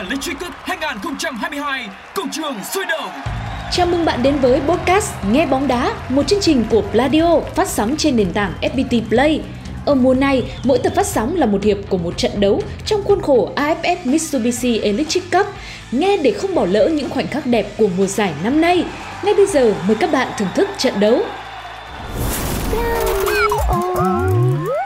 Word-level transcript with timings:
Electric 0.00 0.40
Cup 0.40 0.52
2022 0.54 1.88
Công 2.14 2.30
trường 2.30 2.54
sôi 2.74 2.84
động 2.88 3.10
Chào 3.72 3.86
mừng 3.86 4.04
bạn 4.04 4.22
đến 4.22 4.36
với 4.36 4.60
podcast 4.60 5.12
Nghe 5.30 5.46
bóng 5.46 5.68
đá, 5.68 5.94
một 6.08 6.26
chương 6.26 6.40
trình 6.40 6.64
của 6.70 6.82
Pladio 6.92 7.40
phát 7.40 7.68
sóng 7.68 7.94
trên 7.98 8.16
nền 8.16 8.32
tảng 8.32 8.52
FPT 8.60 9.08
Play. 9.08 9.42
Ở 9.86 9.94
mùa 9.94 10.14
này, 10.14 10.42
mỗi 10.64 10.78
tập 10.78 10.92
phát 10.96 11.06
sóng 11.06 11.36
là 11.36 11.46
một 11.46 11.64
hiệp 11.64 11.76
của 11.88 11.98
một 11.98 12.18
trận 12.18 12.30
đấu 12.40 12.62
trong 12.86 13.02
khuôn 13.04 13.22
khổ 13.22 13.52
AFF 13.56 13.96
Mitsubishi 14.04 14.78
Electric 14.78 15.30
Cup. 15.32 15.46
Nghe 15.92 16.16
để 16.16 16.30
không 16.30 16.54
bỏ 16.54 16.64
lỡ 16.64 16.88
những 16.88 17.10
khoảnh 17.10 17.26
khắc 17.26 17.46
đẹp 17.46 17.66
của 17.78 17.88
mùa 17.96 18.06
giải 18.06 18.32
năm 18.44 18.60
nay. 18.60 18.84
Ngay 19.24 19.34
bây 19.34 19.46
giờ, 19.46 19.74
mời 19.86 19.96
các 20.00 20.12
bạn 20.12 20.28
thưởng 20.38 20.48
thức 20.54 20.68
trận 20.78 21.00
đấu. 21.00 21.22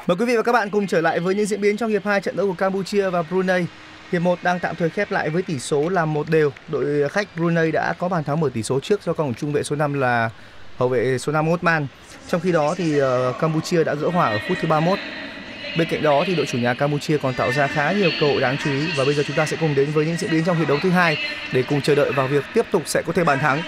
Mời 0.07 0.17
quý 0.19 0.25
vị 0.25 0.37
và 0.37 0.42
các 0.42 0.53
bạn 0.53 0.70
cùng 0.70 0.87
trở 0.87 1.01
lại 1.01 1.20
với 1.20 1.35
những 1.35 1.47
diễn 1.47 1.61
biến 1.61 1.77
trong 1.77 1.91
hiệp 1.91 2.05
2 2.05 2.20
trận 2.20 2.37
đấu 2.37 2.47
của 2.47 2.55
Campuchia 2.55 3.11
và 3.11 3.23
Brunei. 3.23 3.67
Hiệp 4.15 4.23
1 4.23 4.39
đang 4.43 4.61
tạm 4.61 4.77
thời 4.77 4.91
khép 4.91 5.11
lại 5.11 5.31
với 5.31 5.43
tỷ 5.43 5.59
số 5.59 5.89
là 5.89 6.05
một 6.05 6.31
đều. 6.31 6.53
Đội 6.69 7.09
khách 7.09 7.29
Brunei 7.37 7.73
đã 7.73 7.93
có 7.98 8.09
bàn 8.09 8.25
thắng 8.25 8.41
mở 8.41 8.51
tỷ 8.55 8.62
số 8.62 8.81
trước 8.81 9.05
do 9.05 9.12
cầu 9.12 9.27
thủ 9.27 9.33
trung 9.37 9.53
vệ 9.53 9.62
số 9.62 9.77
5 9.77 9.95
là 9.95 10.31
hậu 10.77 10.89
vệ 10.89 11.19
số 11.19 11.33
5 11.33 11.48
Osman. 11.48 11.87
Trong 12.29 12.41
khi 12.41 12.53
đó 12.53 12.75
thì 12.79 13.03
uh, 13.03 13.07
Campuchia 13.41 13.85
đã 13.85 13.95
gỡ 13.95 14.09
hòa 14.09 14.29
ở 14.31 14.39
phút 14.48 14.59
thứ 14.61 14.69
31. 14.69 14.98
Bên 15.79 15.89
cạnh 15.91 16.03
đó 16.03 16.25
thì 16.27 16.35
đội 16.35 16.47
chủ 16.47 16.59
nhà 16.59 16.75
Campuchia 16.75 17.19
còn 17.19 17.35
tạo 17.35 17.53
ra 17.53 17.67
khá 17.67 17.92
nhiều 17.92 18.11
cơ 18.20 18.27
hội 18.27 18.41
đáng 18.41 18.57
chú 18.65 18.70
ý 18.70 18.92
và 18.97 19.05
bây 19.05 19.15
giờ 19.15 19.23
chúng 19.27 19.37
ta 19.37 19.47
sẽ 19.47 19.57
cùng 19.61 19.75
đến 19.75 19.92
với 19.92 20.07
những 20.07 20.17
diễn 20.17 20.31
biến 20.31 20.45
trong 20.45 20.57
hiệp 20.57 20.69
đấu 20.69 20.79
thứ 20.83 20.91
hai 20.91 21.19
để 21.53 21.62
cùng 21.69 21.81
chờ 21.81 21.95
đợi 21.95 22.12
vào 22.12 22.27
việc 22.27 22.45
tiếp 22.55 22.67
tục 22.70 22.83
sẽ 22.87 23.03
có 23.03 23.12
thêm 23.12 23.27
bàn 23.27 23.39
thắng. 23.39 23.62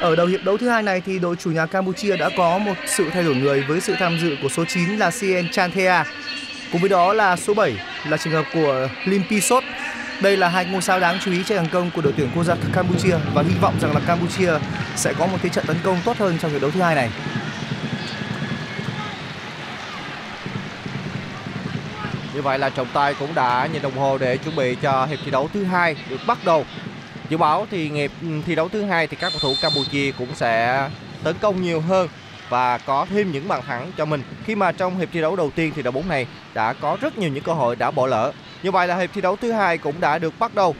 Ở 0.00 0.16
đầu 0.16 0.26
hiệp 0.26 0.40
đấu 0.44 0.56
thứ 0.56 0.68
hai 0.68 0.82
này 0.82 1.02
thì 1.06 1.18
đội 1.18 1.36
chủ 1.36 1.50
nhà 1.50 1.66
Campuchia 1.66 2.16
đã 2.16 2.30
có 2.36 2.58
một 2.58 2.74
sự 2.86 3.10
thay 3.12 3.22
đổi 3.22 3.34
người 3.34 3.62
với 3.62 3.80
sự 3.80 3.94
tham 3.98 4.18
dự 4.22 4.36
của 4.42 4.48
số 4.48 4.64
9 4.64 4.96
là 4.96 5.10
Cien 5.20 5.50
Chanthea. 5.50 6.04
Cùng 6.72 6.80
với 6.80 6.90
đó 6.90 7.12
là 7.12 7.36
số 7.36 7.54
7 7.54 7.74
là 8.08 8.16
trường 8.16 8.32
hợp 8.32 8.44
của 8.54 8.88
Lim 9.04 9.22
Pisot. 9.30 9.64
Đây 10.20 10.36
là 10.36 10.48
hai 10.48 10.64
ngôi 10.64 10.82
sao 10.82 11.00
đáng 11.00 11.18
chú 11.24 11.32
ý 11.32 11.42
trên 11.44 11.58
hàng 11.58 11.68
công 11.72 11.90
của 11.90 12.02
đội 12.02 12.12
tuyển 12.16 12.28
quốc 12.34 12.44
gia 12.44 12.54
Campuchia 12.72 13.16
và 13.34 13.42
hy 13.42 13.54
vọng 13.60 13.74
rằng 13.80 13.94
là 13.94 14.00
Campuchia 14.06 14.52
sẽ 14.96 15.12
có 15.18 15.26
một 15.26 15.38
thế 15.42 15.48
trận 15.48 15.66
tấn 15.66 15.76
công 15.82 15.96
tốt 16.04 16.16
hơn 16.18 16.38
trong 16.38 16.50
hiệp 16.50 16.62
đấu 16.62 16.70
thứ 16.70 16.80
hai 16.80 16.94
này. 16.94 17.10
Như 22.34 22.42
vậy 22.42 22.58
là 22.58 22.70
trọng 22.70 22.86
tài 22.92 23.14
cũng 23.14 23.34
đã 23.34 23.68
nhìn 23.72 23.82
đồng 23.82 23.98
hồ 23.98 24.18
để 24.18 24.36
chuẩn 24.36 24.56
bị 24.56 24.76
cho 24.82 25.06
hiệp 25.06 25.18
thi 25.24 25.30
đấu 25.30 25.48
thứ 25.54 25.64
hai 25.64 25.96
được 26.10 26.20
bắt 26.26 26.38
đầu. 26.44 26.64
Dự 27.28 27.36
báo 27.36 27.66
thì 27.70 27.88
hiệp 27.90 28.10
ừ, 28.22 28.28
thi 28.46 28.54
đấu 28.54 28.68
thứ 28.68 28.82
hai 28.82 29.06
thì 29.06 29.16
các 29.20 29.32
cầu 29.32 29.40
thủ 29.42 29.54
Campuchia 29.62 30.12
cũng 30.18 30.34
sẽ 30.34 30.88
tấn 31.24 31.36
công 31.40 31.62
nhiều 31.62 31.80
hơn 31.80 32.08
và 32.48 32.78
có 32.78 33.06
thêm 33.10 33.32
những 33.32 33.48
bàn 33.48 33.62
thắng 33.66 33.92
cho 33.96 34.04
mình. 34.04 34.22
Khi 34.44 34.54
mà 34.54 34.72
trong 34.72 34.98
hiệp 34.98 35.08
thi 35.12 35.20
đấu 35.20 35.36
đầu 35.36 35.50
tiên 35.50 35.72
thì 35.76 35.82
đội 35.82 35.92
bóng 35.92 36.08
này 36.08 36.26
đã 36.54 36.72
có 36.72 36.96
rất 37.00 37.18
nhiều 37.18 37.30
những 37.30 37.44
cơ 37.44 37.52
hội 37.52 37.76
đã 37.76 37.90
bỏ 37.90 38.06
lỡ. 38.06 38.32
Như 38.62 38.70
vậy 38.70 38.88
là 38.88 38.96
hiệp 38.96 39.10
thi 39.14 39.20
đấu 39.20 39.36
thứ 39.36 39.52
hai 39.52 39.78
cũng 39.78 40.00
đã 40.00 40.18
được 40.18 40.38
bắt 40.38 40.54
đầu. 40.54 40.74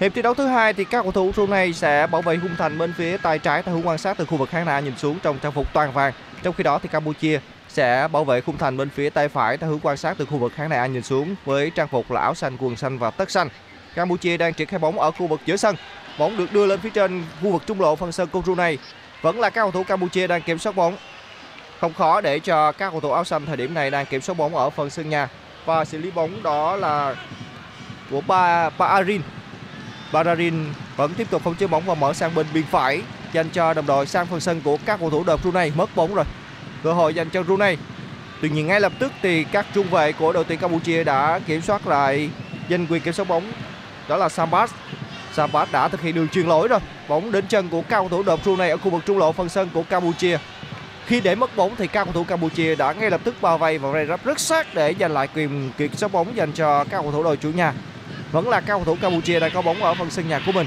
Hiệp 0.00 0.14
thi 0.14 0.22
đấu 0.22 0.34
thứ 0.34 0.46
hai 0.46 0.72
thì 0.72 0.84
các 0.84 1.02
cầu 1.02 1.12
thủ 1.12 1.32
Brunei 1.32 1.72
sẽ 1.72 2.06
bảo 2.06 2.22
vệ 2.22 2.38
khung 2.38 2.56
thành 2.58 2.78
bên 2.78 2.92
phía 2.96 3.16
tay 3.16 3.38
trái 3.38 3.62
theo 3.62 3.74
hướng 3.74 3.86
quan 3.86 3.98
sát 3.98 4.16
từ 4.18 4.24
khu 4.24 4.36
vực 4.36 4.48
khán 4.48 4.66
đài 4.66 4.82
nhìn 4.82 4.96
xuống 4.96 5.18
trong 5.22 5.38
trang 5.38 5.52
phục 5.52 5.72
toàn 5.72 5.92
vàng. 5.92 6.12
Trong 6.42 6.54
khi 6.54 6.64
đó 6.64 6.78
thì 6.78 6.88
Campuchia 6.88 7.40
sẽ 7.68 8.08
bảo 8.12 8.24
vệ 8.24 8.40
khung 8.40 8.58
thành 8.58 8.76
bên 8.76 8.90
phía 8.90 9.10
tay 9.10 9.28
phải 9.28 9.56
theo 9.56 9.70
hướng 9.70 9.80
quan 9.82 9.96
sát 9.96 10.14
từ 10.18 10.24
khu 10.24 10.38
vực 10.38 10.52
khán 10.56 10.70
đài 10.70 10.88
nhìn 10.88 11.02
xuống 11.02 11.34
với 11.44 11.70
trang 11.70 11.88
phục 11.88 12.10
là 12.10 12.20
áo 12.20 12.34
xanh, 12.34 12.56
quần 12.60 12.76
xanh 12.76 12.98
và 12.98 13.10
tất 13.10 13.30
xanh. 13.30 13.48
Campuchia 13.94 14.36
đang 14.36 14.54
triển 14.54 14.68
khai 14.68 14.78
bóng 14.78 14.98
ở 14.98 15.10
khu 15.10 15.26
vực 15.26 15.40
giữa 15.46 15.56
sân. 15.56 15.76
Bóng 16.18 16.36
được 16.36 16.52
đưa 16.52 16.66
lên 16.66 16.80
phía 16.80 16.90
trên 16.90 17.24
khu 17.42 17.50
vực 17.50 17.62
trung 17.66 17.80
lộ 17.80 17.96
phần 17.96 18.12
sân 18.12 18.28
của 18.28 18.40
Brunei. 18.40 18.78
Vẫn 19.22 19.40
là 19.40 19.50
các 19.50 19.62
cầu 19.62 19.70
thủ 19.70 19.84
Campuchia 19.84 20.26
đang 20.26 20.42
kiểm 20.42 20.58
soát 20.58 20.76
bóng. 20.76 20.96
Không 21.80 21.94
khó 21.94 22.20
để 22.20 22.38
cho 22.38 22.72
các 22.72 22.90
cầu 22.90 23.00
thủ 23.00 23.12
áo 23.12 23.24
xanh 23.24 23.46
thời 23.46 23.56
điểm 23.56 23.74
này 23.74 23.90
đang 23.90 24.06
kiểm 24.06 24.20
soát 24.20 24.38
bóng 24.38 24.56
ở 24.56 24.70
phần 24.70 24.90
sân 24.90 25.10
nhà 25.10 25.28
và 25.66 25.84
xử 25.84 25.98
lý 25.98 26.10
bóng 26.10 26.42
đó 26.42 26.76
là 26.76 27.16
của 28.10 28.20
Ba 28.20 28.70
Baarin. 28.70 29.22
Baarin 30.12 30.64
vẫn 30.96 31.14
tiếp 31.14 31.30
tục 31.30 31.44
không 31.44 31.54
chế 31.54 31.66
bóng 31.66 31.82
và 31.86 31.94
mở 31.94 32.12
sang 32.12 32.34
bên 32.34 32.46
biên 32.54 32.64
phải, 32.70 33.02
dành 33.32 33.50
cho 33.50 33.74
đồng 33.74 33.86
đội 33.86 34.06
sang 34.06 34.26
phần 34.26 34.40
sân 34.40 34.60
của 34.60 34.78
các 34.84 35.00
cầu 35.00 35.10
thủ 35.10 35.24
đội 35.24 35.36
Brunei 35.36 35.70
mất 35.76 35.96
bóng 35.96 36.14
rồi. 36.14 36.24
Cơ 36.82 36.92
hội 36.92 37.14
dành 37.14 37.30
cho 37.30 37.42
Brunei. 37.42 37.76
Tuy 38.40 38.48
nhiên 38.50 38.66
ngay 38.66 38.80
lập 38.80 38.92
tức 38.98 39.12
thì 39.22 39.44
các 39.44 39.66
trung 39.74 39.86
vệ 39.90 40.12
của 40.12 40.32
đội 40.32 40.44
tuyển 40.44 40.58
Campuchia 40.58 41.04
đã 41.04 41.40
kiểm 41.46 41.60
soát 41.60 41.86
lại 41.86 42.30
giành 42.70 42.86
quyền 42.86 43.02
kiểm 43.02 43.12
soát 43.12 43.28
bóng. 43.28 43.52
Đó 44.08 44.16
là 44.16 44.28
Sambas. 44.28 44.70
Sambas 45.32 45.72
đã 45.72 45.88
thực 45.88 46.00
hiện 46.00 46.14
đường 46.14 46.28
chuyền 46.28 46.46
lỗi 46.46 46.68
rồi. 46.68 46.80
Bóng 47.08 47.32
đến 47.32 47.46
chân 47.48 47.68
của 47.68 47.82
cao 47.82 48.08
thủ 48.08 48.22
đội 48.22 48.36
Brunei 48.36 48.70
ở 48.70 48.76
khu 48.76 48.90
vực 48.90 49.02
trung 49.06 49.18
lộ 49.18 49.32
phần 49.32 49.48
sân 49.48 49.68
của 49.74 49.82
Campuchia. 49.82 50.38
Khi 51.06 51.20
để 51.20 51.34
mất 51.34 51.56
bóng 51.56 51.76
thì 51.76 51.86
các 51.86 52.04
cầu 52.04 52.12
thủ 52.12 52.24
Campuchia 52.24 52.74
đã 52.74 52.92
ngay 52.92 53.10
lập 53.10 53.20
tức 53.24 53.34
bao 53.40 53.58
vây 53.58 53.78
và 53.78 53.90
vây 53.90 54.06
rắp 54.06 54.24
rất 54.24 54.40
sát 54.40 54.74
để 54.74 54.94
giành 55.00 55.12
lại 55.12 55.28
quyền 55.34 55.70
kiểm 55.78 55.94
soát 55.94 56.12
bóng 56.12 56.36
dành 56.36 56.52
cho 56.52 56.84
các 56.84 57.02
cầu 57.02 57.12
thủ 57.12 57.22
đội 57.22 57.36
chủ 57.36 57.50
nhà. 57.50 57.72
Vẫn 58.32 58.48
là 58.48 58.60
các 58.60 58.66
cầu 58.66 58.84
thủ 58.84 58.96
Campuchia 59.00 59.40
đang 59.40 59.50
có 59.54 59.62
bóng 59.62 59.82
ở 59.82 59.94
phần 59.94 60.10
sân 60.10 60.28
nhà 60.28 60.40
của 60.46 60.52
mình. 60.52 60.66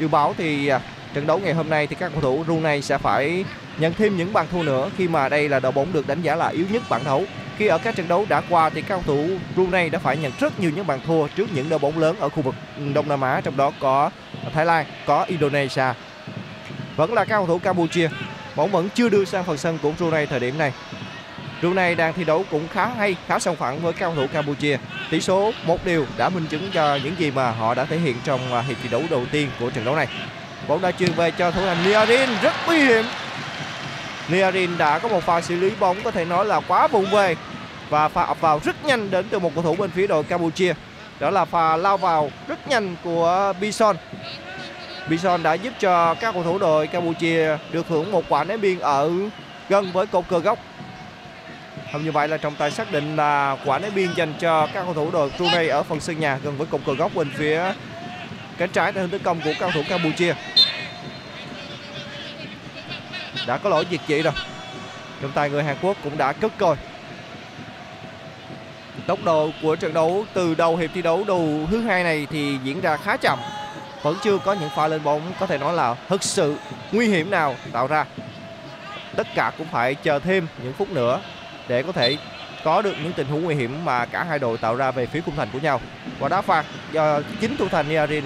Dự 0.00 0.08
báo 0.08 0.34
thì 0.38 0.68
à, 0.68 0.80
trận 1.14 1.26
đấu 1.26 1.38
ngày 1.38 1.54
hôm 1.54 1.70
nay 1.70 1.86
thì 1.86 1.96
các 1.96 2.12
cầu 2.12 2.20
thủ 2.20 2.44
Brunei 2.44 2.82
sẽ 2.82 2.98
phải 2.98 3.44
nhận 3.78 3.94
thêm 3.94 4.16
những 4.16 4.32
bàn 4.32 4.46
thua 4.52 4.62
nữa 4.62 4.90
khi 4.96 5.08
mà 5.08 5.28
đây 5.28 5.48
là 5.48 5.60
đội 5.60 5.72
bóng 5.72 5.92
được 5.92 6.06
đánh 6.06 6.22
giá 6.22 6.36
là 6.36 6.48
yếu 6.48 6.66
nhất 6.70 6.82
bảng 6.88 7.04
đấu. 7.04 7.24
Khi 7.56 7.66
ở 7.66 7.78
các 7.78 7.96
trận 7.96 8.08
đấu 8.08 8.26
đã 8.28 8.42
qua 8.48 8.70
thì 8.70 8.82
các 8.82 8.88
cầu 8.88 9.02
thủ 9.06 9.28
Brunei 9.54 9.90
đã 9.90 9.98
phải 9.98 10.16
nhận 10.16 10.32
rất 10.40 10.60
nhiều 10.60 10.70
những 10.76 10.86
bàn 10.86 11.00
thua 11.06 11.28
trước 11.28 11.54
những 11.54 11.68
đội 11.68 11.78
bóng 11.78 11.98
lớn 11.98 12.16
ở 12.20 12.28
khu 12.28 12.42
vực 12.42 12.54
Đông 12.94 13.08
Nam 13.08 13.20
Á 13.20 13.40
trong 13.44 13.56
đó 13.56 13.72
có 13.80 14.10
Thái 14.54 14.66
Lan, 14.66 14.86
có 15.06 15.22
Indonesia. 15.22 15.92
Vẫn 16.96 17.12
là 17.12 17.24
các 17.24 17.36
cầu 17.36 17.46
thủ 17.46 17.58
Campuchia. 17.58 18.10
Bóng 18.58 18.70
vẫn 18.70 18.88
chưa 18.94 19.08
đưa 19.08 19.24
sang 19.24 19.44
phần 19.44 19.56
sân 19.56 19.78
của 19.82 19.92
Brunei 19.92 20.26
thời 20.26 20.40
điểm 20.40 20.58
này. 20.58 20.72
Brunei 21.60 21.94
đang 21.94 22.12
thi 22.12 22.24
đấu 22.24 22.44
cũng 22.50 22.68
khá 22.68 22.86
hay, 22.86 23.16
khá 23.28 23.38
song 23.38 23.56
phẳng 23.56 23.82
với 23.82 23.92
cao 23.92 24.14
thủ 24.14 24.26
Campuchia. 24.32 24.78
Tỷ 25.10 25.20
số 25.20 25.52
một 25.64 25.84
điều 25.84 26.06
đã 26.16 26.28
minh 26.28 26.46
chứng 26.46 26.70
cho 26.72 26.98
những 27.04 27.14
gì 27.18 27.30
mà 27.30 27.50
họ 27.50 27.74
đã 27.74 27.84
thể 27.84 27.98
hiện 27.98 28.16
trong 28.24 28.52
à, 28.52 28.60
hiệp 28.60 28.76
thi 28.82 28.88
đấu 28.88 29.02
đầu 29.10 29.22
tiên 29.32 29.50
của 29.60 29.70
trận 29.70 29.84
đấu 29.84 29.96
này. 29.96 30.08
Bóng 30.68 30.80
đã 30.80 30.92
truyền 30.92 31.12
về 31.12 31.30
cho 31.30 31.50
thủ 31.50 31.60
thành 31.60 31.84
Niarin 31.84 32.28
rất 32.42 32.54
nguy 32.66 32.78
hiểm. 32.78 33.04
Niarin 34.28 34.78
đã 34.78 34.98
có 34.98 35.08
một 35.08 35.24
pha 35.24 35.40
xử 35.40 35.56
lý 35.56 35.70
bóng 35.80 35.96
có 36.04 36.10
thể 36.10 36.24
nói 36.24 36.44
là 36.44 36.60
quá 36.60 36.86
vụng 36.86 37.10
về 37.10 37.36
và 37.88 38.08
pha 38.08 38.22
ập 38.22 38.40
vào 38.40 38.60
rất 38.64 38.84
nhanh 38.84 39.10
đến 39.10 39.26
từ 39.30 39.38
một 39.38 39.54
cầu 39.54 39.64
thủ 39.64 39.76
bên 39.76 39.90
phía 39.90 40.06
đội 40.06 40.24
Campuchia. 40.24 40.74
Đó 41.20 41.30
là 41.30 41.44
pha 41.44 41.76
lao 41.76 41.96
vào 41.96 42.30
rất 42.48 42.68
nhanh 42.68 42.96
của 43.04 43.52
Bison. 43.60 43.96
Bison 45.08 45.42
đã 45.42 45.54
giúp 45.54 45.72
cho 45.80 46.14
các 46.14 46.32
cầu 46.34 46.42
thủ 46.42 46.58
đội 46.58 46.86
Campuchia 46.86 47.56
được 47.72 47.88
hưởng 47.88 48.10
một 48.10 48.24
quả 48.28 48.44
ném 48.44 48.60
biên 48.60 48.78
ở 48.78 49.10
gần 49.68 49.92
với 49.92 50.06
cột 50.06 50.24
cờ 50.28 50.38
góc. 50.38 50.58
Không 51.92 52.04
như 52.04 52.12
vậy 52.12 52.28
là 52.28 52.36
trọng 52.36 52.54
tài 52.54 52.70
xác 52.70 52.92
định 52.92 53.16
là 53.16 53.56
quả 53.64 53.78
ném 53.78 53.94
biên 53.94 54.14
dành 54.16 54.34
cho 54.40 54.66
các 54.66 54.84
cầu 54.84 54.94
thủ 54.94 55.10
đội 55.10 55.30
Brunei 55.36 55.68
ở 55.68 55.82
phần 55.82 56.00
sân 56.00 56.20
nhà 56.20 56.38
gần 56.42 56.56
với 56.56 56.66
cột 56.66 56.80
cờ 56.86 56.94
góc 56.94 57.14
bên 57.14 57.30
phía 57.36 57.62
cánh 58.58 58.70
trái 58.70 58.92
theo 58.92 59.02
hướng 59.02 59.10
tấn 59.10 59.22
công 59.22 59.40
của 59.40 59.52
cầu 59.58 59.70
thủ 59.70 59.82
Campuchia. 59.88 60.34
Đã 63.46 63.58
có 63.58 63.70
lỗi 63.70 63.86
diệt 63.90 64.00
chỉ 64.06 64.22
rồi. 64.22 64.34
Trọng 65.22 65.32
tài 65.32 65.50
người 65.50 65.64
Hàn 65.64 65.76
Quốc 65.82 65.96
cũng 66.04 66.18
đã 66.18 66.32
cất 66.32 66.52
coi. 66.58 66.76
Tốc 69.06 69.18
độ 69.24 69.50
của 69.62 69.76
trận 69.76 69.94
đấu 69.94 70.24
từ 70.34 70.54
đầu 70.54 70.76
hiệp 70.76 70.90
thi 70.94 71.02
đấu 71.02 71.24
đầu 71.24 71.66
thứ 71.70 71.80
hai 71.80 72.04
này 72.04 72.26
thì 72.30 72.58
diễn 72.64 72.80
ra 72.80 72.96
khá 72.96 73.16
chậm. 73.16 73.38
Vẫn 74.02 74.16
chưa 74.22 74.38
có 74.38 74.52
những 74.52 74.70
pha 74.76 74.88
lên 74.88 75.02
bóng, 75.04 75.32
có 75.40 75.46
thể 75.46 75.58
nói 75.58 75.74
là 75.74 75.94
thực 76.08 76.22
sự 76.22 76.56
nguy 76.92 77.08
hiểm 77.08 77.30
nào 77.30 77.54
tạo 77.72 77.86
ra. 77.86 78.04
Tất 79.16 79.26
cả 79.34 79.52
cũng 79.58 79.66
phải 79.72 79.94
chờ 79.94 80.18
thêm 80.18 80.46
những 80.62 80.72
phút 80.72 80.90
nữa 80.90 81.20
để 81.68 81.82
có 81.82 81.92
thể 81.92 82.16
có 82.64 82.82
được 82.82 82.94
những 83.02 83.12
tình 83.12 83.26
huống 83.26 83.44
nguy 83.44 83.54
hiểm 83.54 83.84
mà 83.84 84.06
cả 84.06 84.24
hai 84.24 84.38
đội 84.38 84.58
tạo 84.58 84.74
ra 84.76 84.90
về 84.90 85.06
phía 85.06 85.20
khung 85.20 85.36
thành 85.36 85.48
của 85.52 85.58
nhau. 85.58 85.80
Và 86.18 86.28
đá 86.28 86.40
phạt 86.40 86.66
do 86.92 87.20
chính 87.40 87.56
thủ 87.56 87.68
thành 87.68 87.88
Niarin 87.88 88.24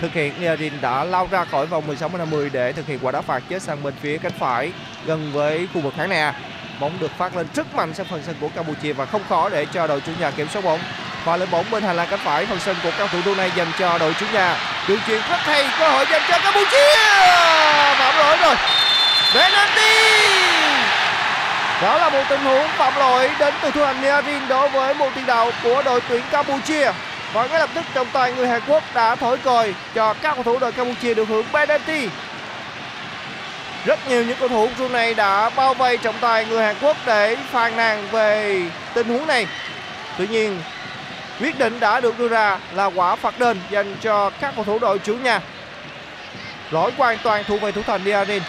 thực 0.00 0.12
hiện 0.12 0.32
Niarin 0.40 0.72
đã 0.80 1.04
lao 1.04 1.28
ra 1.30 1.44
khỏi 1.44 1.66
vòng 1.66 1.86
16 1.86 2.10
50 2.18 2.50
để 2.52 2.72
thực 2.72 2.86
hiện 2.86 2.98
quả 3.02 3.12
đá 3.12 3.20
phạt 3.20 3.42
chết 3.48 3.62
sang 3.62 3.82
bên 3.82 3.94
phía 4.00 4.18
cánh 4.18 4.32
phải 4.38 4.72
gần 5.06 5.30
với 5.32 5.68
khu 5.74 5.80
vực 5.80 5.94
khán 5.96 6.10
nè 6.10 6.32
bóng 6.80 6.98
được 7.00 7.10
phát 7.18 7.36
lên 7.36 7.46
rất 7.54 7.74
mạnh 7.74 7.94
sang 7.94 8.06
phần 8.10 8.22
sân 8.26 8.34
của 8.40 8.48
Campuchia 8.48 8.92
và 8.92 9.06
không 9.06 9.22
khó 9.28 9.48
để 9.48 9.66
cho 9.72 9.86
đội 9.86 10.00
chủ 10.00 10.12
nhà 10.20 10.30
kiểm 10.30 10.48
soát 10.48 10.64
bóng. 10.64 10.80
Và 11.24 11.36
lên 11.36 11.50
bóng 11.50 11.64
bên 11.70 11.82
hành 11.82 11.96
lang 11.96 12.08
cánh 12.10 12.20
phải, 12.24 12.46
phần 12.46 12.60
sân 12.60 12.76
của 12.82 12.90
cao 12.98 13.08
thủ 13.08 13.34
này 13.34 13.50
dành 13.56 13.72
cho 13.78 13.98
đội 13.98 14.14
chủ 14.20 14.26
nhà. 14.32 14.56
Đường 14.88 15.00
chuyền 15.06 15.20
rất 15.30 15.40
hay, 15.40 15.68
cơ 15.78 15.88
hội 15.88 16.06
dành 16.10 16.22
cho 16.28 16.38
Campuchia! 16.38 16.94
Phạm 17.98 18.16
lỗi 18.18 18.36
rồi. 18.42 18.54
Penalty! 19.34 20.18
Đó 21.82 21.98
là 21.98 22.10
một 22.10 22.22
tình 22.28 22.40
huống 22.40 22.68
phạm 22.68 22.96
lỗi 22.96 23.30
đến 23.38 23.54
từ 23.62 23.70
thủ 23.70 23.84
thành 23.84 24.02
Niavin 24.02 24.48
đối 24.48 24.68
với 24.68 24.94
một 24.94 25.08
tiền 25.14 25.26
đạo 25.26 25.50
của 25.62 25.82
đội 25.82 26.00
tuyển 26.08 26.22
Campuchia. 26.30 26.92
Và 27.32 27.46
ngay 27.46 27.60
lập 27.60 27.70
tức, 27.74 27.84
trọng 27.94 28.06
tài 28.12 28.32
người 28.32 28.48
Hàn 28.48 28.60
Quốc 28.68 28.82
đã 28.94 29.14
thổi 29.14 29.38
còi 29.38 29.74
cho 29.94 30.14
các 30.14 30.34
cầu 30.34 30.42
thủ 30.42 30.58
đội 30.58 30.72
Campuchia 30.72 31.14
được 31.14 31.28
hưởng 31.28 31.46
penalty 31.52 32.08
rất 33.88 34.08
nhiều 34.08 34.24
những 34.24 34.36
cầu 34.40 34.48
thủ 34.48 34.68
Brunei 34.76 35.14
đã 35.14 35.50
bao 35.50 35.74
vây 35.74 35.98
trọng 35.98 36.14
tài 36.20 36.46
người 36.46 36.62
Hàn 36.62 36.76
Quốc 36.82 36.96
để 37.06 37.36
phàn 37.50 37.76
nàn 37.76 38.08
về 38.12 38.62
tình 38.94 39.08
huống 39.08 39.26
này. 39.26 39.46
Tuy 40.18 40.26
nhiên, 40.26 40.60
quyết 41.40 41.58
định 41.58 41.80
đã 41.80 42.00
được 42.00 42.18
đưa 42.18 42.28
ra 42.28 42.58
là 42.74 42.84
quả 42.84 43.16
phạt 43.16 43.38
đền 43.38 43.60
dành 43.70 43.96
cho 44.00 44.30
các 44.30 44.52
cầu 44.56 44.64
thủ 44.64 44.78
đội 44.78 44.98
chủ 44.98 45.14
nhà. 45.14 45.40
Lỗi 46.70 46.92
hoàn 46.96 47.18
toàn 47.22 47.44
thuộc 47.46 47.60
về 47.60 47.72
thủ 47.72 47.82
thành 47.86 48.04
Niarin 48.04 48.42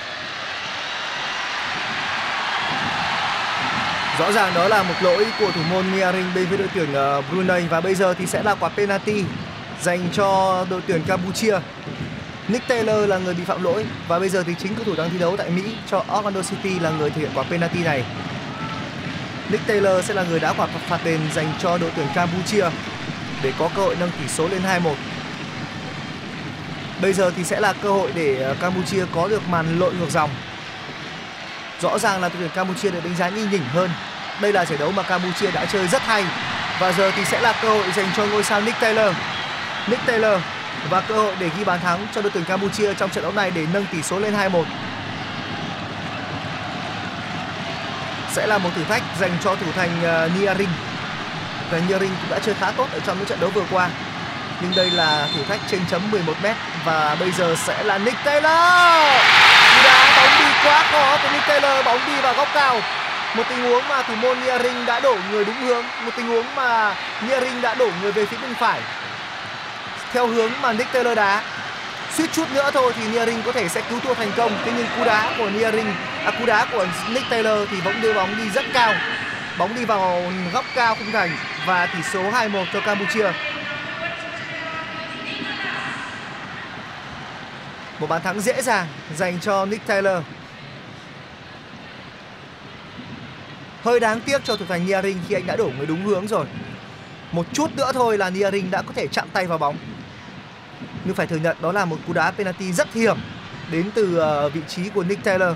Rõ 4.19 4.31
ràng 4.31 4.53
đó 4.56 4.68
là 4.68 4.83
một 4.83 4.95
lỗi 5.01 5.25
của 5.39 5.51
thủ 5.51 5.62
môn 5.69 5.85
Niarin 5.95 6.25
bên 6.35 6.47
phía 6.50 6.57
đội 6.57 6.68
tuyển 6.75 6.94
ờ, 6.94 7.21
Brunei 7.21 7.62
và 7.69 7.81
bây 7.81 7.95
giờ 7.95 8.13
thì 8.13 8.25
sẽ 8.25 8.44
là 8.44 8.56
quả 8.56 8.69
penalty 8.69 9.24
dành 9.81 10.00
cho 10.13 10.65
đội 10.69 10.81
tuyển 10.88 11.01
Campuchia. 11.07 11.59
Nick 12.50 12.68
Taylor 12.68 13.10
là 13.10 13.18
người 13.18 13.34
bị 13.34 13.44
phạm 13.44 13.63
lỗi 13.63 13.86
và 14.07 14.19
bây 14.19 14.30
giờ 14.30 14.44
thì 14.44 14.56
chính 14.60 14.75
cầu 14.75 14.86
thủ 14.86 14.96
đang 14.98 15.10
thi 15.10 15.19
đấu 15.19 15.38
tại 15.38 15.50
Mỹ 15.50 15.63
cho 15.92 16.04
Orlando 16.18 16.42
City 16.42 16.80
là 16.80 16.90
người 16.90 17.10
thực 17.10 17.22
hiện 17.22 17.31
quả 17.36 17.44
penalty 17.44 17.84
này. 17.84 18.04
Nick 19.50 19.68
Taylor 19.68 20.06
sẽ 20.06 20.13
là 20.13 20.24
người 20.24 20.40
đã 20.40 20.54
quả 20.54 20.68
phạt 20.68 21.00
đền 21.04 21.19
dành 21.34 21.54
cho 21.60 21.78
đội 21.78 21.92
tuyển 21.96 22.07
Campuchia 22.16 22.69
để 23.44 23.54
có 23.60 23.69
cơ 23.75 23.81
hội 23.81 23.96
nâng 24.00 24.12
tỷ 24.19 24.28
số 24.28 24.48
lên 24.48 24.62
2-1. 24.84 24.94
Bây 27.01 27.13
giờ 27.13 27.31
thì 27.36 27.44
sẽ 27.44 27.60
là 27.60 27.74
cơ 27.74 27.92
hội 27.92 28.12
để 28.16 28.42
ờ, 28.42 28.56
Campuchia 28.62 29.06
có 29.16 29.28
được 29.28 29.50
màn 29.50 29.80
lội 29.80 29.94
ngược 29.94 30.10
dòng. 30.10 30.30
Rõ 31.81 32.00
ràng 32.00 32.22
là 32.22 32.30
đội 32.30 32.38
tuyển 32.40 32.52
Campuchia 32.56 32.92
được 32.92 33.04
đánh 33.04 33.16
giá 33.16 33.30
nhinh 33.30 33.52
nhỉnh 33.52 33.63
hơn. 33.74 33.90
Đây 34.42 34.54
là 34.54 34.66
giải 34.66 34.78
đấu 34.78 34.92
mà 34.92 35.04
Campuchia 35.04 35.52
đã 35.52 35.66
chơi 35.66 35.88
rất 35.88 36.02
hay 36.02 36.25
và 36.80 36.92
giờ 36.92 37.12
thì 37.16 37.25
sẽ 37.25 37.42
là 37.42 37.60
cơ 37.62 37.69
hội 37.69 37.86
dành 37.95 38.07
cho 38.18 38.25
ngôi 38.25 38.44
sao 38.44 38.62
Nick 38.62 38.80
Taylor. 38.80 39.16
Nick 39.88 40.06
Taylor 40.06 40.42
và 40.90 41.02
cơ 41.02 41.16
hội 41.16 41.36
để 41.40 41.50
ghi 41.58 41.64
bàn 41.64 41.80
thắng 41.84 42.08
cho 42.16 42.22
đội 42.22 42.31
tuyển 42.34 42.46
Campuchia 42.46 42.94
trong 42.94 43.10
trận 43.10 43.24
đấu 43.24 43.31
này 43.31 43.52
để 43.52 43.66
nâng 43.74 43.86
tỷ 43.86 44.02
số 44.02 44.20
lên 44.20 44.34
2-1. 44.34 44.64
Sẽ 48.31 48.48
là 48.48 48.58
một 48.58 48.70
thử 48.76 48.84
thách 48.84 49.04
dành 49.20 49.31
cho 49.44 49.56
thủ 49.56 49.66
thành 49.76 50.02
Niarin 50.02 50.42
Niaring. 50.42 50.70
Và 51.72 51.80
Niaring 51.88 52.16
cũng 52.22 52.30
đã 52.30 52.40
chơi 52.40 52.56
khá 52.60 52.72
tốt 52.72 52.88
ở 52.94 53.00
trong 53.00 53.18
những 53.18 53.28
trận 53.28 53.40
đấu 53.40 53.50
vừa 53.50 53.66
qua. 53.72 53.90
Nhưng 54.62 54.72
đây 54.76 54.92
là 54.92 55.28
thử 55.36 55.44
thách 55.44 55.60
trên 55.72 55.81
chấm 55.92 56.02
11m 56.12 56.54
và 56.86 57.16
bây 57.20 57.31
giờ 57.31 57.56
sẽ 57.66 57.84
là 57.84 57.98
Nick 57.98 58.24
Taylor. 58.24 59.22
Cú 59.76 59.84
đá 59.84 60.18
bóng 60.18 60.40
đi 60.40 60.52
quá 60.64 60.84
khó 60.92 61.18
của 61.24 61.30
Nick 61.34 61.48
Taylor, 61.48 61.86
bóng 61.86 62.00
đi 62.06 62.22
vào 62.22 62.34
góc 62.34 62.48
cao. 62.54 62.81
Một 63.36 63.44
tình 63.50 63.64
huống 63.64 63.88
mà 63.88 64.02
thủ 64.02 64.16
môn 64.16 64.40
Niaring 64.40 64.86
đã 64.86 65.00
đổ 65.00 65.18
người 65.31 65.46
đúng 65.46 65.56
hướng, 65.56 65.84
một 66.06 66.12
tình 66.18 66.28
huống 66.28 66.56
mà 66.56 66.96
Niaring 67.28 67.62
đã 67.62 67.74
đổ 67.74 67.90
người 68.02 68.12
về 68.12 68.26
phía 68.26 68.38
bên 68.38 68.56
phải 68.56 68.80
theo 70.13 70.27
hướng 70.27 70.51
mà 70.61 70.73
Nick 70.73 70.94
Taylor 70.94 71.17
đá. 71.17 71.44
Suýt 72.17 72.29
chút 72.31 72.45
nữa 72.53 72.71
thôi 72.73 72.94
thì 72.95 73.07
Niering 73.07 73.41
có 73.45 73.51
thể 73.51 73.69
sẽ 73.69 73.81
cứu 73.89 74.00
thua 74.00 74.13
thành 74.13 74.31
công. 74.38 74.51
Thế 74.65 74.71
nhưng 74.77 74.88
cú 74.97 75.03
đá 75.06 75.33
của 75.38 75.50
Niering, 75.50 75.94
à, 76.25 76.31
cú 76.39 76.45
đá 76.45 76.65
của 76.71 76.88
Nick 77.09 77.29
Taylor 77.29 77.69
thì 77.71 77.77
bóng 77.85 78.01
đưa 78.01 78.13
bóng 78.13 78.38
đi 78.38 78.50
rất 78.50 78.65
cao. 78.73 78.94
Bóng 79.57 79.75
đi 79.75 79.85
vào 79.85 80.31
góc 80.53 80.65
cao 80.75 80.95
khung 80.95 81.11
thành 81.11 81.29
và 81.65 81.85
tỷ 81.85 82.00
số 82.13 82.31
2-1 82.31 82.65
cho 82.73 82.81
Campuchia. 82.81 83.31
Một 88.00 88.07
bàn 88.09 88.21
thắng 88.21 88.41
dễ 88.41 88.61
dàng 88.61 88.88
dành 89.15 89.39
cho 89.39 89.65
Nick 89.65 89.88
Taylor. 89.88 90.23
Hơi 93.83 94.00
đáng 94.00 94.21
tiếc 94.21 94.44
cho 94.44 94.56
thủ 94.56 94.65
thành 94.69 94.85
Niering 94.85 95.17
khi 95.27 95.35
anh 95.35 95.47
đã 95.47 95.56
đổ 95.56 95.71
người 95.77 95.85
đúng 95.85 96.06
hướng 96.06 96.27
rồi. 96.27 96.45
Một 97.31 97.45
chút 97.53 97.75
nữa 97.75 97.91
thôi 97.94 98.17
là 98.17 98.29
Niering 98.29 98.71
đã 98.71 98.81
có 98.81 98.94
thể 98.95 99.07
chạm 99.07 99.27
tay 99.33 99.47
vào 99.47 99.57
bóng 99.57 99.77
nhưng 101.06 101.16
phải 101.16 101.28
thừa 101.28 101.38
nhận 101.38 101.57
đó 101.62 101.72
là 101.72 101.86
một 101.86 101.98
cú 102.07 102.13
đá 102.13 102.31
penalty 102.31 102.72
rất 102.74 102.94
hiểm 102.94 103.18
đến 103.72 103.90
từ 103.94 104.18
ờ, 104.18 104.50
vị 104.50 104.62
trí 104.68 104.90
của 104.90 105.04
Nick 105.04 105.24
Taylor. 105.24 105.56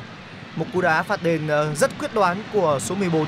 Một 0.56 0.66
cú 0.74 0.82
đá 0.82 1.04
phạt 1.04 1.24
đền 1.24 1.48
ờ, 1.48 1.76
rất 1.76 1.92
quyết 2.00 2.14
đoán 2.14 2.44
của 2.54 2.80
số 2.82 2.96
14 2.96 3.26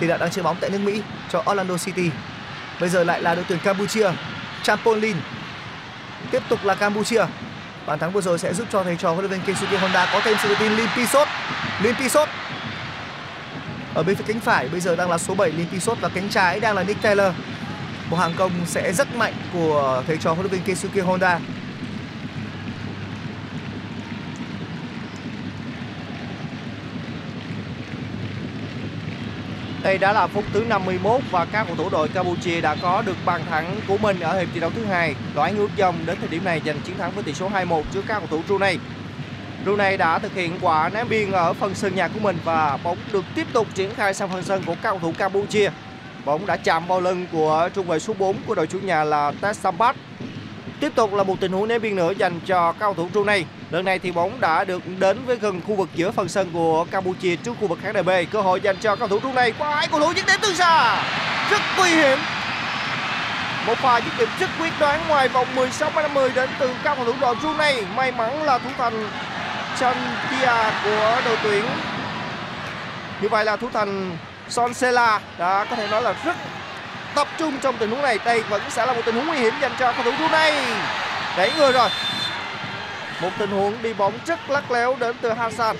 tiền 0.00 0.08
đạo 0.08 0.18
đang 0.18 0.30
chơi 0.30 0.42
bóng 0.42 0.56
tại 0.60 0.70
nước 0.70 0.78
Mỹ 0.78 1.02
cho 1.32 1.44
Orlando 1.50 1.76
City. 1.76 2.10
Bây 2.80 2.88
giờ 2.88 3.04
lại 3.04 3.22
là 3.22 3.34
đội 3.34 3.44
tuyển 3.48 3.58
Campuchia, 3.64 4.10
Champolin. 4.62 5.16
Tiếp 6.30 6.42
tục 6.48 6.64
là 6.64 6.74
Campuchia. 6.74 7.26
Bàn 7.86 7.98
thắng 7.98 8.12
vừa 8.12 8.20
rồi 8.20 8.38
sẽ 8.38 8.54
giúp 8.54 8.66
cho 8.72 8.82
thầy 8.84 8.96
trò 8.96 9.12
huấn 9.12 9.20
luyện 9.26 9.30
viên 9.30 9.40
Keisuke 9.46 9.78
Honda 9.78 10.10
có 10.12 10.20
thêm 10.24 10.36
sự 10.42 10.48
tự 10.48 10.54
tin 10.58 10.72
Limpisot 10.72 11.28
Limpisot 11.82 12.28
ở 13.94 14.02
bên 14.02 14.16
phía 14.16 14.24
cánh 14.26 14.40
phải, 14.40 14.68
bây 14.68 14.80
giờ 14.80 14.96
đang 14.96 15.10
là 15.10 15.18
số 15.18 15.34
7 15.34 15.50
Limpisot 15.52 16.00
và 16.00 16.08
cánh 16.08 16.28
trái 16.28 16.60
đang 16.60 16.76
là 16.76 16.82
Nick 16.82 17.02
Taylor 17.02 17.32
một 18.12 18.18
hàng 18.18 18.32
công 18.36 18.50
sẽ 18.66 18.92
rất 18.92 19.16
mạnh 19.16 19.32
của 19.52 20.02
thầy 20.06 20.16
trò 20.16 20.32
huấn 20.32 20.46
luyện 20.46 20.52
viên 20.52 20.62
Keisuke 20.62 21.00
Honda. 21.00 21.38
Đây 29.82 29.98
đã 29.98 30.12
là 30.12 30.26
phút 30.26 30.44
thứ 30.52 30.64
51 30.68 31.20
và 31.30 31.44
các 31.44 31.66
cầu 31.66 31.76
thủ 31.76 31.88
đội 31.90 32.08
Campuchia 32.08 32.60
đã 32.60 32.76
có 32.82 33.02
được 33.02 33.16
bàn 33.24 33.40
thắng 33.50 33.80
của 33.88 33.96
mình 33.98 34.20
ở 34.20 34.38
hiệp 34.38 34.48
thi 34.54 34.60
đấu 34.60 34.70
thứ 34.70 34.84
hai. 34.84 35.14
Đoán 35.34 35.56
ngược 35.56 35.76
dòng 35.76 35.94
đến 36.06 36.16
thời 36.20 36.28
điểm 36.28 36.44
này 36.44 36.60
giành 36.66 36.80
chiến 36.80 36.98
thắng 36.98 37.10
với 37.10 37.24
tỷ 37.24 37.34
số 37.34 37.50
2-1 37.50 37.82
trước 37.92 38.04
các 38.08 38.18
cầu 38.18 38.26
thủ 38.30 38.42
Brunei. 38.46 38.78
Brunei 39.64 39.96
đã 39.96 40.18
thực 40.18 40.34
hiện 40.34 40.58
quả 40.60 40.88
ném 40.88 41.08
biên 41.08 41.32
ở 41.32 41.52
phần 41.52 41.74
sân 41.74 41.94
nhà 41.94 42.08
của 42.08 42.20
mình 42.20 42.38
và 42.44 42.78
bóng 42.84 42.98
được 43.12 43.24
tiếp 43.34 43.46
tục 43.52 43.66
triển 43.74 43.94
khai 43.94 44.14
sang 44.14 44.28
phần 44.28 44.42
sân 44.42 44.62
của 44.66 44.74
các 44.74 44.90
cầu 44.90 44.98
thủ 44.98 45.12
Campuchia. 45.18 45.70
Bóng 46.24 46.46
đã 46.46 46.56
chạm 46.56 46.86
vào 46.86 47.00
lưng 47.00 47.26
của 47.32 47.68
trung 47.74 47.86
vệ 47.86 47.98
số 47.98 48.14
4 48.18 48.36
của 48.46 48.54
đội 48.54 48.66
chủ 48.66 48.78
nhà 48.78 49.04
là 49.04 49.32
Ted 49.40 49.66
Tiếp 50.80 50.92
tục 50.94 51.14
là 51.14 51.22
một 51.22 51.40
tình 51.40 51.52
huống 51.52 51.68
ném 51.68 51.82
biên 51.82 51.96
nữa 51.96 52.12
dành 52.18 52.40
cho 52.46 52.72
cao 52.72 52.94
thủ 52.94 53.08
Brunei. 53.12 53.44
Lần 53.70 53.84
này 53.84 53.98
thì 53.98 54.12
bóng 54.12 54.40
đã 54.40 54.64
được 54.64 54.82
đến 54.98 55.18
với 55.26 55.36
gần 55.36 55.60
khu 55.66 55.74
vực 55.74 55.88
giữa 55.94 56.10
phần 56.10 56.28
sân 56.28 56.50
của 56.52 56.84
Campuchia 56.90 57.36
trước 57.36 57.52
khu 57.60 57.66
vực 57.66 57.78
khán 57.82 57.94
đài 57.94 58.02
B. 58.02 58.10
Cơ 58.32 58.40
hội 58.40 58.60
dành 58.60 58.76
cho 58.76 58.96
cao 58.96 59.08
thủ 59.08 59.18
Brunei 59.18 59.52
qua 59.58 59.76
hai 59.76 59.88
cầu 59.88 60.00
thủ 60.00 60.12
dứt 60.16 60.26
điểm 60.26 60.36
từ 60.42 60.54
xa. 60.54 61.02
Rất 61.50 61.62
nguy 61.78 61.90
hiểm. 61.90 62.18
Một 63.66 63.78
pha 63.78 64.00
dứt 64.00 64.12
điểm 64.18 64.28
rất 64.40 64.50
quyết 64.60 64.72
đoán 64.80 65.00
ngoài 65.08 65.28
vòng 65.28 65.54
16 65.54 65.90
50 65.94 66.30
đến 66.34 66.50
từ 66.58 66.70
các 66.84 66.94
cầu 66.94 67.04
thủ 67.04 67.12
đội 67.20 67.34
Brunei. 67.34 67.84
May 67.96 68.12
mắn 68.12 68.42
là 68.42 68.58
thủ 68.58 68.70
thành 68.78 69.10
Chantia 69.80 70.70
của 70.84 71.20
đội 71.24 71.36
tuyển. 71.42 71.64
Như 73.22 73.28
vậy 73.28 73.44
là 73.44 73.56
thủ 73.56 73.68
thành 73.72 74.16
Son 74.52 74.72
đó 74.94 75.20
đã 75.38 75.64
có 75.70 75.76
thể 75.76 75.88
nói 75.88 76.02
là 76.02 76.14
rất 76.24 76.36
tập 77.14 77.28
trung 77.38 77.58
trong 77.58 77.76
tình 77.78 77.90
huống 77.90 78.02
này. 78.02 78.18
Đây 78.24 78.42
vẫn 78.42 78.62
sẽ 78.68 78.86
là 78.86 78.92
một 78.92 79.02
tình 79.04 79.14
huống 79.14 79.26
nguy 79.26 79.38
hiểm 79.38 79.54
dành 79.60 79.72
cho 79.78 79.92
cầu 79.92 80.04
thủ 80.04 80.10
Brunei. 80.18 80.52
Đẩy 81.36 81.52
người 81.56 81.72
rồi. 81.72 81.88
Một 83.20 83.30
tình 83.38 83.50
huống 83.50 83.82
đi 83.82 83.94
bóng 83.94 84.12
rất 84.26 84.50
lắc 84.50 84.70
léo 84.70 84.96
đến 85.00 85.16
từ 85.20 85.32
Hassan. 85.32 85.76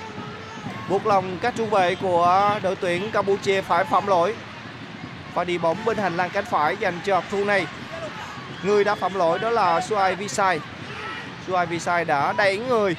Buộc 0.88 1.06
lòng 1.06 1.38
các 1.42 1.54
trung 1.56 1.70
vệ 1.70 1.94
của 1.94 2.50
đội 2.62 2.76
tuyển 2.76 3.10
Campuchia 3.10 3.60
phải 3.60 3.84
phạm 3.84 4.06
lỗi. 4.06 4.34
Và 5.34 5.44
đi 5.44 5.58
bóng 5.58 5.84
bên 5.84 5.96
hành 5.96 6.16
lang 6.16 6.30
cánh 6.30 6.44
phải 6.44 6.76
dành 6.76 7.00
cho 7.04 7.22
Brunei. 7.30 7.66
Người 8.62 8.84
đã 8.84 8.94
phạm 8.94 9.14
lỗi 9.14 9.38
đó 9.38 9.50
là 9.50 9.80
Suai 9.80 10.14
Visai. 10.14 10.60
Suai 11.46 11.66
Visai 11.66 12.04
đã 12.04 12.32
đẩy 12.32 12.58
người, 12.58 12.96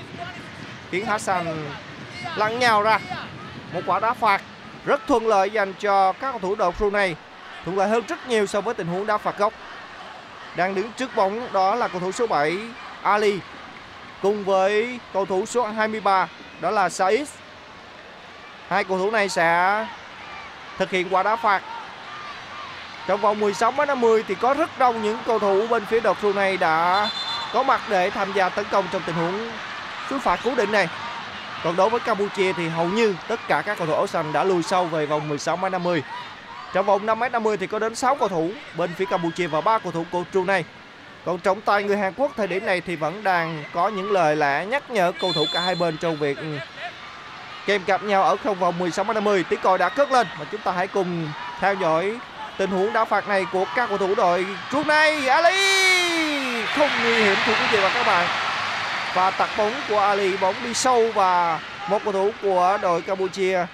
khiến 0.91 1.05
Hassan 1.05 1.67
lăn 2.35 2.59
nhào 2.59 2.83
ra. 2.83 2.99
Một 3.73 3.81
quả 3.85 3.99
đá 3.99 4.13
phạt 4.13 4.41
rất 4.85 5.01
thuận 5.07 5.27
lợi 5.27 5.49
dành 5.49 5.73
cho 5.79 6.13
các 6.13 6.31
cầu 6.31 6.39
thủ 6.39 6.55
đội 6.55 6.71
Brunei 6.71 7.15
thuận 7.65 7.77
lợi 7.77 7.89
hơn 7.89 8.03
rất 8.07 8.27
nhiều 8.27 8.45
so 8.45 8.61
với 8.61 8.73
tình 8.73 8.87
huống 8.87 9.07
đá 9.07 9.17
phạt 9.17 9.37
góc. 9.37 9.53
Đang 10.55 10.75
đứng 10.75 10.91
trước 10.91 11.15
bóng 11.15 11.47
đó 11.53 11.75
là 11.75 11.87
cầu 11.87 11.99
thủ 11.99 12.11
số 12.11 12.27
7 12.27 12.57
Ali, 13.01 13.39
cùng 14.21 14.43
với 14.43 14.99
cầu 15.13 15.25
thủ 15.25 15.45
số 15.45 15.67
23 15.67 16.27
đó 16.61 16.71
là 16.71 16.89
Said 16.89 17.29
hai 18.67 18.83
cầu 18.83 18.97
thủ 18.97 19.11
này 19.11 19.29
sẽ 19.29 19.85
thực 20.77 20.89
hiện 20.89 21.07
quả 21.11 21.23
đá 21.23 21.35
phạt. 21.35 21.61
Trong 23.07 23.21
vòng 23.21 23.39
16 23.39 23.73
đến 23.77 23.87
50 23.87 24.23
thì 24.27 24.35
có 24.35 24.53
rất 24.53 24.79
đông 24.79 25.03
những 25.03 25.17
cầu 25.25 25.39
thủ 25.39 25.67
bên 25.67 25.85
phía 25.85 25.99
đội 25.99 26.13
Brunei 26.21 26.57
đã 26.57 27.09
có 27.53 27.63
mặt 27.63 27.81
để 27.89 28.09
tham 28.09 28.33
gia 28.33 28.49
tấn 28.49 28.65
công 28.71 28.85
trong 28.91 29.01
tình 29.05 29.15
huống 29.15 29.51
sút 30.09 30.21
phạt 30.21 30.39
cố 30.43 30.55
định 30.55 30.71
này 30.71 30.87
còn 31.63 31.75
đối 31.75 31.89
với 31.89 31.99
Campuchia 31.99 32.53
thì 32.53 32.67
hầu 32.67 32.85
như 32.85 33.15
tất 33.27 33.39
cả 33.47 33.63
các 33.65 33.77
cầu 33.77 33.87
thủ 33.87 33.93
áo 33.93 34.07
xanh 34.07 34.33
đã 34.33 34.43
lùi 34.43 34.63
sâu 34.63 34.85
về 34.85 35.05
vòng 35.05 35.29
16m50. 35.29 36.01
Trong 36.73 36.85
vòng 36.85 37.05
5m50 37.05 37.57
thì 37.57 37.67
có 37.67 37.79
đến 37.79 37.95
6 37.95 38.15
cầu 38.15 38.27
thủ 38.27 38.51
bên 38.77 38.93
phía 38.97 39.05
Campuchia 39.05 39.47
và 39.47 39.61
3 39.61 39.79
cầu 39.79 39.91
thủ 39.91 40.05
của 40.11 40.23
Brunei. 40.31 40.63
Còn 41.25 41.39
trọng 41.39 41.61
tài 41.61 41.83
người 41.83 41.97
Hàn 41.97 42.13
Quốc 42.17 42.31
thời 42.37 42.47
điểm 42.47 42.65
này 42.65 42.81
thì 42.81 42.95
vẫn 42.95 43.23
đang 43.23 43.63
có 43.73 43.87
những 43.87 44.11
lời 44.11 44.35
lẽ 44.35 44.65
nhắc 44.65 44.91
nhở 44.91 45.11
cầu 45.21 45.31
thủ 45.33 45.45
cả 45.53 45.61
hai 45.61 45.75
bên 45.75 45.97
trong 45.97 46.17
việc 46.17 46.37
kèm 47.65 47.83
cặp 47.83 48.03
nhau 48.03 48.23
ở 48.23 48.35
không 48.43 48.59
vòng 48.59 48.79
16m50 48.79 49.43
Tiếng 49.49 49.59
còi 49.63 49.77
đã 49.77 49.89
cất 49.89 50.11
lên 50.11 50.27
và 50.39 50.45
chúng 50.51 50.61
ta 50.61 50.71
hãy 50.71 50.87
cùng 50.87 51.29
theo 51.59 51.73
dõi 51.73 52.17
tình 52.57 52.69
huống 52.69 52.93
đá 52.93 53.05
phạt 53.05 53.27
này 53.27 53.45
của 53.51 53.65
các 53.75 53.89
cầu 53.89 53.97
thủ 53.97 54.15
đội 54.15 54.45
Brunei 54.71 55.27
Ali 55.27 56.65
không 56.65 56.89
nguy 57.03 57.13
hiểm 57.13 57.35
thưa 57.45 57.53
quý 57.53 57.65
vị 57.71 57.77
và 57.81 57.91
các 57.93 58.07
bạn 58.07 58.52
và 59.13 59.31
tạt 59.31 59.49
bóng 59.57 59.73
của 59.89 59.99
Ali, 59.99 60.37
bóng 60.37 60.55
đi 60.63 60.73
sâu 60.73 61.11
và 61.15 61.59
một 61.89 61.99
cầu 62.03 62.13
thủ 62.13 62.31
của 62.41 62.77
đội 62.81 63.01
Campuchia 63.01 63.65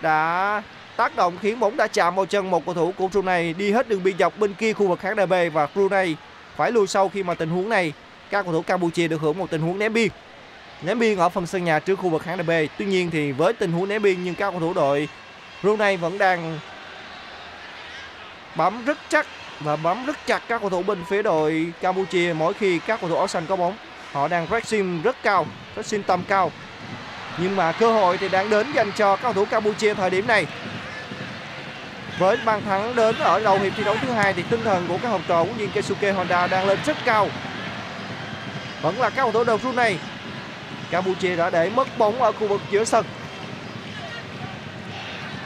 đã 0.00 0.62
tác 0.96 1.16
động 1.16 1.36
khiến 1.42 1.60
bóng 1.60 1.76
đã 1.76 1.86
chạm 1.86 2.14
vào 2.14 2.26
chân 2.26 2.50
một 2.50 2.64
cầu 2.66 2.74
thủ 2.74 2.92
của 2.96 3.08
Brunei 3.08 3.52
đi 3.52 3.70
hết 3.70 3.88
đường 3.88 4.02
biên 4.02 4.18
dọc 4.18 4.38
bên 4.38 4.54
kia 4.54 4.72
khu 4.72 4.88
vực 4.88 5.00
khán 5.00 5.16
đài 5.16 5.26
B 5.26 5.32
và 5.52 5.68
Brunei 5.74 6.14
phải 6.56 6.72
lùi 6.72 6.86
sâu 6.86 7.08
khi 7.08 7.22
mà 7.22 7.34
tình 7.34 7.50
huống 7.50 7.68
này, 7.68 7.92
các 8.30 8.42
cầu 8.42 8.52
thủ 8.52 8.62
Campuchia 8.62 9.08
được 9.08 9.20
hưởng 9.20 9.38
một 9.38 9.50
tình 9.50 9.60
huống 9.60 9.78
ném 9.78 9.92
biên. 9.92 10.08
Ném 10.82 10.98
biên 10.98 11.18
ở 11.18 11.28
phần 11.28 11.46
sân 11.46 11.64
nhà 11.64 11.78
trước 11.78 11.98
khu 11.98 12.08
vực 12.08 12.22
khán 12.22 12.46
đài 12.46 12.66
B 12.66 12.70
tuy 12.78 12.84
nhiên 12.84 13.10
thì 13.10 13.32
với 13.32 13.52
tình 13.52 13.72
huống 13.72 13.88
ném 13.88 14.02
biên 14.02 14.24
nhưng 14.24 14.34
các 14.34 14.50
cầu 14.50 14.60
thủ 14.60 14.74
đội 14.74 15.08
Brunei 15.62 15.96
vẫn 15.96 16.18
đang 16.18 16.58
bấm 18.56 18.84
rất 18.84 18.98
chắc 19.08 19.26
và 19.60 19.76
bấm 19.76 20.06
rất 20.06 20.16
chặt 20.26 20.42
các 20.48 20.60
cầu 20.60 20.70
thủ 20.70 20.82
bên 20.82 21.04
phía 21.08 21.22
đội 21.22 21.72
Campuchia 21.80 22.34
mỗi 22.38 22.54
khi 22.54 22.78
các 22.78 23.00
cầu 23.00 23.10
thủ 23.10 23.16
áo 23.16 23.28
xanh 23.28 23.46
có 23.46 23.56
bóng 23.56 23.74
họ 24.16 24.28
đang 24.28 24.46
pressing 24.46 25.02
rất 25.02 25.16
cao 25.22 25.46
pressing 25.74 26.02
tầm 26.02 26.22
cao. 26.28 26.52
Nhưng 27.38 27.56
mà 27.56 27.72
cơ 27.72 27.92
hội 27.92 28.18
thì 28.18 28.28
đang 28.28 28.50
đến 28.50 28.72
dành 28.72 28.92
cho 28.92 29.16
các 29.16 29.22
cầu 29.22 29.32
thủ 29.32 29.44
Campuchia 29.44 29.94
thời 29.94 30.10
điểm 30.10 30.26
này. 30.26 30.46
Với 32.18 32.36
bàn 32.44 32.62
thắng 32.64 32.96
đến 32.96 33.18
ở 33.18 33.40
đầu 33.40 33.58
hiệp 33.58 33.72
thi 33.76 33.84
đấu 33.84 33.96
thứ 34.02 34.12
hai 34.12 34.32
thì 34.32 34.42
tinh 34.50 34.60
thần 34.64 34.86
của 34.88 34.98
các 35.02 35.08
học 35.08 35.20
trò 35.28 35.44
của 35.44 35.52
viên 35.52 35.70
Keisuke 35.70 36.12
Honda 36.12 36.46
đang 36.46 36.68
lên 36.68 36.78
rất 36.86 36.96
cao. 37.04 37.28
Vẫn 38.82 39.00
là 39.00 39.10
các 39.10 39.22
cầu 39.22 39.32
thủ 39.32 39.44
đầu 39.44 39.58
này. 39.74 39.98
Campuchia 40.90 41.36
đã 41.36 41.50
để 41.50 41.70
mất 41.70 41.98
bóng 41.98 42.22
ở 42.22 42.32
khu 42.32 42.48
vực 42.48 42.60
giữa 42.70 42.84
sân. 42.84 43.04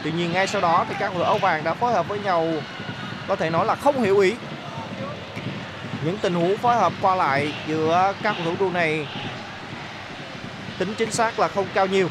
Tuy 0.05 0.13
nhiên 0.13 0.33
ngay 0.33 0.47
sau 0.47 0.61
đó 0.61 0.87
thì 0.89 0.95
các 0.99 1.09
cầu 1.09 1.19
thủ 1.19 1.25
áo 1.25 1.39
vàng 1.39 1.65
đã 1.65 1.75
phối 1.75 1.93
hợp 1.93 2.09
với 2.09 2.19
nhau, 2.19 2.53
có 3.29 3.37
thể 3.37 3.51
nói 3.51 3.67
là 3.67 3.75
không 3.75 4.03
hiểu 4.03 4.19
ý 4.19 4.35
những 6.05 6.19
tình 6.19 6.35
huống 6.35 6.57
phối 6.57 6.77
hợp 6.77 6.93
qua 7.01 7.15
lại 7.15 7.55
giữa 7.67 8.13
các 8.23 8.37
cầu 8.37 8.45
thủ 8.45 8.65
đua 8.65 8.71
này 8.71 9.07
tính 10.79 10.95
chính 10.95 11.11
xác 11.13 11.39
là 11.39 11.49
không 11.49 11.67
cao 11.75 11.87
nhiều. 11.87 12.09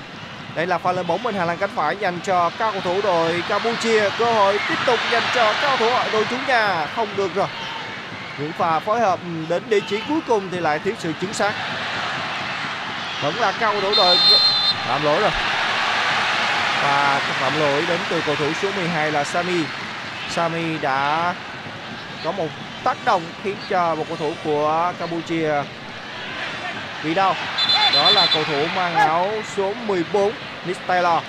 Đây 0.55 0.67
là 0.67 0.77
pha 0.77 0.91
lên 0.91 1.07
bóng 1.07 1.23
bên 1.23 1.35
hàng 1.35 1.47
lan 1.47 1.57
cánh 1.57 1.69
phải 1.75 1.95
dành 1.99 2.19
cho 2.23 2.49
các 2.49 2.71
cầu 2.71 2.81
thủ 2.81 3.01
đội 3.01 3.43
Campuchia. 3.49 4.09
Cơ 4.19 4.33
hội 4.33 4.59
tiếp 4.69 4.75
tục 4.85 4.99
dành 5.11 5.23
cho 5.35 5.53
các 5.61 5.61
cầu 5.61 5.77
thủ 5.77 5.89
đội 6.11 6.25
chủ 6.29 6.35
nhà. 6.47 6.87
Không 6.95 7.07
được 7.17 7.35
rồi. 7.35 7.47
Những 8.39 8.51
pha 8.51 8.79
phối 8.79 8.99
hợp 8.99 9.19
đến 9.49 9.63
địa 9.69 9.79
chỉ 9.89 10.01
cuối 10.09 10.19
cùng 10.27 10.49
thì 10.51 10.59
lại 10.59 10.79
thiếu 10.79 10.93
sự 10.99 11.13
chính 11.21 11.33
xác. 11.33 11.53
Vẫn 13.23 13.35
là 13.35 13.51
cao 13.51 13.71
cầu 13.71 13.81
thủ 13.81 13.93
đội 13.97 14.17
phạm 14.87 15.03
lỗi 15.03 15.21
rồi. 15.21 15.31
Và 16.83 17.21
phạm 17.39 17.59
lỗi 17.59 17.83
đến 17.87 17.99
từ 18.09 18.21
cầu 18.25 18.35
thủ 18.35 18.53
số 18.61 18.71
12 18.75 19.11
là 19.11 19.23
Sami. 19.23 19.63
Sami 20.29 20.77
đã 20.77 21.33
có 22.23 22.31
một 22.31 22.47
tác 22.83 22.97
động 23.05 23.21
khiến 23.43 23.55
cho 23.69 23.95
một 23.95 24.05
cầu 24.07 24.17
thủ 24.17 24.33
của 24.43 24.93
Campuchia 24.99 25.63
bị 27.03 27.13
đau. 27.13 27.35
Đó 27.93 28.09
là 28.09 28.27
cầu 28.33 28.43
thủ 28.43 28.65
mang 28.75 28.95
áo 28.95 29.31
số 29.55 29.73
14 29.73 30.31
Nick 30.65 30.87
Taylor. 30.87 31.23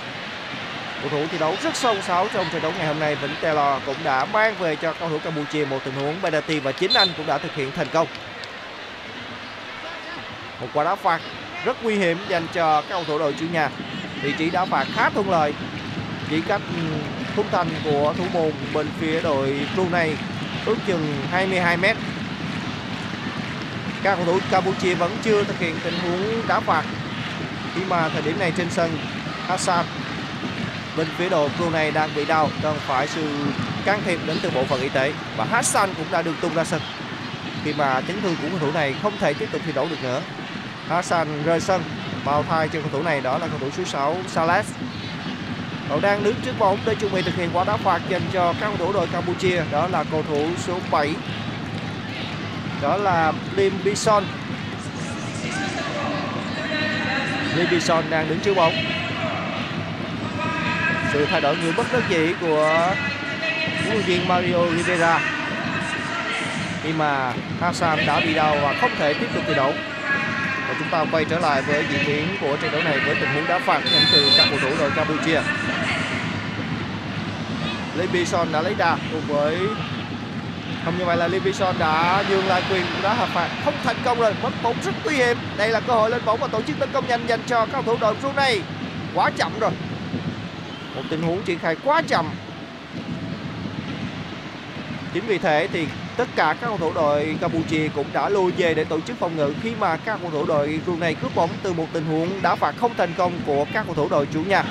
Cầu 1.01 1.11
thủ 1.11 1.27
thi 1.31 1.39
đấu 1.39 1.57
rất 1.63 1.77
sâu 1.77 1.97
sáo 2.07 2.29
trong 2.35 2.47
trận 2.53 2.63
đấu 2.63 2.73
ngày 2.79 2.87
hôm 2.87 3.01
nay. 3.01 3.15
Vĩnh 3.15 3.35
Taylor 3.41 3.83
cũng 3.87 3.97
đã 4.05 4.25
mang 4.25 4.55
về 4.59 4.77
cho 4.77 4.93
cầu 4.93 5.09
thủ 5.09 5.19
Campuchia 5.19 5.65
một 5.65 5.79
tình 5.85 5.95
huống. 5.95 6.15
Penalty 6.23 6.61
và 6.61 6.73
chính 6.73 6.93
anh 6.93 7.09
cũng 7.17 7.27
đã 7.27 7.39
thực 7.39 7.55
hiện 7.55 7.73
thành 7.73 7.87
công. 7.93 8.07
Một 10.61 10.67
quả 10.75 10.85
đá 10.85 10.95
phạt 10.95 11.21
rất 11.65 11.85
nguy 11.85 11.97
hiểm 11.97 12.19
dành 12.29 12.47
cho 12.53 12.81
các 12.81 12.89
cầu 12.89 13.05
thủ 13.05 13.19
đội 13.19 13.35
chủ 13.41 13.47
nhà. 13.53 13.71
Vị 14.23 14.35
trí 14.39 14.51
đá 14.51 14.65
phạt 14.65 14.87
khá 14.95 15.11
thuận 15.11 15.31
lợi. 15.31 15.55
Chỉ 16.31 16.41
cách 16.49 16.61
ừ, 16.77 16.83
khung 17.37 17.47
thành 17.51 17.69
của 17.85 18.15
thủ 18.19 18.25
môn 18.33 18.53
bên 18.75 18.87
phía 19.01 19.21
đội 19.21 19.61
Brunei 19.75 20.11
ước 20.67 20.77
chừng 20.87 21.15
22 21.31 21.77
mét. 21.77 21.97
Các 24.03 24.17
cầu 24.17 24.25
thủ 24.25 24.39
Campuchia 24.51 24.95
vẫn 24.95 25.17
chưa 25.23 25.45
thực 25.45 25.59
hiện 25.59 25.77
tình 25.85 25.95
huống 25.99 26.49
đá 26.49 26.61
phạt, 26.61 26.83
khi 27.75 27.81
mà 27.89 28.09
thời 28.09 28.23
điểm 28.23 28.39
này 28.39 28.53
trên 28.57 28.71
sân 28.71 28.99
Hassan 29.47 29.87
bên 30.97 31.07
phía 31.19 31.29
đội 31.29 31.51
Brunei 31.59 31.91
đang 31.91 32.11
bị 32.15 32.25
đau, 32.25 32.51
cần 32.63 32.77
phải 32.87 33.09
sự 33.09 33.25
can 33.85 34.01
thiệp 34.05 34.21
đến 34.27 34.39
từ 34.43 34.51
bộ 34.51 34.65
phận 34.65 34.81
y 34.81 34.89
tế. 34.89 35.13
Và 35.37 35.45
Hassan 35.45 35.95
cũng 35.95 36.07
đã 36.11 36.23
được 36.23 36.35
tung 36.41 36.55
ra 36.55 36.65
sân, 36.65 36.81
khi 37.65 37.73
mà 37.73 38.01
chấn 38.09 38.21
thương 38.23 38.37
của 38.43 38.49
cầu 38.51 38.59
thủ 38.59 38.73
này 38.73 38.95
không 39.03 39.13
thể 39.21 39.35
tiếp 39.35 39.49
tục 39.53 39.63
thi 39.67 39.73
đấu 39.73 39.87
được 39.91 40.03
nữa. 40.03 40.21
Hassan 40.89 41.43
rời 41.45 41.61
sân, 41.61 41.83
bao 42.25 42.45
thai 42.49 42.69
cho 42.69 42.81
cầu 42.81 42.91
thủ 42.93 43.03
này 43.03 43.21
đó 43.21 43.39
là 43.39 43.47
cầu 43.47 43.59
thủ 43.59 43.71
số 43.77 43.85
6 43.85 44.17
Salas. 44.29 44.67
Cậu 45.91 46.01
đang 46.01 46.25
đứng 46.25 46.35
trước 46.45 46.53
bóng 46.59 46.79
để 46.85 46.95
chuẩn 46.95 47.13
bị 47.13 47.23
thực 47.23 47.35
hiện 47.35 47.51
quả 47.53 47.65
đá 47.65 47.77
phạt 47.77 48.01
dành 48.09 48.23
cho 48.33 48.55
các 48.61 48.67
cầu 48.79 48.87
thủ 48.87 48.93
đội 48.93 49.07
Campuchia. 49.07 49.63
Đó 49.73 49.89
là 49.89 50.05
cầu 50.11 50.25
thủ 50.29 50.49
số 50.67 50.79
7 50.91 51.15
đó 52.83 52.97
là 52.97 53.33
Lim 53.57 53.73
Bison. 53.85 54.25
Lim 57.57 57.71
Bison 57.71 58.05
đang 58.11 58.29
đứng 58.29 58.41
trước 58.41 58.55
bóng. 58.55 58.73
Sự 61.13 61.27
thay 61.31 61.41
đổi 61.41 61.57
người 61.57 61.73
bất 61.73 61.93
đắc 61.93 62.03
dĩ 62.09 62.35
của 62.41 62.95
huấn 63.85 63.93
luyện 63.93 64.03
viên 64.07 64.29
Mario 64.29 64.67
Rivera. 64.77 65.21
Khi 66.83 66.93
mà 66.93 67.33
Hassan 67.61 68.07
đã 68.07 68.21
bị 68.21 68.35
đau 68.35 68.57
và 68.63 68.75
không 68.81 68.91
thể 68.99 69.15
tiếp 69.15 69.27
tục 69.35 69.45
thi 69.47 69.55
đấu. 69.55 69.73
Và 70.69 70.75
chúng 70.79 70.89
ta 70.91 71.05
quay 71.13 71.25
trở 71.25 71.39
lại 71.39 71.63
với 71.63 71.85
diễn 71.93 72.07
biến 72.07 72.37
của 72.41 72.57
trận 72.57 72.73
đấu 72.73 72.83
này 72.83 72.99
với 72.99 73.15
tình 73.15 73.35
huống 73.35 73.47
đá 73.49 73.59
phạt 73.59 73.81
dành 73.93 74.05
từ 74.13 74.31
các 74.37 74.47
cầu 74.51 74.59
thủ 74.63 74.77
đội 74.79 74.91
Campuchia. 74.91 75.41
Lee 77.97 78.25
đã 78.53 78.63
lấy 78.63 78.75
đà 78.75 78.97
cùng 79.13 79.23
với 79.29 79.59
không, 80.85 80.99
như 80.99 81.05
vậy 81.05 81.17
là 81.17 81.29
Lee 81.29 81.41
đã 81.79 82.25
dương 82.31 82.47
lại 82.47 82.63
quyền 82.71 82.85
đá 83.03 83.15
hợp 83.15 83.29
phạt. 83.29 83.49
Không 83.65 83.75
thành 83.85 83.97
công 84.05 84.21
rồi, 84.21 84.35
mất 84.43 84.53
bóng 84.63 84.77
rất 84.83 84.95
nguy 85.05 85.17
hiểm. 85.17 85.37
Đây 85.57 85.69
là 85.69 85.81
cơ 85.81 85.93
hội 85.93 86.11
lên 86.11 86.21
bóng 86.25 86.41
và 86.41 86.47
tổ 86.49 86.63
chức 86.63 86.79
tấn 86.79 86.89
công 86.93 87.09
nhanh 87.09 87.27
dành 87.27 87.41
cho 87.47 87.67
các 87.67 87.73
cầu 87.73 87.83
thủ 87.83 87.97
đội 88.01 88.15
Brunei 88.15 88.61
quá 89.15 89.31
chậm 89.37 89.53
rồi. 89.61 89.71
Một 90.95 91.03
tình 91.11 91.23
huống 91.23 91.43
triển 91.43 91.59
khai 91.59 91.77
quá 91.85 92.03
chậm. 92.03 92.27
Chính 95.15 95.27
vì 95.27 95.39
thế 95.39 95.69
thì 95.73 95.87
tất 96.17 96.29
cả 96.37 96.57
các 96.61 96.67
cầu 96.67 96.79
thủ 96.79 96.93
đội 96.95 97.37
Campuchia 97.41 97.89
cũng 97.89 98.07
đã 98.13 98.29
lùi 98.29 98.53
về 98.53 98.75
để 98.75 98.85
tổ 98.85 99.01
chức 99.01 99.19
phòng 99.19 99.37
ngự 99.37 99.55
khi 99.63 99.73
mà 99.81 99.97
các 99.97 100.19
cầu 100.23 100.31
thủ 100.31 100.47
đội 100.47 100.81
Brunei 100.85 101.15
cướp 101.15 101.35
bóng 101.35 101.51
từ 101.63 101.73
một 101.73 101.87
tình 101.93 102.05
huống 102.05 102.43
đá 102.43 102.55
phạt 102.55 102.75
không 102.77 102.93
thành 102.97 103.13
công 103.17 103.33
của 103.47 103.67
các 103.73 103.87
cầu 103.87 103.95
thủ 103.95 104.09
đội 104.11 104.27
chủ 104.33 104.43
nhà 104.43 104.65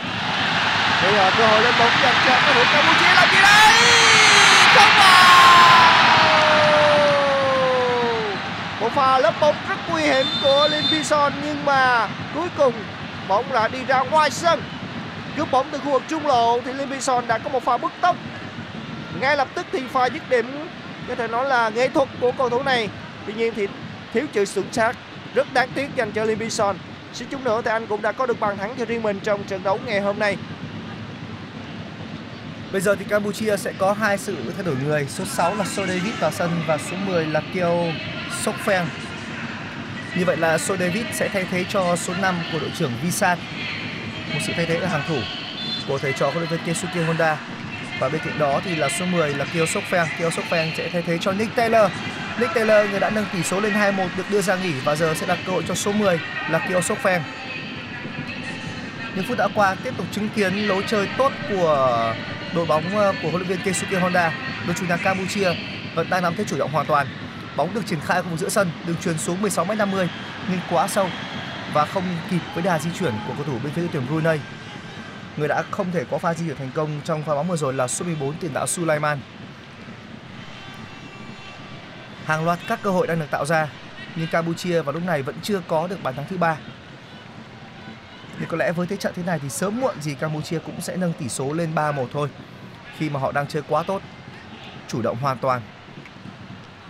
bây 1.03 1.13
giờ 1.13 1.32
cơ 1.38 1.48
hội 1.48 1.62
lên 1.62 1.74
bóng, 1.79 1.91
dành 2.03 2.15
cho 2.25 2.32
các 2.32 2.41
cầu 2.46 2.53
thủ 2.53 2.63
Campuchia 2.74 3.13
làm 3.15 3.29
gì 3.32 3.38
đây? 3.41 3.74
Không 4.75 4.91
vào! 5.00 5.20
Một 8.82 8.89
pha 8.96 9.20
lớp 9.20 9.34
bóng 9.41 9.56
rất 9.70 9.75
nguy 9.89 10.01
hiểm 10.01 10.25
của 10.44 10.68
Lin 10.72 10.84
Bison 10.91 11.34
nhưng 11.44 11.65
mà 11.65 12.08
cuối 12.36 12.48
cùng 12.58 12.74
bóng 13.27 13.46
đã 13.53 13.68
đi 13.68 13.79
ra 13.88 14.00
ngoài 14.00 14.29
sân. 14.29 14.62
Cướp 15.38 15.51
bóng 15.51 15.68
từ 15.72 15.79
khu 15.79 15.91
vực 15.91 16.03
trung 16.08 16.27
lộ 16.27 16.60
thì 16.65 16.74
Lin 16.74 16.89
Bison 16.89 17.27
đã 17.27 17.38
có 17.38 17.50
một 17.50 17.63
pha 17.63 17.77
bứt 17.77 17.91
tốc. 18.01 18.15
Ngay 19.20 19.38
lập 19.38 19.48
tức 19.56 19.65
thì 19.72 19.84
pha 19.91 20.06
dứt 20.06 20.29
điểm, 20.29 20.68
có 21.08 21.15
thể 21.15 21.27
nói 21.27 21.46
là 21.46 21.70
nghệ 21.70 21.88
thuật 21.88 22.10
của 22.22 22.32
cầu 22.32 22.50
thủ 22.50 22.63
này. 22.63 22.89
Tuy 23.25 23.34
nhiên 23.34 23.53
thì 23.56 23.68
thiếu 24.13 24.25
chữ 24.34 24.46
chuẩn 24.46 24.74
xác 24.74 24.96
rất 25.36 25.53
đáng 25.53 25.70
tiếc 25.75 25.96
dành 25.96 26.12
cho 26.12 26.24
Lim 26.24 26.50
xin 26.50 26.75
suýt 27.13 27.25
chút 27.32 27.41
nữa 27.44 27.62
thì 27.65 27.72
anh 27.72 27.88
cũng 27.88 28.01
đã 28.01 28.12
có 28.12 28.25
được 28.25 28.39
bàn 28.39 28.58
thắng 28.58 28.75
cho 28.79 28.86
riêng 28.86 29.03
mình 29.03 29.20
trong 29.24 29.44
trận 29.44 29.63
đấu 29.63 29.79
ngày 29.86 30.00
hôm 30.00 30.20
nay. 30.20 30.38
Bây 32.72 32.82
giờ 32.82 32.96
thì 32.96 33.06
Campuchia 33.10 33.58
sẽ 33.58 33.74
có 33.78 33.94
hai 33.94 34.18
sự 34.18 34.36
thay 34.56 34.66
đổi 34.66 34.76
người. 34.84 35.06
Số 35.10 35.26
6 35.26 35.56
là 35.56 35.66
So 35.66 35.86
David 35.86 36.14
vào 36.20 36.32
sân 36.32 36.62
và 36.68 36.78
số 36.78 36.98
10 37.06 37.26
là 37.26 37.42
Keo 37.54 37.86
Sokfeng. 38.44 38.86
Như 40.16 40.26
vậy 40.26 40.38
là 40.38 40.58
So 40.58 40.76
David 40.76 41.06
sẽ 41.14 41.30
thay 41.30 41.46
thế 41.52 41.66
cho 41.70 41.96
số 41.96 42.14
5 42.22 42.36
của 42.54 42.60
đội 42.60 42.72
trưởng 42.78 42.92
Visan. 43.04 43.38
Một 44.34 44.40
sự 44.48 44.54
thay 44.56 44.66
thế 44.66 44.76
ở 44.76 44.88
hàng 44.88 45.02
thủ 45.08 45.20
của 45.88 45.98
thầy 45.98 46.14
trò 46.14 46.26
huấn 46.26 46.38
luyện 46.38 46.50
viên 46.50 46.60
Keisuke 46.66 47.04
Honda. 47.04 47.38
Và 48.00 48.10
bên 48.10 48.22
cạnh 48.26 48.40
đó 48.40 48.62
thì 48.66 48.76
là 48.76 48.90
số 49.00 49.06
10 49.06 49.34
là 49.34 49.46
Keo 49.54 49.66
Sokfeng. 49.66 50.08
Keo 50.20 50.30
Sokfeng 50.30 50.72
sẽ 50.78 50.90
thay 50.94 51.02
thế 51.02 51.18
cho 51.18 51.32
Nick 51.32 51.56
Taylor. 51.56 51.92
Nick 52.40 52.54
Taylor 52.54 52.90
người 52.92 53.00
đã 53.00 53.10
nâng 53.10 53.26
tỷ 53.34 53.44
số 53.44 53.60
lên 53.60 53.74
2-1 53.74 54.08
được 54.18 54.24
đưa 54.30 54.42
ra 54.42 54.56
nghỉ 54.56 54.74
và 54.84 54.96
giờ 54.96 55.14
sẽ 55.14 55.28
đặt 55.28 55.38
cơ 55.46 55.52
hội 55.52 55.64
cho 55.68 55.76
số 55.76 55.92
10 55.92 56.20
là 56.50 56.60
Keo 56.60 56.80
Sokfeng. 56.80 57.22
Những 59.16 59.26
phút 59.28 59.38
đã 59.38 59.48
qua 59.56 59.76
tiếp 59.84 59.94
tục 59.98 60.06
chứng 60.12 60.30
kiến 60.30 60.68
lối 60.68 60.84
chơi 60.88 61.08
tốt 61.18 61.32
của 61.50 62.14
đội 62.53 62.65
bóng 62.65 62.98
ờ, 62.98 63.13
của 63.24 63.29
huấn 63.29 63.41
luyện 63.41 63.48
viên 63.48 63.65
Keisuke 63.65 64.00
Honda, 64.00 64.34
đội 64.65 64.75
chủ 64.79 64.86
nhà 64.86 64.98
Campuchia 64.98 65.53
vẫn 65.96 66.10
đang 66.10 66.24
nắm 66.24 66.34
thế 66.38 66.44
chủ 66.44 66.58
động 66.58 66.72
hoàn 66.72 66.86
toàn. 66.86 67.08
Bóng 67.56 67.74
được 67.74 67.86
triển 67.86 68.00
khai 68.00 68.18
ở 68.18 68.24
vùng 68.24 68.38
giữa 68.38 68.50
sân, 68.50 68.72
đường 68.88 68.96
truyền 69.03 69.18
xuống 69.18 69.41
16m50 69.41 70.08
nhưng 70.50 70.60
quá 70.72 70.88
sâu 70.88 71.10
và 71.74 71.86
không 71.86 72.03
kịp 72.32 72.39
với 72.53 72.63
đà 72.63 72.79
di 72.79 72.89
chuyển 73.00 73.13
của 73.27 73.34
cầu 73.34 73.46
thủ 73.46 73.60
bên 73.63 73.74
phía 73.74 73.82
đội 73.82 73.89
tuyển 73.94 74.08
Brunei. 74.08 74.39
Người 75.38 75.48
đã 75.48 75.63
không 75.72 75.91
thể 75.91 76.03
có 76.12 76.18
pha 76.18 76.34
di 76.34 76.46
chuyển 76.46 76.58
thành 76.58 76.72
công 76.74 77.01
trong 77.03 77.24
pha 77.24 77.36
bóng 77.36 77.48
vừa 77.48 77.58
rồi 77.58 77.74
là 77.74 77.88
số 77.88 78.06
14 78.06 78.34
tiền 78.34 78.53
đạo 78.53 78.68
Sulaiman. 78.68 79.20
Hàng 82.25 82.46
loạt 82.46 82.60
các 82.68 82.79
cơ 82.84 82.91
hội 82.91 83.08
đang 83.08 83.20
được 83.20 83.32
tạo 83.32 83.46
ra 83.46 83.68
nhưng 84.15 84.27
Campuchia 84.27 84.82
vào 84.82 84.94
lúc 84.94 85.03
này 85.06 85.22
vẫn 85.22 85.36
chưa 85.44 85.62
có 85.68 85.88
được 85.88 86.03
bàn 86.03 86.15
thắng 86.15 86.25
thứ 86.29 86.38
ba 86.38 86.58
thì 88.39 88.46
có 88.50 88.58
lẽ 88.58 88.72
với 88.72 88.88
thế 88.88 88.96
trận 88.96 89.13
thế 89.15 89.24
này 89.24 89.39
thì 89.41 89.50
sớm 89.50 89.81
muộn 89.81 90.01
gì 90.01 90.15
Campuchia 90.15 90.60
cũng 90.60 90.81
sẽ 90.81 90.98
nâng 90.98 91.13
tỷ 91.13 91.29
số 91.29 91.53
lên 91.53 91.75
3-1 91.75 92.08
thôi 92.13 92.29
khi 92.98 93.10
mà 93.10 93.19
họ 93.19 93.31
đang 93.31 93.48
chơi 93.48 93.63
quá 93.69 93.84
tốt, 93.84 94.01
chủ 94.88 95.01
động 95.01 95.17
hoàn 95.22 95.38
toàn. 95.38 95.62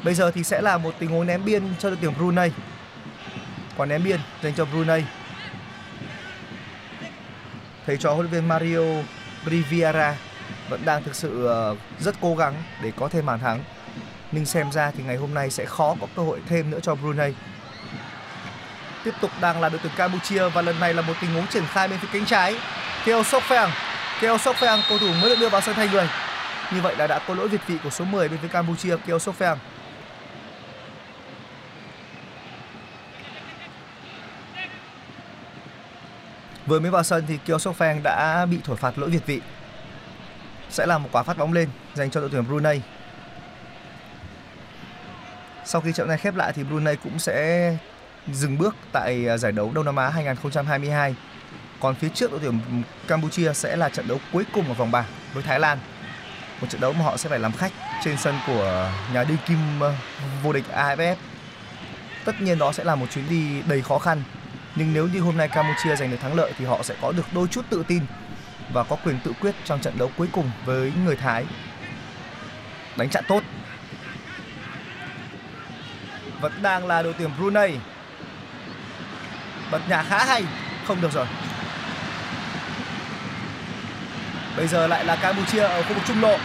Bây 0.04 0.14
giờ 0.14 0.32
thì 0.32 0.44
sẽ 0.44 0.62
là 0.62 0.78
một 0.78 0.94
tình 1.00 1.10
huống 1.10 1.28
ném 1.28 1.46
biên 1.46 1.64
cho 1.80 1.90
đội 1.90 1.98
tuyển 2.02 2.14
Brunei. 2.18 2.52
Quả 3.78 3.86
ném 3.86 4.04
biên 4.04 4.20
dành 4.44 4.54
cho 4.54 4.66
Brunei. 4.66 5.04
Thầy 7.86 7.98
trò 7.98 8.14
huấn 8.14 8.26
luyện 8.26 8.32
viên 8.32 8.48
Mario 8.48 9.04
Riviera 9.46 10.16
vẫn 10.70 10.82
đang 10.86 11.04
thực 11.04 11.16
sự 11.16 11.46
ờ, 11.46 11.76
rất 12.00 12.16
cố 12.22 12.36
gắng 12.36 12.54
để 12.84 12.92
có 12.96 13.08
thêm 13.08 13.26
bàn 13.26 13.40
thắng. 13.40 13.64
Nhưng 14.32 14.46
xem 14.46 14.72
ra 14.72 14.92
thì 14.92 15.04
ngày 15.04 15.16
hôm 15.16 15.34
nay 15.34 15.50
sẽ 15.50 15.66
khó 15.66 15.96
có 16.02 16.08
cơ 16.16 16.24
hội 16.24 16.40
thêm 16.48 16.70
nữa 16.70 16.80
cho 16.80 16.96
Brunei. 16.96 17.34
Tiếp 19.04 19.14
tục 19.22 19.32
đang 19.42 19.62
là 19.62 19.70
đội 19.70 19.80
tuyển 19.84 19.94
Campuchia 19.96 20.50
và 20.50 20.62
lần 20.62 20.80
này 20.80 20.94
là 20.94 21.02
một 21.02 21.14
tình 21.22 21.34
huống 21.34 21.48
triển 21.48 21.64
khai 21.68 21.88
bên 21.88 22.00
phía 22.00 22.08
cánh 22.14 22.26
trái. 22.26 22.56
Theo 23.06 23.22
Sokfeng, 23.22 23.70
Theo 24.20 24.38
Sokfeng 24.38 24.82
cầu 24.90 24.98
thủ 24.98 25.14
mới 25.22 25.30
được 25.30 25.40
đưa 25.40 25.50
vào 25.50 25.62
sân 25.62 25.76
thay 25.76 25.90
người. 25.92 26.08
Như 26.74 26.82
vậy 26.82 26.96
là 26.98 27.08
đã 27.08 27.20
có 27.28 27.36
lỗi 27.36 27.48
việt 27.48 27.68
vị 27.68 27.76
của 27.84 27.90
số 27.90 28.06
10 28.06 28.30
bên 28.30 28.40
phía 28.42 28.48
Campuchia 28.48 28.96
Theo 29.06 29.18
Sokfeng. 29.18 29.56
Vừa 36.66 36.80
mới 36.80 36.92
vào 36.92 37.04
sân 37.04 37.26
thì 37.28 37.38
Keo 37.46 37.58
Sokfeng 37.58 38.04
đã 38.04 38.46
bị 38.46 38.58
thổi 38.64 38.78
phạt 38.78 38.98
lỗi 38.98 39.10
việt 39.10 39.26
vị. 39.26 39.42
Sẽ 40.70 40.86
là 40.86 40.98
một 40.98 41.10
quả 41.12 41.24
phát 41.24 41.38
bóng 41.38 41.54
lên 41.54 41.70
dành 41.94 42.12
cho 42.12 42.22
đội 42.22 42.30
tuyển 42.32 42.48
Brunei. 42.48 42.82
Sau 45.66 45.82
khi 45.82 45.94
trận 45.94 46.08
này 46.08 46.18
khép 46.18 46.36
lại 46.36 46.54
thì 46.54 46.64
Brunei 46.64 46.96
cũng 46.96 47.20
sẽ 47.20 47.76
dừng 48.34 48.58
bước 48.58 48.76
tại 48.92 49.28
à, 49.28 49.38
giải 49.38 49.52
đấu 49.52 49.72
Đông 49.74 49.86
Nam 49.86 49.96
Á 49.96 50.10
2022. 50.10 51.16
Còn 51.80 51.96
phía 51.96 52.10
trước 52.10 52.32
đội 52.32 52.40
tuyển 52.44 52.60
Campuchia 53.08 53.54
sẽ 53.54 53.76
là 53.76 53.90
trận 53.90 54.08
đấu 54.08 54.18
cuối 54.34 54.44
cùng 54.54 54.68
ở 54.68 54.74
vòng 54.74 54.92
bảng 54.92 55.06
với 55.34 55.44
Thái 55.44 55.60
Lan. 55.60 55.78
Một 56.62 56.68
trận 56.70 56.82
đấu 56.82 56.94
mà 56.94 57.06
họ 57.06 57.18
sẽ 57.18 57.30
phải 57.30 57.40
làm 57.40 57.52
khách 57.52 57.72
trên 58.04 58.18
sân 58.18 58.36
của 58.48 58.92
nhà 59.14 59.24
đương 59.24 59.38
kim 59.48 59.58
ờ, 59.80 59.94
vô 60.44 60.54
địch 60.54 60.64
AFF. 60.76 61.16
Tất 62.26 62.42
nhiên 62.42 62.58
đó 62.58 62.72
sẽ 62.72 62.84
là 62.84 62.96
một 62.96 63.06
chuyến 63.12 63.30
đi 63.30 63.62
đầy 63.62 63.82
khó 63.82 64.00
khăn. 64.00 64.24
Nhưng 64.76 64.94
nếu 64.94 65.08
như 65.08 65.20
hôm 65.20 65.38
nay 65.38 65.48
Campuchia 65.48 65.96
giành 65.96 66.12
được 66.12 66.18
thắng 66.22 66.36
lợi 66.36 66.54
thì 66.58 66.66
họ 66.66 66.84
sẽ 66.84 66.96
có 67.02 67.12
được 67.12 67.26
đôi 67.34 67.48
chút 67.48 67.66
tự 67.70 67.84
tin 67.88 68.04
và 68.74 68.84
có 68.84 68.96
quyền 68.96 69.20
tự 69.24 69.34
quyết 69.42 69.56
trong 69.66 69.80
trận 69.82 69.98
đấu 69.98 70.12
cuối 70.18 70.28
cùng 70.32 70.52
với 70.66 70.94
người 71.06 71.16
Thái. 71.16 71.46
Đánh 72.98 73.10
chặn 73.10 73.24
tốt. 73.28 73.44
Vẫn 76.42 76.52
đang 76.62 76.88
là 76.88 77.02
đội 77.02 77.14
tuyển 77.18 77.30
Brunei 77.38 77.72
bật 79.72 79.90
nhạc 79.90 80.06
khá 80.10 80.26
hay. 80.26 80.44
Không 80.88 81.02
được 81.02 81.12
rồi. 81.12 81.26
Bây 84.58 84.68
giờ 84.68 84.88
lại 84.88 85.06
là 85.06 85.16
Campuchia 85.16 85.62
ở 85.62 85.84
khu 85.84 85.94
vực 85.94 86.04
trung 86.08 86.22
lộ. 86.22 86.38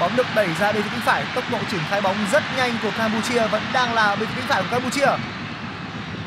Bóng 0.00 0.16
được 0.16 0.26
đẩy 0.34 0.48
ra 0.60 0.72
bên 0.72 0.82
phía 0.82 0.88
cánh 0.90 1.00
phải. 1.00 1.24
Tốc 1.34 1.44
độ 1.52 1.58
triển 1.70 1.80
khai 1.90 2.00
bóng 2.00 2.16
rất 2.32 2.42
nhanh 2.56 2.72
của 2.82 2.90
Campuchia 2.98 3.46
vẫn 3.46 3.62
đang 3.72 3.94
là 3.94 4.16
bên 4.16 4.28
phía 4.28 4.40
cánh 4.40 4.48
phải 4.48 4.62
của 4.62 4.68
Campuchia. 4.70 5.08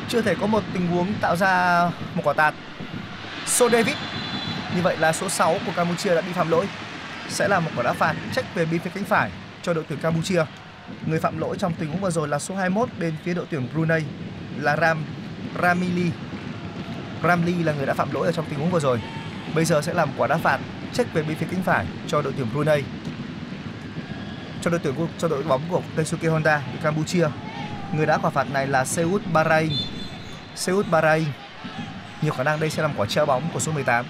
Chưa 0.08 0.22
thể 0.22 0.34
có 0.40 0.46
một 0.46 0.62
tình 0.72 0.86
huống 0.86 1.14
tạo 1.20 1.36
ra 1.36 1.84
một 2.14 2.22
quả 2.24 2.32
tạt. 2.32 2.54
So 3.46 3.68
David. 3.68 3.96
Như 4.76 4.82
vậy 4.82 4.96
là 4.96 5.12
số 5.12 5.28
6 5.28 5.58
của 5.66 5.72
Campuchia 5.76 6.14
đã 6.14 6.20
bị 6.20 6.32
phạm 6.32 6.50
lỗi. 6.50 6.68
Sẽ 7.28 7.48
là 7.48 7.60
một 7.60 7.70
quả 7.76 7.82
đá 7.82 7.92
phạt 7.92 8.14
trách 8.32 8.54
về 8.54 8.64
bên 8.64 8.80
phía 8.80 8.90
cánh 8.94 9.04
phải 9.04 9.30
cho 9.62 9.74
đội 9.74 9.84
tuyển 9.88 9.98
Campuchia. 9.98 10.44
Người 11.06 11.20
phạm 11.20 11.38
lỗi 11.38 11.56
trong 11.58 11.74
tình 11.74 11.90
huống 11.90 12.00
vừa 12.00 12.10
rồi 12.10 12.28
là 12.28 12.38
số 12.38 12.54
21 12.54 12.88
bên 12.98 13.14
phía 13.24 13.34
đội 13.34 13.46
tuyển 13.50 13.68
Brunei 13.74 14.02
là 14.56 14.76
Ram 14.76 15.04
Ramili 15.62 16.10
Ramli 17.22 17.62
là 17.62 17.72
người 17.72 17.86
đã 17.86 17.94
phạm 17.94 18.12
lỗi 18.12 18.26
ở 18.26 18.32
trong 18.32 18.44
tình 18.50 18.58
huống 18.58 18.70
vừa 18.70 18.80
rồi. 18.80 19.00
Bây 19.54 19.64
giờ 19.64 19.82
sẽ 19.82 19.94
làm 19.94 20.08
quả 20.16 20.26
đá 20.26 20.36
phạt 20.36 20.60
check 20.92 21.14
về 21.14 21.22
bên 21.22 21.36
phía 21.36 21.46
cánh 21.50 21.62
phải 21.62 21.86
cho 22.06 22.22
đội 22.22 22.32
tuyển 22.36 22.46
Brunei. 22.52 22.82
Cho 24.62 24.70
đội 24.70 24.80
tuyển 24.82 24.94
cho 25.18 25.28
đội 25.28 25.42
bóng 25.42 25.62
của 25.68 25.82
Keisuke 25.96 26.28
Honda 26.28 26.58
của 26.58 26.78
Campuchia. 26.82 27.28
Người 27.92 28.06
đã 28.06 28.18
quả 28.18 28.30
phạt 28.30 28.52
này 28.52 28.66
là 28.66 28.84
Seut 28.84 29.22
Bahrain. 29.32 29.72
Seut 30.54 30.86
Bahrain. 30.90 31.24
Nhiều 32.22 32.32
khả 32.32 32.42
năng 32.42 32.60
đây 32.60 32.70
sẽ 32.70 32.82
làm 32.82 32.92
quả 32.96 33.06
treo 33.06 33.26
bóng 33.26 33.42
của 33.52 33.60
số 33.60 33.72
18. 33.72 34.06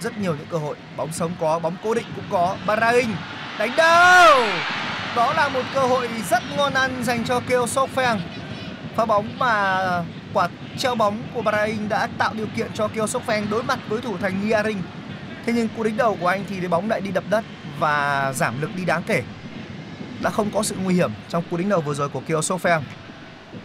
Rất 0.00 0.18
nhiều 0.18 0.34
những 0.34 0.46
cơ 0.50 0.58
hội, 0.58 0.76
bóng 0.96 1.12
sống 1.12 1.32
có, 1.40 1.58
bóng 1.58 1.76
cố 1.84 1.94
định 1.94 2.06
cũng 2.16 2.24
có. 2.30 2.56
Bahrain 2.66 3.08
đánh 3.58 3.76
đâu? 3.76 4.44
Đó 5.16 5.32
là 5.32 5.48
một 5.48 5.62
cơ 5.74 5.80
hội 5.80 6.08
rất 6.30 6.42
ngon 6.56 6.74
ăn 6.74 7.04
dành 7.04 7.24
cho 7.24 7.40
Keo 7.48 7.66
Sokfeng. 7.66 8.18
Pha 8.96 9.04
bóng 9.04 9.38
mà 9.38 9.78
quả 10.32 10.48
treo 10.78 10.94
bóng 10.94 11.22
của 11.34 11.42
Bahrain 11.42 11.88
đã 11.88 12.08
tạo 12.18 12.34
điều 12.34 12.46
kiện 12.56 12.72
cho 12.74 12.88
Keo 12.88 13.06
Sokfeng 13.06 13.50
đối 13.50 13.62
mặt 13.62 13.78
với 13.88 14.00
thủ 14.00 14.16
thành 14.18 14.48
Nia 14.48 14.62
Thế 15.46 15.52
nhưng 15.52 15.68
cú 15.76 15.82
đánh 15.82 15.96
đầu 15.96 16.16
của 16.20 16.26
anh 16.26 16.44
thì 16.48 16.68
bóng 16.68 16.90
lại 16.90 17.00
đi 17.00 17.10
đập 17.10 17.24
đất 17.30 17.44
và 17.78 18.32
giảm 18.32 18.60
lực 18.60 18.70
đi 18.76 18.84
đáng 18.84 19.02
kể. 19.06 19.22
Đã 20.22 20.30
không 20.30 20.50
có 20.50 20.62
sự 20.62 20.76
nguy 20.82 20.94
hiểm 20.94 21.10
trong 21.28 21.44
cú 21.50 21.56
đánh 21.56 21.68
đầu 21.68 21.80
vừa 21.80 21.94
rồi 21.94 22.08
của 22.08 22.22
Keo 22.26 22.40
Sokfeng. 22.40 22.80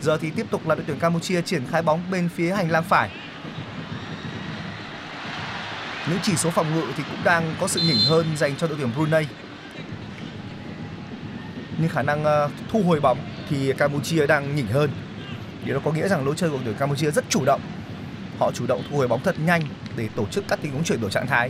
Giờ 0.01 0.17
thì 0.17 0.29
tiếp 0.29 0.45
tục 0.51 0.67
là 0.67 0.75
đội 0.75 0.83
tuyển 0.87 0.99
Campuchia 0.99 1.41
triển 1.41 1.67
khai 1.71 1.81
bóng 1.81 2.01
bên 2.11 2.29
phía 2.35 2.53
hành 2.53 2.71
lang 2.71 2.83
phải. 2.83 3.09
Những 6.09 6.19
chỉ 6.23 6.35
số 6.35 6.49
phòng 6.49 6.75
ngự 6.75 6.85
thì 6.97 7.03
cũng 7.09 7.23
đang 7.23 7.55
có 7.59 7.67
sự 7.67 7.79
nhỉnh 7.79 8.09
hơn 8.09 8.37
dành 8.37 8.55
cho 8.55 8.67
đội 8.67 8.77
tuyển 8.77 8.91
Brunei 8.95 9.25
nhưng 11.77 11.89
khả 11.89 12.01
năng 12.01 12.23
ờ, 12.23 12.49
thu 12.71 12.83
hồi 12.83 12.99
bóng 12.99 13.17
thì 13.49 13.73
Campuchia 13.77 14.27
đang 14.27 14.55
nhỉnh 14.55 14.67
hơn. 14.67 14.89
Điều 15.65 15.75
đó 15.75 15.81
có 15.85 15.91
nghĩa 15.91 16.07
rằng 16.07 16.25
lối 16.25 16.35
chơi 16.35 16.49
của 16.49 16.59
đội 16.65 16.73
Campuchia 16.73 17.11
rất 17.11 17.25
chủ 17.29 17.45
động. 17.45 17.61
Họ 18.39 18.51
chủ 18.51 18.65
động 18.67 18.81
thu 18.89 18.97
hồi 18.97 19.07
bóng 19.07 19.23
thật 19.23 19.35
nhanh 19.45 19.61
để 19.95 20.07
tổ 20.15 20.25
chức 20.25 20.43
các 20.47 20.59
tình 20.61 20.71
huống 20.71 20.83
chuyển 20.83 21.01
đổi 21.01 21.11
trạng 21.11 21.27
thái. 21.27 21.49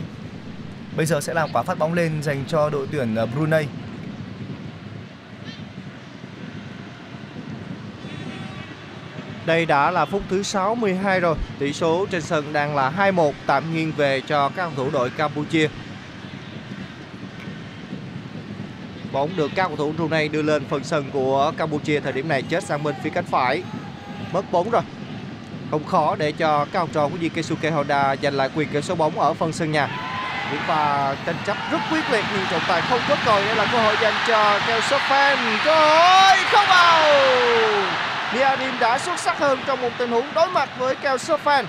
Bây 0.96 1.06
giờ 1.06 1.20
sẽ 1.20 1.34
làm 1.34 1.50
quả 1.52 1.62
phát 1.62 1.78
bóng 1.78 1.94
lên 1.94 2.22
dành 2.22 2.44
cho 2.48 2.70
đội 2.70 2.86
tuyển 2.92 3.14
ờ, 3.14 3.26
Brunei. 3.26 3.66
Đây 9.46 9.66
đã 9.66 9.90
là 9.90 10.04
phút 10.04 10.22
thứ 10.30 10.42
62 10.42 11.20
rồi. 11.20 11.36
Tỷ 11.58 11.72
số 11.72 12.06
trên 12.10 12.22
sân 12.22 12.52
đang 12.52 12.76
là 12.76 12.92
2-1 12.96 13.32
tạm 13.46 13.74
nghiêng 13.74 13.92
về 13.92 14.20
cho 14.20 14.48
các 14.48 14.70
cầu 14.76 14.84
thủ 14.84 14.90
đội 14.90 15.10
Campuchia. 15.10 15.68
Bóng 19.14 19.36
được 19.36 19.50
các 19.54 19.66
cầu 19.66 19.76
thủ 19.76 19.92
Brunei 19.92 20.28
đưa 20.28 20.42
lên 20.42 20.64
phần 20.70 20.84
sân 20.84 21.10
của 21.12 21.52
Campuchia 21.56 22.00
thời 22.00 22.12
điểm 22.12 22.28
này 22.28 22.42
chết 22.42 22.64
sang 22.64 22.82
bên 22.82 22.94
phía 23.02 23.10
cánh 23.10 23.24
phải. 23.24 23.62
Mất 24.32 24.52
bóng 24.52 24.70
rồi. 24.70 24.82
Không 25.70 25.84
khó 25.84 26.16
để 26.18 26.32
cho 26.32 26.66
các 26.72 26.78
học 26.78 26.88
trò 26.92 27.08
của 27.08 27.16
Jikesuke 27.20 27.72
Honda 27.72 28.16
giành 28.22 28.34
lại 28.34 28.50
quyền 28.56 28.68
kiểm 28.68 28.82
soát 28.82 28.96
bóng 28.96 29.20
ở 29.20 29.34
phần 29.34 29.52
sân 29.52 29.72
nhà. 29.72 29.88
Những 30.52 30.60
pha 30.66 31.14
tranh 31.26 31.36
chấp 31.46 31.56
rất 31.70 31.78
quyết 31.90 32.10
liệt 32.10 32.24
nhưng 32.34 32.46
trọng 32.50 32.60
tài 32.68 32.80
không 32.80 33.00
có 33.08 33.16
còi 33.26 33.44
đây 33.44 33.56
là 33.56 33.68
cơ 33.72 33.78
hội 33.78 33.96
dành 34.02 34.14
cho 34.28 34.60
Keo 34.66 34.80
Sophan. 34.80 35.38
Cơ 35.64 35.74
hội 35.74 36.36
không 36.52 36.66
vào. 36.68 37.12
Niadim 38.34 38.78
đã 38.80 38.98
xuất 38.98 39.18
sắc 39.18 39.38
hơn 39.38 39.58
trong 39.66 39.82
một 39.82 39.90
tình 39.98 40.10
huống 40.10 40.26
đối 40.34 40.48
mặt 40.48 40.68
với 40.78 40.94
Keo 40.94 41.18
Sophan. 41.18 41.66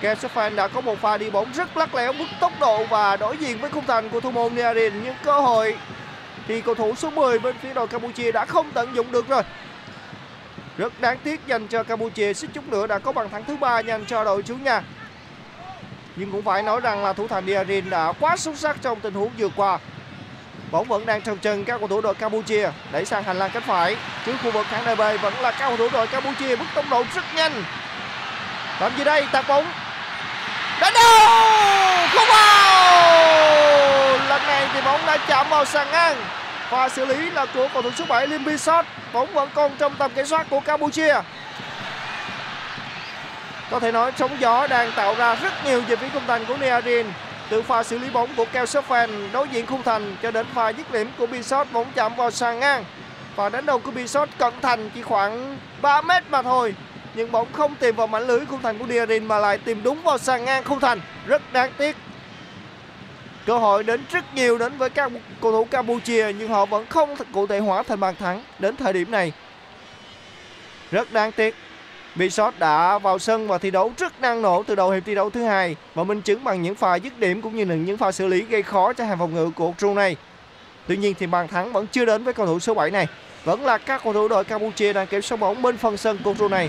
Keo 0.00 0.14
Sophan 0.14 0.56
đã 0.56 0.68
có 0.68 0.80
một 0.80 1.00
pha 1.00 1.18
đi 1.18 1.30
bóng 1.30 1.52
rất 1.52 1.76
lắc 1.76 1.94
lẻo 1.94 2.12
mức 2.12 2.26
tốc 2.40 2.52
độ 2.60 2.84
và 2.90 3.16
đối 3.16 3.36
diện 3.36 3.58
với 3.58 3.70
khung 3.70 3.86
thành 3.86 4.08
của 4.08 4.20
thủ 4.20 4.30
môn 4.30 4.54
Niadim 4.54 4.92
nhưng 5.04 5.14
cơ 5.22 5.40
hội 5.40 5.76
thì 6.48 6.60
cầu 6.60 6.74
thủ 6.74 6.94
số 6.94 7.10
10 7.10 7.38
bên 7.38 7.56
phía 7.62 7.74
đội 7.74 7.88
Campuchia 7.88 8.32
đã 8.32 8.44
không 8.44 8.70
tận 8.70 8.94
dụng 8.94 9.12
được 9.12 9.28
rồi. 9.28 9.42
Rất 10.78 11.00
đáng 11.00 11.18
tiếc 11.24 11.46
dành 11.46 11.68
cho 11.68 11.82
Campuchia, 11.82 12.34
suýt 12.34 12.48
chút 12.54 12.68
nữa 12.68 12.86
đã 12.86 12.98
có 12.98 13.12
bàn 13.12 13.30
thắng 13.30 13.44
thứ 13.44 13.56
ba 13.56 13.78
dành 13.78 14.04
cho 14.06 14.24
đội 14.24 14.42
chủ 14.42 14.56
nhà. 14.56 14.82
Nhưng 16.16 16.32
cũng 16.32 16.42
phải 16.42 16.62
nói 16.62 16.80
rằng 16.80 17.04
là 17.04 17.12
thủ 17.12 17.28
thành 17.28 17.46
Diarin 17.46 17.90
đã 17.90 18.12
quá 18.20 18.36
xuất 18.36 18.58
sắc 18.58 18.76
trong 18.82 19.00
tình 19.00 19.14
huống 19.14 19.30
vừa 19.38 19.48
qua. 19.56 19.78
Bóng 20.70 20.88
vẫn 20.88 21.06
đang 21.06 21.22
trong 21.22 21.38
chân 21.38 21.64
các 21.64 21.78
cầu 21.78 21.88
thủ 21.88 22.00
đội 22.00 22.14
Campuchia 22.14 22.70
đẩy 22.92 23.04
sang 23.04 23.22
hành 23.22 23.38
lang 23.38 23.50
cánh 23.54 23.62
phải 23.62 23.96
trước 24.26 24.32
khu 24.42 24.50
vực 24.50 24.66
khán 24.70 24.84
đài 24.84 24.96
B 24.96 25.22
vẫn 25.22 25.34
là 25.40 25.50
các 25.50 25.68
cầu 25.68 25.76
thủ 25.76 25.88
đội 25.92 26.06
Campuchia 26.06 26.56
bước 26.56 26.66
tốc 26.74 26.84
độ 26.90 27.04
rất 27.14 27.24
nhanh. 27.34 27.64
Làm 28.80 28.92
gì 28.98 29.04
đây? 29.04 29.26
Tạt 29.32 29.44
bóng. 29.48 29.66
Đánh 30.80 30.92
đâu? 30.94 31.28
Không 32.14 32.28
vào! 32.28 32.63
Lần 34.34 34.46
này 34.46 34.68
thì 34.74 34.80
bóng 34.84 35.00
đã 35.06 35.16
chạm 35.28 35.46
vào 35.50 35.64
sàn 35.64 35.86
ngang. 35.92 36.16
Và 36.70 36.88
xử 36.88 37.04
lý 37.04 37.30
là 37.30 37.46
của 37.54 37.68
cầu 37.72 37.82
thủ 37.82 37.90
số 37.96 38.04
7 38.08 38.26
Lim 38.26 38.44
Bisot. 38.44 38.84
Bóng 39.12 39.32
vẫn 39.32 39.48
còn 39.54 39.70
trong 39.78 39.94
tầm 39.98 40.10
kiểm 40.14 40.26
soát 40.26 40.46
của 40.50 40.60
Campuchia. 40.60 41.14
Có 43.70 43.80
thể 43.80 43.92
nói 43.92 44.12
sóng 44.18 44.30
gió 44.40 44.66
đang 44.66 44.92
tạo 44.92 45.14
ra 45.14 45.34
rất 45.34 45.52
nhiều 45.64 45.80
về 45.80 45.96
phía 45.96 46.08
khung 46.12 46.26
thành 46.26 46.44
của 46.46 46.56
Niarin. 46.56 47.06
Từ 47.50 47.62
pha 47.62 47.82
xử 47.82 47.98
lý 47.98 48.10
bóng 48.10 48.28
của 48.36 48.44
Keo 48.52 48.64
Sofan 48.64 49.32
đối 49.32 49.48
diện 49.48 49.66
khung 49.66 49.82
thành 49.82 50.16
cho 50.22 50.30
đến 50.30 50.46
pha 50.54 50.68
dứt 50.68 50.92
điểm 50.92 51.10
của 51.18 51.26
Bisot 51.26 51.66
bóng 51.72 51.86
chạm 51.94 52.14
vào 52.14 52.30
sàn 52.30 52.60
ngang. 52.60 52.84
Và 53.36 53.48
đánh 53.48 53.66
đầu 53.66 53.78
của 53.78 53.90
Bisot 53.90 54.28
cận 54.38 54.52
thành 54.62 54.90
chỉ 54.94 55.02
khoảng 55.02 55.58
3 55.82 56.02
mét 56.02 56.22
mà 56.30 56.42
thôi. 56.42 56.74
Nhưng 57.14 57.32
bóng 57.32 57.52
không 57.52 57.74
tìm 57.74 57.96
vào 57.96 58.06
mảnh 58.06 58.26
lưới 58.26 58.46
khung 58.46 58.62
thành 58.62 58.78
của 58.78 58.86
Niarin 58.86 59.24
mà 59.28 59.38
lại 59.38 59.58
tìm 59.58 59.82
đúng 59.82 60.02
vào 60.02 60.18
sàn 60.18 60.44
ngang 60.44 60.64
khung 60.64 60.80
thành. 60.80 61.00
Rất 61.26 61.52
đáng 61.52 61.72
tiếc. 61.78 61.96
Cơ 63.46 63.58
hội 63.58 63.84
đến 63.84 64.00
rất 64.12 64.34
nhiều 64.34 64.58
đến 64.58 64.78
với 64.78 64.90
các 64.90 65.12
cầu 65.40 65.52
thủ 65.52 65.64
Campuchia, 65.64 66.32
nhưng 66.38 66.48
họ 66.48 66.66
vẫn 66.66 66.86
không 66.86 67.14
cụ 67.32 67.46
thể 67.46 67.58
hóa 67.58 67.82
thành 67.82 68.00
bàn 68.00 68.14
thắng 68.18 68.42
đến 68.58 68.76
thời 68.76 68.92
điểm 68.92 69.10
này. 69.10 69.32
Rất 70.90 71.12
đáng 71.12 71.32
tiếc. 71.32 71.54
Bisot 72.14 72.54
đã 72.58 72.98
vào 72.98 73.18
sân 73.18 73.48
và 73.48 73.58
thi 73.58 73.70
đấu 73.70 73.92
rất 73.98 74.20
năng 74.20 74.42
nổ 74.42 74.62
từ 74.62 74.74
đầu 74.74 74.90
hiệp 74.90 75.02
thi 75.06 75.14
đấu 75.14 75.30
thứ 75.30 75.44
hai 75.44 75.76
và 75.94 76.04
minh 76.04 76.20
chứng 76.20 76.44
bằng 76.44 76.62
những 76.62 76.74
pha 76.74 76.94
dứt 76.94 77.18
điểm 77.18 77.42
cũng 77.42 77.56
như 77.56 77.64
là 77.64 77.74
những 77.74 77.96
pha 77.96 78.12
xử 78.12 78.26
lý 78.26 78.42
gây 78.42 78.62
khó 78.62 78.92
cho 78.92 79.04
hàng 79.04 79.18
phòng 79.18 79.34
ngự 79.34 79.50
của 79.50 79.72
Brunei. 79.78 80.16
Tuy 80.86 80.96
nhiên 80.96 81.14
thì 81.18 81.26
bàn 81.26 81.48
thắng 81.48 81.72
vẫn 81.72 81.86
chưa 81.86 82.04
đến 82.04 82.24
với 82.24 82.34
cầu 82.34 82.46
thủ 82.46 82.60
số 82.60 82.74
7 82.74 82.90
này. 82.90 83.06
Vẫn 83.44 83.64
là 83.64 83.78
các 83.78 84.00
cầu 84.04 84.12
thủ 84.12 84.28
đội 84.28 84.44
Campuchia 84.44 84.92
đang 84.92 85.06
kiểm 85.06 85.22
soát 85.22 85.40
bóng 85.40 85.62
bên 85.62 85.76
phần 85.76 85.96
sân 85.96 86.18
của 86.24 86.34
Brunei. 86.34 86.68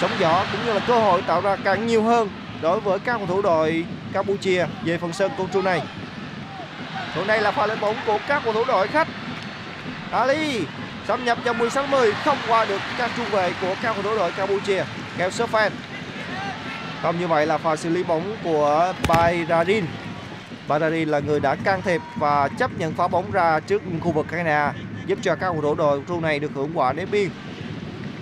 Sóng 0.00 0.10
gió 0.18 0.44
cũng 0.52 0.66
như 0.66 0.72
là 0.72 0.80
cơ 0.80 0.98
hội 0.98 1.22
tạo 1.26 1.40
ra 1.40 1.56
càng 1.56 1.86
nhiều 1.86 2.02
hơn 2.02 2.28
đối 2.64 2.80
với 2.80 2.98
các 2.98 3.18
cầu 3.18 3.26
thủ 3.26 3.42
đội 3.42 3.84
Campuchia 4.12 4.66
về 4.84 4.98
phần 4.98 5.12
sân 5.12 5.30
của 5.36 5.62
này. 5.62 5.82
Còn 7.16 7.26
nay 7.26 7.42
là 7.42 7.50
pha 7.50 7.66
lên 7.66 7.80
bóng 7.80 7.96
của 8.06 8.18
các 8.28 8.42
cầu 8.44 8.52
thủ 8.52 8.64
đội 8.68 8.88
khách. 8.88 9.08
Ali 10.10 10.60
xâm 11.08 11.24
nhập 11.24 11.38
vào 11.44 11.54
16 11.54 11.86
10 11.86 12.12
không 12.12 12.38
qua 12.48 12.64
được 12.64 12.80
các 12.98 13.10
trung 13.16 13.26
vệ 13.30 13.52
của 13.60 13.74
các 13.82 13.92
cầu 13.94 14.02
thủ 14.02 14.16
đội 14.16 14.32
Campuchia. 14.32 14.84
Kèo 15.18 15.28
Sofan. 15.30 15.70
Không 17.02 17.20
như 17.20 17.26
vậy 17.26 17.46
là 17.46 17.58
pha 17.58 17.76
xử 17.76 17.88
lý 17.88 18.02
bóng 18.02 18.36
của 18.44 18.92
Bayradin. 19.08 19.84
Bayradin 20.68 21.08
là 21.08 21.18
người 21.18 21.40
đã 21.40 21.54
can 21.54 21.82
thiệp 21.82 22.00
và 22.16 22.48
chấp 22.48 22.70
nhận 22.78 22.94
phá 22.94 23.08
bóng 23.08 23.30
ra 23.30 23.60
trước 23.60 23.82
khu 24.00 24.12
vực 24.12 24.26
Canada 24.30 24.72
giúp 25.06 25.18
cho 25.22 25.34
các 25.34 25.46
cầu 25.52 25.62
thủ 25.62 25.74
đội 25.74 26.00
Brunei 26.00 26.38
được 26.38 26.50
hưởng 26.54 26.70
quả 26.74 26.92
ném 26.92 27.10
biên. 27.10 27.30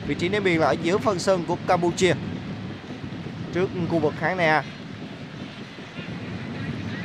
Vị 0.06 0.14
trí 0.14 0.28
ném 0.28 0.44
biên 0.44 0.60
là 0.60 0.66
ở 0.66 0.76
giữa 0.82 0.98
phần 0.98 1.18
sân 1.18 1.44
của 1.48 1.56
Campuchia 1.68 2.14
trước 3.54 3.70
khu 3.90 3.98
vực 3.98 4.14
khán 4.20 4.36
nè 4.36 4.44
à. 4.44 4.64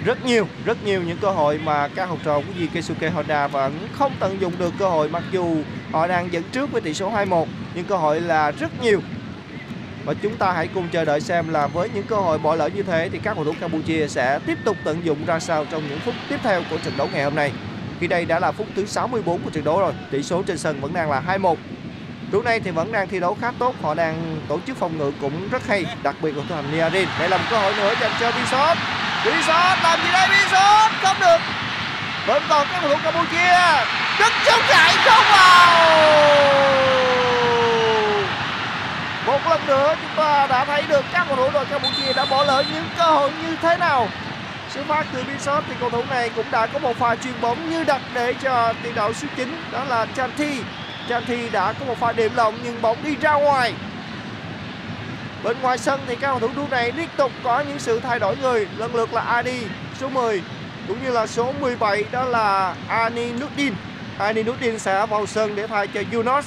rất 0.05 0.25
nhiều 0.25 0.47
rất 0.65 0.83
nhiều 0.85 1.01
những 1.03 1.17
cơ 1.17 1.31
hội 1.31 1.59
mà 1.63 1.87
các 1.87 2.09
học 2.09 2.17
trò 2.23 2.39
của 2.39 2.53
Di 2.59 2.67
Keisuke 2.67 3.09
Honda 3.09 3.47
vẫn 3.47 3.87
không 3.91 4.11
tận 4.19 4.41
dụng 4.41 4.53
được 4.59 4.73
cơ 4.79 4.89
hội 4.89 5.09
mặc 5.09 5.23
dù 5.31 5.57
họ 5.91 6.07
đang 6.07 6.33
dẫn 6.33 6.43
trước 6.51 6.71
với 6.71 6.81
tỷ 6.81 6.93
số 6.93 7.11
2-1 7.11 7.45
nhưng 7.75 7.85
cơ 7.85 7.97
hội 7.97 8.21
là 8.21 8.51
rất 8.51 8.81
nhiều. 8.81 9.01
Và 10.05 10.13
chúng 10.13 10.35
ta 10.37 10.51
hãy 10.51 10.67
cùng 10.67 10.87
chờ 10.91 11.05
đợi 11.05 11.21
xem 11.21 11.49
là 11.49 11.67
với 11.67 11.89
những 11.93 12.03
cơ 12.03 12.15
hội 12.15 12.37
bỏ 12.37 12.55
lỡ 12.55 12.69
như 12.75 12.83
thế 12.83 13.09
thì 13.11 13.19
các 13.23 13.33
cầu 13.35 13.45
thủ 13.45 13.53
Campuchia 13.59 14.07
sẽ 14.07 14.39
tiếp 14.45 14.57
tục 14.65 14.77
tận 14.83 15.05
dụng 15.05 15.25
ra 15.25 15.39
sao 15.39 15.65
trong 15.65 15.83
những 15.89 15.99
phút 15.99 16.13
tiếp 16.29 16.37
theo 16.43 16.61
của 16.69 16.77
trận 16.77 16.93
đấu 16.97 17.09
ngày 17.13 17.23
hôm 17.23 17.35
nay. 17.35 17.51
Khi 17.99 18.07
đây 18.07 18.25
đã 18.25 18.39
là 18.39 18.51
phút 18.51 18.67
thứ 18.75 18.85
64 18.85 19.41
của 19.41 19.49
trận 19.49 19.63
đấu 19.63 19.79
rồi, 19.79 19.93
tỷ 20.11 20.23
số 20.23 20.43
trên 20.43 20.57
sân 20.57 20.81
vẫn 20.81 20.93
đang 20.93 21.11
là 21.11 21.23
2-1 21.27 21.55
Lúc 22.31 22.45
này 22.45 22.59
thì 22.59 22.71
vẫn 22.71 22.91
đang 22.91 23.07
thi 23.07 23.19
đấu 23.19 23.37
khá 23.41 23.51
tốt, 23.59 23.75
họ 23.81 23.93
đang 23.93 24.39
tổ 24.47 24.59
chức 24.67 24.77
phòng 24.77 24.97
ngự 24.97 25.11
cũng 25.21 25.49
rất 25.49 25.67
hay, 25.67 25.85
đặc 26.03 26.15
biệt 26.21 26.31
là 26.37 26.43
thủ 26.49 26.55
thành 26.55 26.71
Niarin. 26.71 27.07
Đây 27.19 27.29
là 27.29 27.37
một 27.37 27.43
cơ 27.49 27.57
hội 27.57 27.73
nữa 27.77 27.93
dành 28.01 28.11
cho 28.19 28.31
Bisot. 28.31 28.77
Bisot 29.25 29.77
làm 29.83 29.99
gì 30.03 30.11
đây 30.11 30.27
Bisot? 30.29 30.91
Không 31.01 31.15
được. 31.19 31.37
Vẫn 32.27 32.43
còn 32.49 32.67
các 32.71 32.79
cầu 32.81 32.89
thủ 32.89 32.97
Campuchia. 33.03 33.85
Đức 34.19 34.33
chống 34.45 34.59
chạy 34.69 34.93
không 35.05 35.23
vào. 35.31 35.87
Một 39.25 39.39
lần 39.49 39.67
nữa 39.67 39.95
chúng 40.01 40.15
ta 40.17 40.47
đã 40.47 40.65
thấy 40.65 40.83
được 40.89 41.05
các 41.13 41.25
cầu 41.27 41.35
thủ 41.37 41.49
đội 41.53 41.65
Campuchia 41.65 42.13
đã 42.13 42.25
bỏ 42.25 42.43
lỡ 42.43 42.63
những 42.73 42.85
cơ 42.97 43.03
hội 43.03 43.31
như 43.41 43.55
thế 43.61 43.77
nào. 43.77 44.07
Xuất 44.73 44.85
phát 44.87 45.05
từ 45.13 45.23
Bisot 45.23 45.63
thì 45.67 45.73
cầu 45.79 45.89
thủ 45.89 46.03
này 46.09 46.29
cũng 46.35 46.45
đã 46.51 46.65
có 46.65 46.79
một 46.79 46.97
pha 46.97 47.15
chuyền 47.15 47.33
bóng 47.41 47.69
như 47.69 47.83
đặt 47.83 48.01
để 48.13 48.33
cho 48.41 48.73
tiền 48.83 48.95
đạo 48.95 49.13
số 49.13 49.27
9 49.35 49.61
đó 49.71 49.83
là 49.83 50.05
Chanti 50.15 50.61
Chanti 51.09 51.49
đã 51.49 51.73
có 51.73 51.85
một 51.85 51.97
pha 51.99 52.11
điểm 52.11 52.31
lộng 52.35 52.55
nhưng 52.63 52.81
bóng 52.81 52.97
đi 53.03 53.15
ra 53.15 53.33
ngoài. 53.33 53.73
Bên 55.43 55.57
ngoài 55.61 55.77
sân 55.77 55.99
thì 56.07 56.15
các 56.15 56.27
cầu 56.27 56.39
thủ 56.39 56.49
đua 56.55 56.67
này 56.71 56.91
liên 56.91 57.09
tục 57.17 57.31
có 57.43 57.59
những 57.59 57.79
sự 57.79 57.99
thay 57.99 58.19
đổi 58.19 58.37
người. 58.37 58.67
Lần 58.77 58.95
lượt 58.95 59.13
là 59.13 59.21
Adi 59.21 59.59
số 59.99 60.09
10 60.09 60.41
cũng 60.87 61.03
như 61.03 61.11
là 61.11 61.27
số 61.27 61.53
17 61.61 62.03
đó 62.11 62.25
là 62.25 62.75
Ani 62.87 63.31
Nuddin 63.31 63.73
Ani 64.17 64.43
Nuddin 64.43 64.79
sẽ 64.79 65.05
vào 65.05 65.25
sân 65.25 65.55
để 65.55 65.67
thay 65.67 65.87
cho 65.87 66.01
Yunus. 66.13 66.45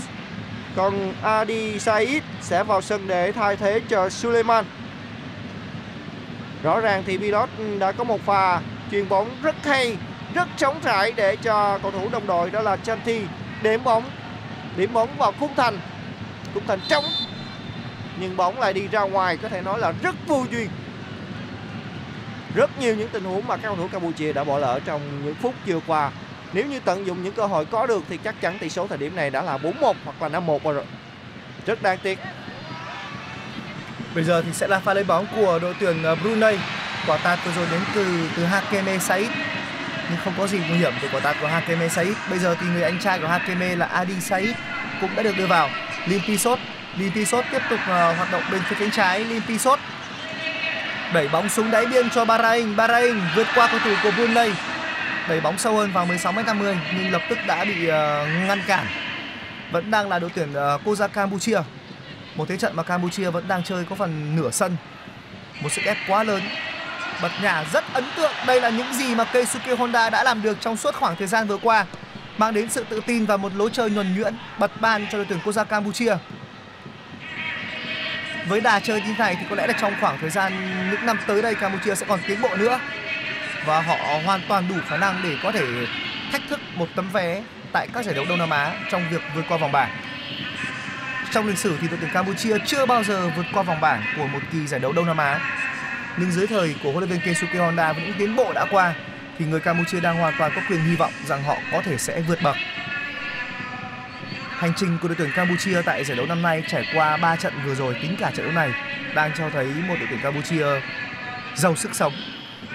Còn 0.77 1.13
Adi 1.23 1.79
Said 1.79 2.23
sẽ 2.41 2.65
vào 2.65 2.81
sân 2.81 3.07
để 3.07 3.33
thay 3.33 3.57
thế 3.57 3.81
cho 3.89 4.09
Suleiman. 4.09 4.65
Rõ 6.63 6.81
ràng 6.81 7.03
thì 7.07 7.19
Pilot 7.19 7.49
đã 7.79 7.93
có 7.93 8.05
một 8.05 8.21
pha 8.27 8.61
chuyền 8.91 9.09
bóng 9.09 9.31
rất 9.43 9.55
hay, 9.65 9.97
Rất 10.35 10.49
trống 10.57 10.81
trải 10.85 11.13
để 11.13 11.37
cho 11.37 11.79
cầu 11.83 11.91
thủ 11.91 12.09
đồng 12.13 12.27
đội, 12.27 12.51
đó 12.51 12.63
là 12.63 12.77
Chanti 12.77 13.21
điểm 13.63 13.85
bóng 13.85 14.05
điểm 14.77 14.93
bóng 14.93 15.09
vào 15.19 15.33
khung 15.41 15.55
thành. 15.57 15.79
Khung 16.55 16.67
thành 16.67 16.81
trống. 16.89 17.05
Nhưng 18.21 18.37
bóng 18.37 18.61
lại 18.61 18.73
đi 18.73 18.89
ra 18.89 19.01
ngoài, 19.01 19.37
có 19.37 19.49
thể 19.49 19.63
nói 19.63 19.79
là 19.79 19.93
rất 20.03 20.15
vô 20.27 20.45
duyên. 20.51 20.69
Rất 22.55 22.71
nhiều 22.81 22.97
những 22.97 23.09
tình 23.09 23.25
huống 23.25 23.47
mà 23.47 23.57
các 23.57 23.63
cầu 23.63 23.77
thủ 23.77 23.89
Campuchia 23.89 24.33
đã 24.33 24.45
bỏ 24.45 24.59
lỡ 24.59 24.81
trong 24.85 25.25
những 25.25 25.35
phút 25.35 25.55
vừa 25.67 25.81
qua. 25.87 26.11
Nếu 26.53 26.67
như 26.67 26.81
tận 26.81 27.07
dụng 27.07 27.23
những 27.23 27.35
cơ 27.35 27.47
hội 27.47 27.65
có 27.65 27.87
được 27.87 28.03
thì 28.09 28.17
chắc 28.17 28.41
chắn 28.41 28.59
tỷ 28.59 28.69
số 28.69 28.87
thời 28.87 28.99
điểm 28.99 29.17
này 29.17 29.31
đã 29.31 29.43
là 29.43 29.59
4-1 29.59 29.95
hoặc 30.05 30.23
là 30.23 30.41
5-1 30.41 30.59
rồi. 30.63 30.85
Rất 31.67 31.83
đáng 31.83 31.99
tiếc. 32.03 32.19
Bây 34.15 34.25
giờ 34.25 34.43
thì 34.43 34.53
sẽ 34.53 34.69
là 34.69 34.79
pha 34.79 34.95
lấy 34.95 35.05
bóng 35.05 35.27
của 35.37 35.59
đội 35.63 35.75
tuyển 35.81 36.05
à, 36.05 36.15
Brunei. 36.15 36.59
Quả 37.07 37.17
tạt 37.17 37.39
vừa 37.45 37.53
rồi 37.53 37.67
đến 37.71 37.81
từ 37.95 38.29
từ 38.37 38.45
Hakeme 38.45 38.99
Said 38.99 39.29
nhưng 40.11 40.19
không 40.25 40.35
có 40.39 40.47
gì 40.47 40.59
nguy 40.69 40.79
hiểm 40.79 40.93
từ 41.03 41.09
quả 41.13 41.21
tạt 41.21 41.37
của 41.41 41.47
Hakeme 41.47 41.89
Said. 41.89 42.15
Bây 42.31 42.39
giờ 42.39 42.57
thì 42.61 42.67
người 42.67 42.83
anh 42.83 42.99
trai 42.99 43.19
của 43.19 43.27
Hakeme 43.27 43.77
là 43.77 43.87
Adi 43.87 44.21
Said 44.21 44.51
cũng 45.01 45.11
đã 45.17 45.23
được 45.23 45.37
đưa 45.37 45.47
vào. 45.47 45.71
Lim 46.07 46.21
Pisot, 46.29 46.59
Lim 46.97 47.13
Pisot 47.13 47.45
tiếp 47.53 47.63
tục 47.71 47.79
uh, 47.83 47.89
hoạt 47.89 48.33
động 48.33 48.43
bên 48.53 48.61
phía 48.69 48.77
cánh 48.81 48.91
trái. 48.91 49.25
Lim 49.25 49.43
Pisot 49.49 49.79
đẩy 51.15 51.29
bóng 51.29 51.49
xuống 51.49 51.71
đáy 51.71 51.87
biên 51.87 52.11
cho 52.11 52.25
Bahrain. 52.25 52.77
Bahrain 52.77 53.21
vượt 53.37 53.47
qua 53.55 53.69
cầu 53.71 53.81
thủ 53.85 53.91
của 54.03 54.11
Brunei. 54.11 54.51
Đẩy 55.29 55.41
bóng 55.41 55.59
sâu 55.59 55.77
hơn 55.77 55.93
vào 55.93 56.07
16m50 56.07 56.77
nhưng 56.97 57.13
lập 57.13 57.23
tức 57.29 57.39
đã 57.47 57.65
bị 57.65 57.87
uh, 57.87 57.91
ngăn 58.49 58.63
cản. 58.67 58.87
Vẫn 59.73 59.91
đang 59.91 60.09
là 60.09 60.19
đội 60.19 60.31
tuyển 60.35 60.51
uh, 60.51 60.87
Koza 60.87 61.09
Campuchia. 61.09 61.61
Một 62.35 62.49
thế 62.49 62.57
trận 62.57 62.77
mà 62.77 62.83
Campuchia 62.83 63.31
vẫn 63.31 63.49
đang 63.49 63.63
chơi 63.63 63.85
có 63.91 63.97
phần 63.97 64.37
nửa 64.37 64.51
sân. 64.51 64.77
Một 65.63 65.73
sức 65.73 65.83
ép 65.85 65.97
quá 66.09 66.23
lớn 66.23 66.43
bật 67.23 67.31
nhả 67.43 67.65
rất 67.73 67.85
ấn 67.93 68.05
tượng. 68.17 68.33
Đây 68.47 68.61
là 68.61 68.69
những 68.69 68.95
gì 68.95 69.15
mà 69.15 69.25
Keisuke 69.25 69.75
Honda 69.75 70.11
đã 70.11 70.25
làm 70.25 70.43
được 70.43 70.61
trong 70.61 70.77
suốt 70.77 70.95
khoảng 70.95 71.17
thời 71.17 71.27
gian 71.27 71.47
vừa 71.47 71.57
qua, 71.57 71.87
mang 72.39 72.55
đến 72.55 72.71
sự 72.71 72.85
tự 72.89 73.01
tin 73.07 73.27
và 73.27 73.37
một 73.37 73.53
lối 73.57 73.71
chơi 73.73 73.91
nhuần 73.91 74.15
nhuyễn, 74.15 74.35
bật 74.59 74.81
ban 74.81 75.07
cho 75.07 75.19
đội 75.19 75.27
tuyển 75.29 75.39
quốc 75.45 75.53
gia 75.53 75.65
Campuchia. 75.65 76.17
Với 78.49 78.61
đà 78.61 78.81
chơi 78.81 79.01
như 79.01 79.15
này 79.19 79.37
thì 79.41 79.47
có 79.51 79.57
lẽ 79.57 79.67
là 79.67 79.73
trong 79.73 79.95
khoảng 80.01 80.19
thời 80.21 80.31
gian 80.31 80.53
những 80.91 81.07
năm 81.07 81.19
tới 81.27 81.43
đây 81.43 81.55
Campuchia 81.55 81.95
sẽ 81.95 82.07
còn 82.09 82.21
tiến 82.27 82.41
bộ 82.41 82.57
nữa 82.57 82.81
và 83.65 83.81
họ 83.81 83.97
hoàn 84.25 84.41
toàn 84.49 84.69
đủ 84.69 84.75
khả 84.89 84.97
năng 84.97 85.21
để 85.23 85.37
có 85.43 85.53
thể 85.53 85.67
thách 86.33 86.43
thức 86.49 86.61
một 86.75 86.87
tấm 86.97 87.11
vé 87.13 87.43
tại 87.73 87.89
các 87.93 88.05
giải 88.05 88.15
đấu 88.15 88.25
Đông 88.29 88.39
Nam 88.39 88.51
Á 88.51 88.73
trong 88.91 89.03
việc 89.11 89.23
vượt 89.35 89.43
qua 89.49 89.57
vòng 89.59 89.73
bảng. 89.73 89.91
Trong 91.31 91.47
lịch 91.47 91.59
sử 91.59 91.79
thì 91.81 91.89
đội 91.89 91.99
tuyển 92.01 92.11
Campuchia 92.11 92.59
chưa 92.67 92.87
bao 92.87 93.05
giờ 93.05 93.31
vượt 93.37 93.47
qua 93.53 93.63
vòng 93.63 93.81
bảng 93.81 94.03
của 94.17 94.27
một 94.27 94.41
kỳ 94.53 94.67
giải 94.67 94.81
đấu 94.81 94.93
Đông 94.93 95.07
Nam 95.07 95.17
Á 95.17 95.41
nhưng 96.21 96.31
dưới 96.31 96.47
thời 96.47 96.75
của 96.83 96.93
huấn 96.93 96.99
luyện 96.99 97.11
viên 97.11 97.21
Keisuke 97.21 97.59
Honda 97.59 97.93
với 97.93 98.05
những 98.05 98.15
tiến 98.19 98.37
bộ 98.37 98.53
đã 98.53 98.67
qua, 98.71 98.95
thì 99.39 99.45
người 99.45 99.61
Campuchia 99.61 100.01
đang 100.01 100.17
hoàn 100.17 100.35
toàn 100.39 100.53
có 100.57 100.63
quyền 100.69 100.81
hy 100.81 100.97
vọng 100.97 101.13
rằng 101.27 101.43
họ 101.43 101.57
có 101.73 101.83
thể 101.83 101.99
sẽ 101.99 102.21
vượt 102.21 102.39
bậc. 102.43 102.57
Hành 104.49 104.73
trình 104.77 104.99
của 105.03 105.09
đội 105.09 105.15
tuyển 105.19 105.31
Campuchia 105.37 105.83
tại 105.83 106.05
giải 106.05 106.17
đấu 106.17 106.27
năm 106.27 106.43
nay 106.43 106.63
trải 106.69 106.85
qua 106.95 107.17
3 107.17 107.37
trận 107.37 107.53
vừa 107.65 107.75
rồi 107.75 107.97
tính 108.03 108.17
cả 108.21 108.31
trận 108.37 108.47
đấu 108.47 108.55
này 108.55 108.71
đang 109.15 109.31
cho 109.39 109.51
thấy 109.51 109.67
một 109.67 109.95
đội 109.99 110.09
tuyển 110.11 110.21
Campuchia 110.23 110.67
giàu 111.55 111.77
sức 111.77 111.95
sống. 111.95 112.13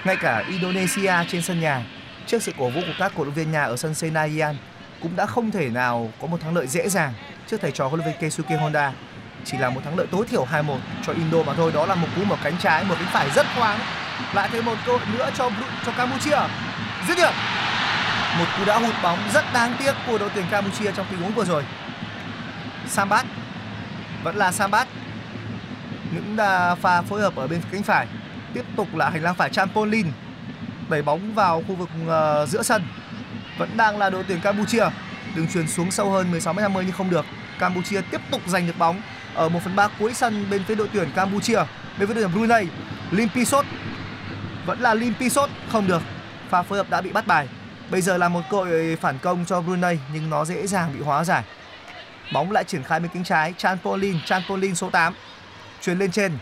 Ngay 0.05 0.15
cả 0.15 0.43
Indonesia 0.49 1.13
trên 1.27 1.41
sân 1.41 1.60
nhà, 1.60 1.86
trước 2.27 2.43
sự 2.43 2.51
cổ 2.58 2.69
vũ 2.69 2.81
của 2.81 2.93
các 2.99 3.12
cổ 3.15 3.23
động 3.25 3.34
viên 3.34 3.51
nhà 3.51 3.63
ở 3.63 3.77
sân 3.77 3.93
Senayan 3.93 4.55
cũng 5.01 5.15
đã 5.15 5.25
không 5.25 5.51
thể 5.51 5.69
nào 5.69 6.12
có 6.21 6.27
một 6.27 6.41
thắng 6.41 6.55
lợi 6.55 6.67
dễ 6.67 6.89
dàng 6.89 7.13
trước 7.47 7.62
thầy 7.62 7.71
trò 7.71 7.88
huấn 7.88 7.99
luyện 7.99 8.12
viên 8.12 8.21
Keisuke 8.21 8.55
Honda 8.55 8.93
chỉ 9.45 9.58
là 9.58 9.69
một 9.69 9.81
thắng 9.84 9.97
lợi 9.97 10.08
tối 10.12 10.25
thiểu 10.27 10.45
2-1 10.51 10.77
cho 11.05 11.13
Indo 11.13 11.43
mà 11.43 11.53
thôi. 11.53 11.71
Đó 11.73 11.86
là 11.86 11.95
một 11.95 12.08
cú 12.15 12.23
mở 12.23 12.36
cánh 12.43 12.58
trái 12.60 12.84
một 12.84 12.95
cánh 12.99 13.08
phải 13.12 13.29
rất 13.36 13.45
khoáng. 13.58 13.79
Lại 14.34 14.49
thêm 14.51 14.65
một 14.65 14.75
cơ 14.86 14.91
hội 14.91 15.01
nữa 15.13 15.29
cho 15.38 15.49
cho 15.86 15.91
Campuchia. 15.91 16.38
Dứt 17.08 17.17
điểm! 17.17 17.34
Một 18.39 18.45
cú 18.58 18.65
đã 18.65 18.79
hụt 18.79 18.95
bóng 19.03 19.19
rất 19.34 19.45
đáng 19.53 19.75
tiếc 19.79 19.93
của 20.08 20.17
đội 20.17 20.29
tuyển 20.36 20.45
Campuchia 20.51 20.91
trong 20.91 21.05
tình 21.12 21.21
huống 21.21 21.34
vừa 21.34 21.45
rồi. 21.45 21.63
Sambat. 22.88 23.25
Vẫn 24.23 24.36
là 24.36 24.51
Sambat. 24.51 24.88
Những 26.12 26.38
pha 26.81 27.01
phối 27.01 27.21
hợp 27.21 27.36
ở 27.36 27.47
bên 27.47 27.62
cánh 27.71 27.84
phải. 27.84 28.08
Tiếp 28.53 28.65
tục 28.75 28.95
là 28.95 29.10
hành 29.10 29.23
lang 29.23 29.36
phải 29.36 29.49
Champolin 29.49 30.08
đẩy 30.89 31.01
bóng 31.01 31.34
vào 31.34 31.63
khu 31.67 31.75
vực 31.75 31.89
uh, 32.03 32.49
giữa 32.49 32.63
sân. 32.63 32.84
Vẫn 33.58 33.69
đang 33.77 33.97
là 33.97 34.10
đội 34.10 34.23
tuyển 34.27 34.39
Campuchia. 34.41 34.86
Đường 35.36 35.47
truyền 35.53 35.67
xuống 35.67 35.91
sâu 35.91 36.12
hơn 36.12 36.31
16 36.31 36.53
m 36.53 36.58
50 36.58 36.84
nhưng 36.86 36.95
không 36.95 37.10
được. 37.10 37.25
Campuchia 37.60 38.01
tiếp 38.12 38.21
tục 38.31 38.41
giành 38.47 38.67
được 38.67 38.77
bóng 38.77 39.01
ở 39.35 39.49
1 39.49 39.59
phần 39.63 39.75
3 39.75 39.87
cuối 39.99 40.13
sân 40.13 40.45
bên 40.49 40.63
phía 40.63 40.75
đội 40.75 40.89
tuyển 40.93 41.11
Campuchia, 41.15 41.63
bên 41.99 42.07
phía 42.07 42.13
đội 42.13 42.23
tuyển 42.23 42.33
Brunei. 42.33 42.67
Limpisot 43.11 43.65
vẫn 44.65 44.79
là 44.79 44.93
Limpisot 44.93 45.49
không 45.71 45.87
được. 45.87 46.01
Pha 46.49 46.61
phối 46.61 46.77
hợp 46.77 46.89
đã 46.89 47.01
bị 47.01 47.11
bắt 47.11 47.27
bài. 47.27 47.47
Bây 47.89 48.01
giờ 48.01 48.17
là 48.17 48.29
một 48.29 48.41
cơ 48.49 48.57
hội 48.57 48.97
phản 49.01 49.17
công 49.17 49.45
cho 49.45 49.61
Brunei, 49.61 49.97
nhưng 50.13 50.29
nó 50.29 50.45
dễ 50.45 50.67
dàng 50.67 50.93
bị 50.93 50.99
hóa 51.01 51.23
giải. 51.23 51.43
Bóng 52.33 52.51
lại 52.51 52.63
triển 52.63 52.83
khai 52.83 52.99
bên 52.99 53.11
cánh 53.13 53.23
trái 53.23 53.53
Chanpolin 53.57 54.17
Chanpolin 54.25 54.75
số 54.75 54.89
8 54.89 55.13
truyền 55.81 55.99
lên 55.99 56.11
trên. 56.11 56.37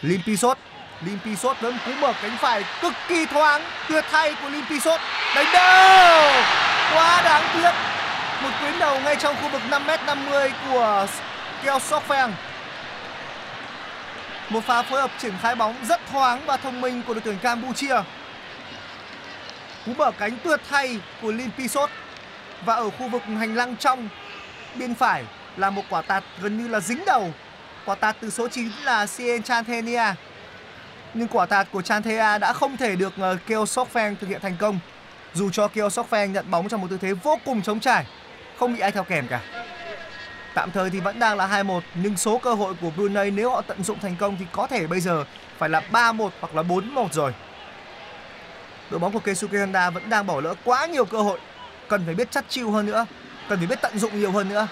Limpisot 0.00 0.58
Limpisot 1.06 1.60
vẫn 1.60 1.78
cú 1.86 1.92
mở 2.00 2.12
cánh 2.22 2.36
phải, 2.40 2.64
cực 2.82 2.92
kỳ 3.08 3.26
thoáng, 3.26 3.62
tuyệt 3.88 4.04
thay 4.10 4.34
của 4.42 4.48
Limpisot 4.48 5.00
đánh 5.36 5.46
đầu 5.52 6.32
quá 6.94 7.22
đáng 7.24 7.44
tiếc. 7.54 7.70
Một 8.42 8.50
tuyến 8.60 8.78
đầu 8.78 9.00
ngay 9.00 9.16
trong 9.16 9.36
khu 9.42 9.48
vực 9.48 9.62
5m50 9.70 10.50
của 10.68 11.06
Keo 11.64 11.78
Sokfeng 11.78 12.30
một 14.48 14.64
pha 14.64 14.82
phối 14.82 15.00
hợp 15.00 15.10
triển 15.18 15.32
khai 15.42 15.54
bóng 15.54 15.74
rất 15.88 16.00
thoáng 16.12 16.46
và 16.46 16.56
thông 16.56 16.80
minh 16.80 17.02
của 17.06 17.14
đội 17.14 17.22
tuyển 17.24 17.38
Campuchia. 17.38 18.02
Cú 19.86 19.94
mở 19.94 20.10
cánh 20.18 20.36
tuyệt 20.44 20.60
thay 20.70 21.00
của 21.22 21.32
Limpisot 21.32 21.90
và 22.64 22.74
ở 22.74 22.90
khu 22.90 23.08
vực 23.08 23.22
hành 23.38 23.54
lang 23.54 23.76
trong, 23.76 24.08
bên 24.78 24.94
phải 24.94 25.24
là 25.56 25.70
một 25.70 25.82
quả 25.90 26.02
tạt 26.02 26.24
gần 26.42 26.62
như 26.62 26.68
là 26.68 26.80
dính 26.80 27.04
đầu. 27.06 27.32
Quả 27.84 27.94
tạt 27.94 28.16
từ 28.20 28.30
số 28.30 28.48
9 28.48 28.68
là 28.84 29.06
Cien 29.06 29.42
Chanthenia 29.42 30.14
nhưng 31.14 31.28
quả 31.28 31.46
tạt 31.46 31.68
của 31.72 31.82
Chanthea 31.82 32.38
đã 32.38 32.52
không 32.52 32.76
thể 32.76 32.96
được 32.96 33.12
ờ, 33.18 33.36
Keo 33.46 33.64
Sokfeng 33.64 34.14
thực 34.20 34.26
hiện 34.28 34.40
thành 34.40 34.56
công. 34.58 34.78
Dù 35.34 35.50
cho 35.50 35.68
Keo 35.68 35.88
Sokfeng 35.88 36.32
nhận 36.32 36.50
bóng 36.50 36.68
trong 36.68 36.80
một 36.80 36.86
tư 36.90 36.98
thế 37.00 37.12
vô 37.12 37.38
cùng 37.44 37.62
trống 37.62 37.80
trải, 37.80 38.06
không 38.58 38.74
bị 38.74 38.80
ai 38.80 38.90
theo 38.90 39.04
kèm 39.04 39.26
cả 39.28 39.40
tạm 40.54 40.70
thời 40.70 40.90
thì 40.90 41.00
vẫn 41.00 41.18
đang 41.18 41.36
là 41.36 41.48
2-1 41.48 41.80
nhưng 41.94 42.16
số 42.16 42.38
cơ 42.38 42.54
hội 42.54 42.74
của 42.80 42.90
Brunei 42.90 43.30
nếu 43.30 43.50
họ 43.50 43.60
tận 43.60 43.84
dụng 43.84 43.98
thành 43.98 44.16
công 44.16 44.36
thì 44.38 44.44
có 44.52 44.66
thể 44.66 44.86
bây 44.86 45.00
giờ 45.00 45.24
phải 45.58 45.68
là 45.68 45.82
3-1 45.92 46.28
hoặc 46.40 46.54
là 46.54 46.62
4-1 46.62 47.08
rồi. 47.12 47.32
Đội 48.90 49.00
bóng 49.00 49.12
của 49.12 49.18
Keisuke 49.18 49.58
Honda 49.58 49.90
vẫn 49.90 50.10
đang 50.10 50.26
bỏ 50.26 50.40
lỡ 50.40 50.54
quá 50.64 50.86
nhiều 50.86 51.04
cơ 51.04 51.18
hội. 51.18 51.38
Cần 51.88 52.02
phải 52.06 52.14
biết 52.14 52.30
chắt 52.30 52.44
chiu 52.48 52.70
hơn 52.70 52.86
nữa, 52.86 53.06
cần 53.48 53.58
phải 53.58 53.66
biết 53.66 53.78
tận 53.82 53.98
dụng 53.98 54.20
nhiều 54.20 54.30
hơn 54.30 54.48
nữa. 54.48 54.68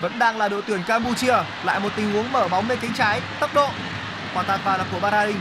Vẫn 0.00 0.18
đang 0.18 0.38
là 0.38 0.48
đội 0.48 0.62
tuyển 0.66 0.80
Campuchia, 0.86 1.36
lại 1.64 1.80
một 1.80 1.88
tình 1.96 2.12
huống 2.12 2.32
mở 2.32 2.48
bóng 2.48 2.68
bên 2.68 2.78
cánh 2.82 2.94
trái, 2.94 3.20
tốc 3.40 3.54
độ. 3.54 3.68
Quả 4.34 4.42
tạt 4.42 4.60
vào 4.64 4.78
là 4.78 4.84
của 4.92 5.00
Bahrain 5.00 5.36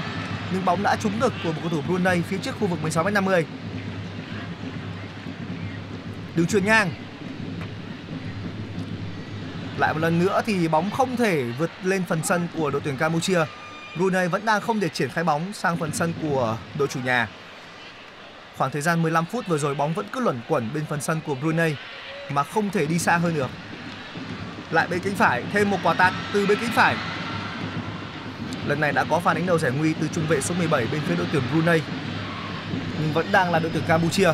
nhưng 0.53 0.65
bóng 0.65 0.83
đã 0.83 0.95
trúng 0.95 1.19
được 1.19 1.33
của 1.43 1.51
một 1.51 1.59
cầu 1.61 1.69
thủ 1.69 1.81
Brunei 1.87 2.21
phía 2.21 2.37
trước 2.37 2.55
khu 2.59 2.67
vực 2.67 2.79
16m50 2.83 3.43
đường 6.35 6.47
chuyền 6.47 6.65
ngang 6.65 6.89
lại 9.77 9.93
một 9.93 9.99
lần 9.99 10.19
nữa 10.19 10.41
thì 10.45 10.67
bóng 10.67 10.91
không 10.91 11.17
thể 11.17 11.43
vượt 11.43 11.69
lên 11.83 12.03
phần 12.07 12.19
sân 12.23 12.47
của 12.57 12.71
đội 12.71 12.81
tuyển 12.85 12.97
Campuchia. 12.97 13.39
Brunei 13.97 14.27
vẫn 14.27 14.45
đang 14.45 14.61
không 14.61 14.79
thể 14.79 14.89
triển 14.89 15.09
khai 15.09 15.23
bóng 15.23 15.53
sang 15.53 15.77
phần 15.77 15.93
sân 15.93 16.13
của 16.21 16.57
đội 16.79 16.87
chủ 16.87 16.99
nhà. 17.05 17.27
Khoảng 18.57 18.71
thời 18.71 18.81
gian 18.81 19.01
15 19.01 19.25
phút 19.25 19.47
vừa 19.47 19.57
rồi 19.57 19.75
bóng 19.75 19.93
vẫn 19.93 20.05
cứ 20.11 20.19
luẩn 20.19 20.41
quẩn 20.49 20.69
bên 20.73 20.85
phần 20.89 21.01
sân 21.01 21.19
của 21.25 21.35
Brunei, 21.35 21.75
mà 22.31 22.43
không 22.43 22.69
thể 22.69 22.85
đi 22.85 22.99
xa 22.99 23.17
hơn 23.17 23.35
được. 23.35 23.49
Lại 24.71 24.87
bên 24.87 24.99
cánh 24.99 25.15
phải, 25.15 25.43
thêm 25.53 25.69
một 25.69 25.77
quả 25.83 25.93
tạt 25.93 26.13
từ 26.33 26.45
bên 26.45 26.57
cánh 26.61 26.71
phải. 26.73 26.95
Lần 28.67 28.79
này 28.79 28.91
đã 28.91 29.03
có 29.03 29.19
pha 29.19 29.33
đánh 29.33 29.45
đầu 29.45 29.59
giải 29.59 29.71
nguy 29.71 29.93
từ 29.93 30.07
trung 30.13 30.27
vệ 30.27 30.41
số 30.41 30.55
17 30.55 30.87
bên 30.91 31.01
phía 31.07 31.15
đội 31.15 31.27
tuyển 31.31 31.43
Brunei, 31.51 31.81
nhưng 33.01 33.13
vẫn 33.13 33.25
đang 33.31 33.51
là 33.51 33.59
đội 33.59 33.71
tuyển 33.73 33.83
Campuchia. 33.87 34.33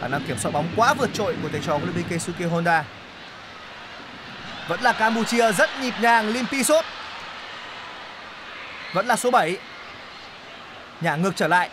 Khả 0.00 0.08
năng 0.08 0.24
kiểm 0.24 0.38
soát 0.38 0.52
bóng 0.52 0.68
quá 0.76 0.94
vượt 0.94 1.10
trội 1.12 1.36
của 1.42 1.48
thầy 1.48 1.60
trò 1.60 1.78
của 1.78 1.86
luyện 1.94 2.08
Keisuke 2.08 2.44
Honda 2.44 2.84
vẫn 4.68 4.80
là 4.80 4.92
Campuchia 4.92 5.52
rất 5.52 5.70
nhịp 5.80 5.94
nhàng 6.00 6.28
Limpisot 6.28 6.84
vẫn 8.92 9.06
là 9.06 9.16
số 9.16 9.30
7 9.30 9.56
nhả 11.00 11.16
ngược 11.16 11.36
trở 11.36 11.48
lại. 11.48 11.68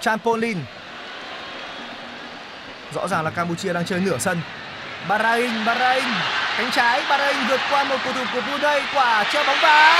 Champolin 0.00 0.58
rõ 2.94 3.08
ràng 3.08 3.24
là 3.24 3.30
Campuchia 3.30 3.72
đang 3.72 3.84
chơi 3.84 4.00
nửa 4.00 4.18
sân. 4.18 4.40
Bahrain 5.08 5.64
Bahrain. 5.64 6.04
Cánh 6.58 6.70
trái 6.70 7.02
Bahrain 7.08 7.36
vượt 7.48 7.60
qua 7.70 7.84
một 7.84 7.96
cầu 8.04 8.12
thủ 8.12 8.24
của 8.32 8.40
Brunei. 8.40 8.82
Quả 8.94 9.24
cho 9.32 9.44
bóng 9.44 9.58
vào. 9.62 9.94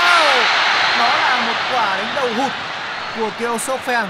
Nó 0.99 1.07
là 1.07 1.43
một 1.47 1.59
quả 1.71 1.97
đánh 1.97 2.15
đầu 2.15 2.33
hụt 2.33 2.51
của 3.17 3.29
Keo 3.39 3.57
Sofeng. 3.57 4.07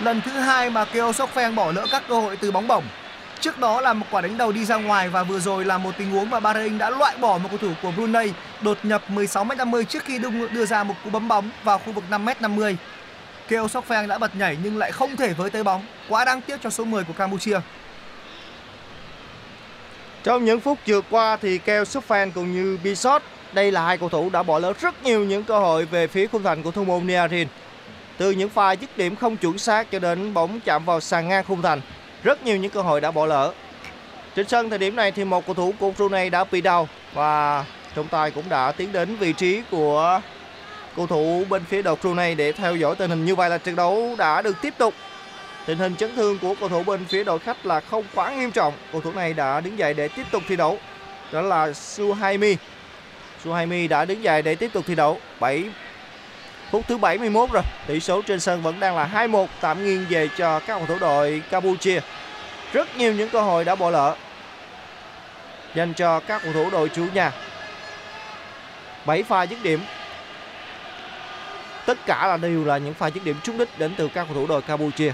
lần 0.00 0.20
thứ 0.20 0.30
hai 0.30 0.70
mà 0.70 0.84
Keo 0.84 1.10
Sofeng 1.10 1.54
bỏ 1.54 1.72
lỡ 1.72 1.86
các 1.90 2.02
cơ 2.08 2.14
hội 2.14 2.36
từ 2.36 2.50
bóng 2.50 2.68
bổng 2.68 2.84
trước 3.40 3.58
đó 3.58 3.80
là 3.80 3.92
một 3.92 4.06
quả 4.10 4.20
đánh 4.20 4.38
đầu 4.38 4.52
đi 4.52 4.64
ra 4.64 4.76
ngoài 4.76 5.08
và 5.08 5.22
vừa 5.22 5.40
rồi 5.40 5.64
là 5.64 5.78
một 5.78 5.94
tình 5.98 6.10
huống 6.10 6.30
mà 6.30 6.40
Bahrain 6.40 6.78
đã 6.78 6.90
loại 6.90 7.16
bỏ 7.16 7.38
một 7.38 7.48
cầu 7.48 7.58
thủ 7.58 7.72
của 7.82 7.90
Brunei 7.90 8.32
đột 8.60 8.78
nhập 8.82 9.02
16m50 9.08 9.84
trước 9.84 10.04
khi 10.04 10.18
đưa, 10.18 10.48
đưa 10.48 10.66
ra 10.66 10.84
một 10.84 10.94
cú 11.04 11.10
bấm 11.10 11.28
bóng 11.28 11.50
vào 11.64 11.78
khu 11.78 11.92
vực 11.92 12.04
5m50 12.10 12.74
Keo 13.48 13.66
Sokfeng 13.66 14.08
đã 14.08 14.18
bật 14.18 14.36
nhảy 14.36 14.56
nhưng 14.62 14.78
lại 14.78 14.92
không 14.92 15.16
thể 15.16 15.32
với 15.32 15.50
tới 15.50 15.64
bóng. 15.64 15.82
Quá 16.08 16.24
đáng 16.24 16.40
tiếc 16.40 16.62
cho 16.62 16.70
số 16.70 16.84
10 16.84 17.04
của 17.04 17.12
Campuchia. 17.12 17.60
Trong 20.24 20.44
những 20.44 20.60
phút 20.60 20.78
vừa 20.86 21.00
qua 21.00 21.36
thì 21.36 21.58
Keo 21.58 21.84
Sufan 21.84 22.30
cũng 22.34 22.52
như 22.52 22.78
Bisot 22.84 23.22
đây 23.52 23.72
là 23.72 23.84
hai 23.86 23.98
cầu 23.98 24.08
thủ 24.08 24.30
đã 24.30 24.42
bỏ 24.42 24.58
lỡ 24.58 24.72
rất 24.80 25.02
nhiều 25.04 25.24
những 25.24 25.44
cơ 25.44 25.58
hội 25.58 25.84
về 25.84 26.06
phía 26.06 26.26
khung 26.26 26.42
thành 26.42 26.62
của 26.62 26.70
thủ 26.70 26.84
môn 26.84 27.06
Niarin. 27.06 27.48
Từ 28.18 28.30
những 28.30 28.50
pha 28.50 28.72
dứt 28.72 28.96
điểm 28.96 29.16
không 29.16 29.36
chuẩn 29.36 29.58
xác 29.58 29.90
cho 29.90 29.98
đến 29.98 30.34
bóng 30.34 30.60
chạm 30.60 30.84
vào 30.84 31.00
sàn 31.00 31.28
ngang 31.28 31.44
khung 31.48 31.62
thành, 31.62 31.80
rất 32.22 32.44
nhiều 32.44 32.56
những 32.56 32.70
cơ 32.70 32.82
hội 32.82 33.00
đã 33.00 33.10
bỏ 33.10 33.26
lỡ. 33.26 33.52
Trên 34.34 34.48
sân 34.48 34.70
thời 34.70 34.78
điểm 34.78 34.96
này 34.96 35.12
thì 35.12 35.24
một 35.24 35.46
cầu 35.46 35.54
thủ 35.54 35.74
của 35.78 35.90
Brunei 35.90 36.30
đã 36.30 36.44
bị 36.44 36.60
đau 36.60 36.88
và 37.14 37.64
trọng 37.96 38.08
tài 38.08 38.30
cũng 38.30 38.48
đã 38.48 38.72
tiến 38.72 38.92
đến 38.92 39.16
vị 39.16 39.32
trí 39.32 39.62
của 39.70 40.20
cầu 40.96 41.06
thủ 41.06 41.44
bên 41.48 41.64
phía 41.64 41.82
đội 41.82 41.96
Brunei 41.96 42.34
để 42.34 42.52
theo 42.52 42.76
dõi 42.76 42.94
tình 42.96 43.10
hình 43.10 43.24
như 43.24 43.34
vậy 43.34 43.50
là 43.50 43.58
trận 43.58 43.76
đấu 43.76 44.14
đã 44.18 44.42
được 44.42 44.56
tiếp 44.62 44.74
tục. 44.78 44.94
Tình 45.66 45.78
hình 45.78 45.96
chấn 45.96 46.16
thương 46.16 46.38
của 46.38 46.54
cầu 46.60 46.68
thủ 46.68 46.82
bên 46.82 47.04
phía 47.04 47.24
đội 47.24 47.38
khách 47.38 47.66
là 47.66 47.80
không 47.80 48.04
quá 48.14 48.34
nghiêm 48.36 48.50
trọng. 48.50 48.74
Cầu 48.92 49.00
thủ 49.00 49.12
này 49.12 49.34
đã 49.34 49.60
đứng 49.60 49.78
dậy 49.78 49.94
để 49.94 50.08
tiếp 50.08 50.26
tục 50.30 50.42
thi 50.48 50.56
đấu. 50.56 50.78
Đó 51.32 51.40
là 51.42 51.72
Suhaimi. 51.72 52.56
Suhaimi 53.44 53.88
đã 53.88 54.04
đứng 54.04 54.24
dậy 54.24 54.42
để 54.42 54.54
tiếp 54.54 54.70
tục 54.72 54.84
thi 54.86 54.94
đấu. 54.94 55.18
7 55.40 55.64
phút 56.70 56.84
thứ 56.88 56.98
71 56.98 57.50
rồi. 57.52 57.62
Tỷ 57.86 58.00
số 58.00 58.22
trên 58.22 58.40
sân 58.40 58.62
vẫn 58.62 58.80
đang 58.80 58.96
là 58.96 59.10
2-1 59.14 59.46
tạm 59.60 59.84
nghiêng 59.84 60.06
về 60.08 60.28
cho 60.36 60.60
các 60.60 60.78
cầu 60.78 60.86
thủ 60.86 60.98
đội 61.00 61.42
Campuchia. 61.50 62.00
Rất 62.72 62.96
nhiều 62.96 63.12
những 63.12 63.28
cơ 63.28 63.40
hội 63.40 63.64
đã 63.64 63.74
bỏ 63.74 63.90
lỡ 63.90 64.16
dành 65.74 65.94
cho 65.94 66.20
các 66.20 66.42
cầu 66.42 66.52
thủ 66.52 66.70
đội 66.70 66.88
chủ 66.88 67.06
nhà. 67.14 67.32
7 69.06 69.22
pha 69.22 69.42
dứt 69.42 69.58
điểm 69.62 69.80
tất 71.86 71.98
cả 72.06 72.26
là 72.26 72.36
đều 72.36 72.64
là 72.64 72.78
những 72.78 72.94
pha 72.94 73.10
dứt 73.10 73.24
điểm 73.24 73.36
trúng 73.42 73.58
đích 73.58 73.78
đến 73.78 73.94
từ 73.96 74.08
các 74.08 74.24
cầu 74.24 74.34
thủ 74.34 74.46
đội 74.46 74.62
Campuchia. 74.62 75.12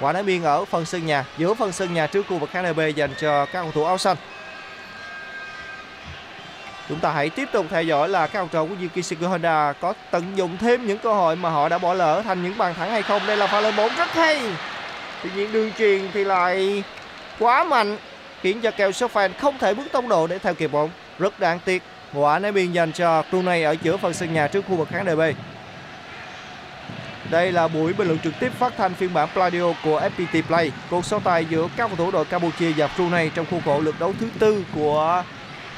Quả 0.00 0.12
đá 0.12 0.22
biên 0.22 0.42
ở 0.42 0.64
phần 0.64 0.84
sân 0.84 1.06
nhà, 1.06 1.24
giữa 1.38 1.54
phần 1.54 1.72
sân 1.72 1.94
nhà 1.94 2.06
trước 2.06 2.26
khu 2.28 2.38
vực 2.38 2.50
khán 2.50 2.64
đài 2.64 2.74
B 2.74 2.80
dành 2.96 3.10
cho 3.20 3.46
các 3.46 3.62
cầu 3.62 3.70
thủ 3.72 3.84
áo 3.84 3.98
xanh. 3.98 4.16
Chúng 6.90 7.00
ta 7.00 7.12
hãy 7.12 7.30
tiếp 7.30 7.48
tục 7.52 7.66
theo 7.70 7.82
dõi 7.82 8.08
là 8.08 8.26
các 8.26 8.40
học 8.40 8.48
trò 8.52 8.64
của 8.64 8.74
Yuki 8.80 9.28
Honda 9.28 9.72
có 9.72 9.94
tận 10.10 10.24
dụng 10.34 10.56
thêm 10.60 10.86
những 10.86 10.98
cơ 10.98 11.12
hội 11.12 11.36
mà 11.36 11.50
họ 11.50 11.68
đã 11.68 11.78
bỏ 11.78 11.94
lỡ 11.94 12.22
thành 12.24 12.42
những 12.42 12.58
bàn 12.58 12.74
thắng 12.74 12.90
hay 12.90 13.02
không. 13.02 13.26
Đây 13.26 13.36
là 13.36 13.46
pha 13.46 13.60
lên 13.60 13.76
bóng 13.76 13.90
rất 13.96 14.12
hay. 14.12 14.40
Tuy 15.22 15.30
nhiên 15.34 15.52
đường 15.52 15.70
truyền 15.78 16.08
thì 16.12 16.24
lại 16.24 16.84
quá 17.38 17.64
mạnh, 17.64 17.96
khiến 18.42 18.60
cho 18.60 18.70
kèo 18.70 18.90
Sofan 18.90 19.30
không 19.38 19.58
thể 19.58 19.74
bước 19.74 19.92
tốc 19.92 20.04
độ 20.08 20.26
để 20.26 20.38
theo 20.38 20.54
kịp 20.54 20.72
bóng. 20.72 20.90
Rất 21.18 21.40
đáng 21.40 21.58
tiếc. 21.64 21.82
Quả 22.14 22.38
ném 22.38 22.54
biên 22.54 22.72
dành 22.72 22.92
cho 22.92 23.22
Brunei 23.30 23.62
ở 23.62 23.76
giữa 23.82 23.96
phần 23.96 24.12
sân 24.12 24.34
nhà 24.34 24.46
trước 24.46 24.64
khu 24.68 24.76
vực 24.76 24.88
khán 24.90 25.06
đài 25.06 25.16
B. 25.16 25.20
Đây 27.30 27.52
là 27.52 27.68
buổi 27.68 27.92
bình 27.92 28.06
luận 28.06 28.18
trực 28.18 28.34
tiếp 28.40 28.52
phát 28.58 28.72
thanh 28.76 28.94
phiên 28.94 29.14
bản 29.14 29.28
Pladio 29.32 29.72
của 29.84 30.00
FPT 30.00 30.42
Play. 30.42 30.72
Cuộc 30.90 31.04
so 31.04 31.18
tài 31.18 31.44
giữa 31.44 31.68
các 31.76 31.86
cầu 31.88 31.96
thủ 31.96 32.10
đội 32.10 32.24
Campuchia 32.24 32.72
và 32.76 32.88
Brunei 32.96 33.30
trong 33.34 33.46
khuôn 33.50 33.60
khổ 33.64 33.80
lượt 33.80 33.94
đấu 34.00 34.14
thứ 34.20 34.28
tư 34.38 34.64
của 34.74 35.22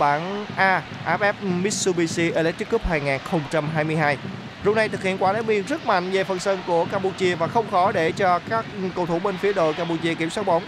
bảng 0.02 0.46
A 0.56 0.82
AFF 1.06 1.32
Mitsubishi 1.40 2.30
Electric 2.30 2.70
Cup 2.70 2.86
2022. 2.86 4.16
Brunei 4.62 4.88
thực 4.88 5.02
hiện 5.02 5.18
quả 5.18 5.32
đá 5.32 5.42
biên 5.42 5.62
rất 5.66 5.86
mạnh 5.86 6.10
về 6.10 6.24
phần 6.24 6.38
sân 6.38 6.58
của 6.66 6.84
Campuchia 6.84 7.34
và 7.34 7.46
không 7.46 7.70
khó 7.70 7.92
để 7.92 8.12
cho 8.12 8.38
các 8.48 8.64
cầu 8.96 9.06
thủ 9.06 9.18
bên 9.18 9.38
phía 9.38 9.52
đội 9.52 9.74
Campuchia 9.74 10.14
kiểm 10.14 10.30
soát 10.30 10.46
bóng. 10.46 10.62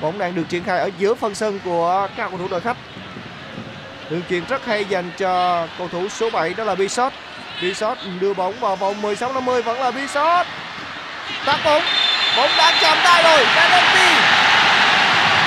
Bóng 0.00 0.18
đang 0.18 0.34
được 0.34 0.42
triển 0.48 0.64
khai 0.64 0.78
ở 0.78 0.90
giữa 0.98 1.14
phần 1.14 1.34
sân 1.34 1.60
của 1.64 2.08
các 2.16 2.28
cầu 2.30 2.38
thủ 2.38 2.48
đội 2.48 2.60
khách. 2.60 2.76
Đường 4.10 4.22
chuyền 4.30 4.44
rất 4.48 4.66
hay 4.66 4.84
dành 4.84 5.10
cho 5.18 5.66
cầu 5.78 5.88
thủ 5.88 6.08
số 6.08 6.30
7 6.30 6.54
đó 6.54 6.64
là 6.64 6.74
Bisot. 6.74 7.12
Bisot 7.62 7.98
đưa 8.20 8.34
bóng 8.34 8.60
vào 8.60 8.76
vòng 8.76 9.02
16 9.02 9.32
50 9.32 9.62
vẫn 9.62 9.80
là 9.80 9.90
Bisot. 9.90 10.46
Tắt 11.46 11.60
bóng. 11.64 11.82
Bóng 12.36 12.50
đã 12.58 12.78
chạm 12.80 12.98
tay 13.04 13.22
rồi. 13.22 13.46
Penalty. 13.56 14.37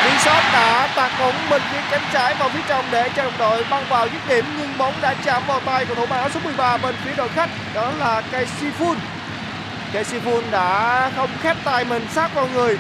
Bisot 0.06 0.44
đã 0.54 0.88
tạt 0.96 1.12
bóng 1.20 1.36
bên 1.50 1.62
phía 1.72 1.82
cánh 1.92 2.02
trái 2.14 2.36
vào 2.40 2.50
phía 2.50 2.62
trong 2.68 2.86
để 2.92 3.10
cho 3.16 3.24
đồng 3.24 3.38
đội 3.38 3.64
băng 3.70 3.86
vào 3.90 4.08
dứt 4.08 4.20
điểm, 4.28 4.46
nhưng 4.58 4.78
bóng 4.78 4.94
đã 5.02 5.14
chạm 5.26 5.44
vào 5.48 5.60
tay 5.60 5.86
của 5.86 5.96
thủ 5.96 6.06
môn 6.06 6.20
áo 6.20 6.30
số 6.30 6.40
13 6.44 6.78
bên 6.78 6.96
phía 7.06 7.14
đội 7.18 7.30
khách, 7.30 7.50
đó 7.74 7.92
là 8.00 8.22
Kaisifun. 8.32 8.96
Kaisifun 9.94 10.42
đã 10.52 11.12
không 11.16 11.30
khép 11.42 11.58
tay 11.64 11.86
mình 11.86 12.08
sát 12.12 12.34
vào 12.36 12.48
người. 12.54 12.78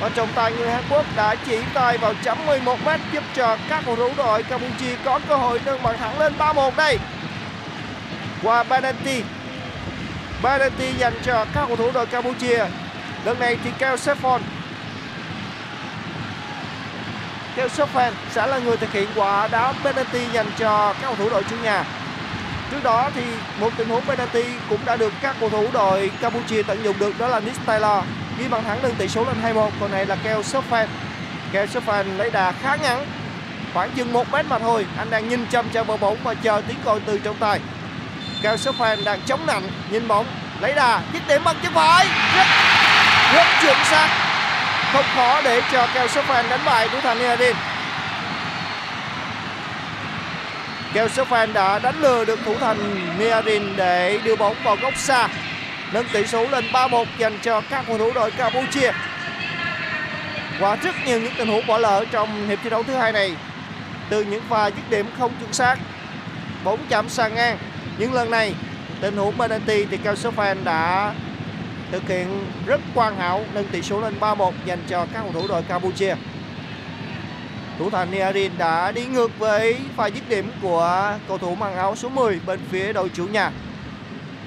Và 0.00 0.08
trọng 0.08 0.28
tài 0.34 0.52
người 0.52 0.70
Hàn 0.70 0.82
Quốc 0.90 1.04
đã 1.16 1.34
chỉ 1.46 1.58
tay 1.74 1.98
vào 1.98 2.14
chấm 2.22 2.46
11 2.46 2.78
m 2.84 2.88
giúp 3.12 3.24
cho 3.34 3.56
các 3.68 3.82
cầu 3.86 3.96
thủ 3.96 4.10
đội 4.16 4.42
Campuchia 4.42 4.96
có 5.04 5.20
cơ 5.28 5.36
hội 5.36 5.60
nâng 5.64 5.82
bàn 5.82 5.98
thắng 5.98 6.18
lên 6.18 6.32
3-1 6.38 6.70
đây. 6.76 6.98
Qua 8.42 8.62
penalty. 8.62 9.22
Penalty 10.42 10.92
dành 10.98 11.14
cho 11.24 11.44
các 11.54 11.64
cầu 11.68 11.76
thủ 11.76 11.90
đội 11.94 12.06
Campuchia. 12.06 12.64
Lần 13.24 13.38
này 13.38 13.58
thì 13.64 13.70
Keo 13.78 13.96
Sefon 13.96 14.40
theo 17.56 17.68
Sefon 17.68 18.12
sẽ 18.30 18.46
là 18.46 18.58
người 18.58 18.76
thực 18.76 18.92
hiện 18.92 19.08
quả 19.16 19.48
đá 19.48 19.72
penalty 19.84 20.20
dành 20.32 20.46
cho 20.58 20.92
các 20.92 21.06
cầu 21.06 21.14
thủ 21.16 21.30
đội 21.30 21.42
chủ 21.50 21.56
nhà. 21.62 21.84
Trước 22.70 22.82
đó 22.82 23.10
thì 23.14 23.22
một 23.60 23.70
tình 23.76 23.88
huống 23.88 24.04
penalty 24.04 24.44
cũng 24.68 24.80
đã 24.84 24.96
được 24.96 25.12
các 25.22 25.36
cầu 25.40 25.50
thủ 25.50 25.66
đội 25.72 26.10
Campuchia 26.20 26.62
tận 26.62 26.84
dụng 26.84 26.98
được, 26.98 27.18
đó 27.18 27.28
là 27.28 27.40
Nick 27.40 27.66
Taylor 27.66 28.04
ghi 28.38 28.48
bàn 28.48 28.64
thắng 28.64 28.82
nâng 28.82 28.94
tỷ 28.94 29.08
số 29.08 29.24
lên 29.24 29.54
2-1 29.54 29.70
còn 29.80 29.90
này 29.90 30.06
là 30.06 30.16
Keo 30.16 30.40
Sofan 30.40 30.86
Keo 31.52 31.66
Sofan 31.66 32.16
lấy 32.16 32.30
đà 32.30 32.52
khá 32.52 32.76
ngắn, 32.76 33.06
khoảng 33.74 33.90
chừng 33.90 34.12
1 34.12 34.32
mét 34.32 34.46
mà 34.46 34.58
thôi. 34.58 34.86
Anh 34.98 35.10
đang 35.10 35.28
nhìn 35.28 35.46
chăm 35.50 35.68
chăm 35.68 35.86
vào 35.86 35.96
bóng 35.96 36.16
và 36.24 36.34
chờ 36.34 36.62
tiếng 36.68 36.76
còi 36.84 37.00
từ 37.06 37.18
trong 37.18 37.36
tay 37.36 37.60
Keo 38.42 38.56
Sofan 38.56 39.04
đang 39.04 39.20
chống 39.26 39.46
nạnh, 39.46 39.62
nhìn 39.90 40.08
bóng, 40.08 40.26
lấy 40.60 40.72
đà, 40.74 41.00
dứt 41.12 41.22
điểm 41.28 41.44
bằng 41.44 41.56
chân 41.62 41.72
phải. 41.74 42.06
Rất 42.36 42.46
rất 43.34 43.46
chuẩn 43.62 43.76
xác 43.84 44.33
không 44.94 45.04
khó 45.14 45.42
để 45.44 45.62
cho 45.72 45.86
Keo 45.94 46.06
Sofan 46.06 46.48
đánh 46.50 46.60
bại 46.66 46.88
thủ 46.88 46.98
thành 47.02 47.18
Niadin 47.18 47.56
Keo 50.92 51.06
Sofan 51.06 51.52
đã 51.52 51.78
đánh 51.78 52.00
lừa 52.00 52.24
được 52.24 52.38
thủ 52.44 52.54
thành 52.60 52.78
Niadin 53.18 53.76
để 53.76 54.20
đưa 54.24 54.36
bóng 54.36 54.56
vào 54.64 54.76
góc 54.76 54.96
xa, 54.96 55.28
nâng 55.92 56.06
tỷ 56.12 56.26
số 56.26 56.46
lên 56.48 56.64
3-1 56.72 57.04
dành 57.18 57.38
cho 57.42 57.60
các 57.70 57.84
cầu 57.86 57.98
thủ 57.98 58.12
đội 58.14 58.30
Campuchia. 58.30 58.92
Qua 60.60 60.76
rất 60.76 60.94
nhiều 61.06 61.20
những 61.20 61.32
tình 61.38 61.48
huống 61.48 61.66
bỏ 61.66 61.78
lỡ 61.78 62.04
trong 62.10 62.48
hiệp 62.48 62.58
thi 62.62 62.70
đấu 62.70 62.82
thứ 62.82 62.96
hai 62.96 63.12
này. 63.12 63.34
Từ 64.08 64.24
những 64.24 64.42
pha 64.48 64.66
dứt 64.66 64.90
điểm 64.90 65.06
không 65.18 65.32
chuẩn 65.40 65.52
xác, 65.52 65.76
bóng 66.64 66.78
chạm 66.88 67.08
sang 67.08 67.34
ngang. 67.34 67.58
Nhưng 67.98 68.12
lần 68.12 68.30
này, 68.30 68.54
tình 69.00 69.16
huống 69.16 69.38
penalty 69.38 69.84
thì 69.84 69.96
Cao 69.96 70.14
Sofan 70.14 70.56
đã 70.64 71.12
thực 71.94 72.08
hiện 72.08 72.46
rất 72.66 72.80
hoàn 72.94 73.16
hảo, 73.16 73.44
nâng 73.54 73.68
tỷ 73.68 73.82
số 73.82 74.00
lên 74.00 74.14
3-1 74.20 74.52
dành 74.64 74.78
cho 74.88 75.06
các 75.12 75.22
cầu 75.22 75.32
thủ 75.32 75.48
đội 75.48 75.62
Campuchia. 75.62 76.14
Thủ 77.78 77.90
thành 77.90 78.10
Niarin 78.10 78.52
đã 78.58 78.92
đi 78.92 79.04
ngược 79.04 79.38
với 79.38 79.76
pha 79.96 80.06
dứt 80.06 80.28
điểm 80.28 80.50
của 80.62 81.16
cầu 81.28 81.38
thủ 81.38 81.54
mang 81.54 81.76
áo 81.76 81.96
số 81.96 82.08
10 82.08 82.40
bên 82.46 82.60
phía 82.70 82.92
đội 82.92 83.08
chủ 83.08 83.26
nhà. 83.26 83.50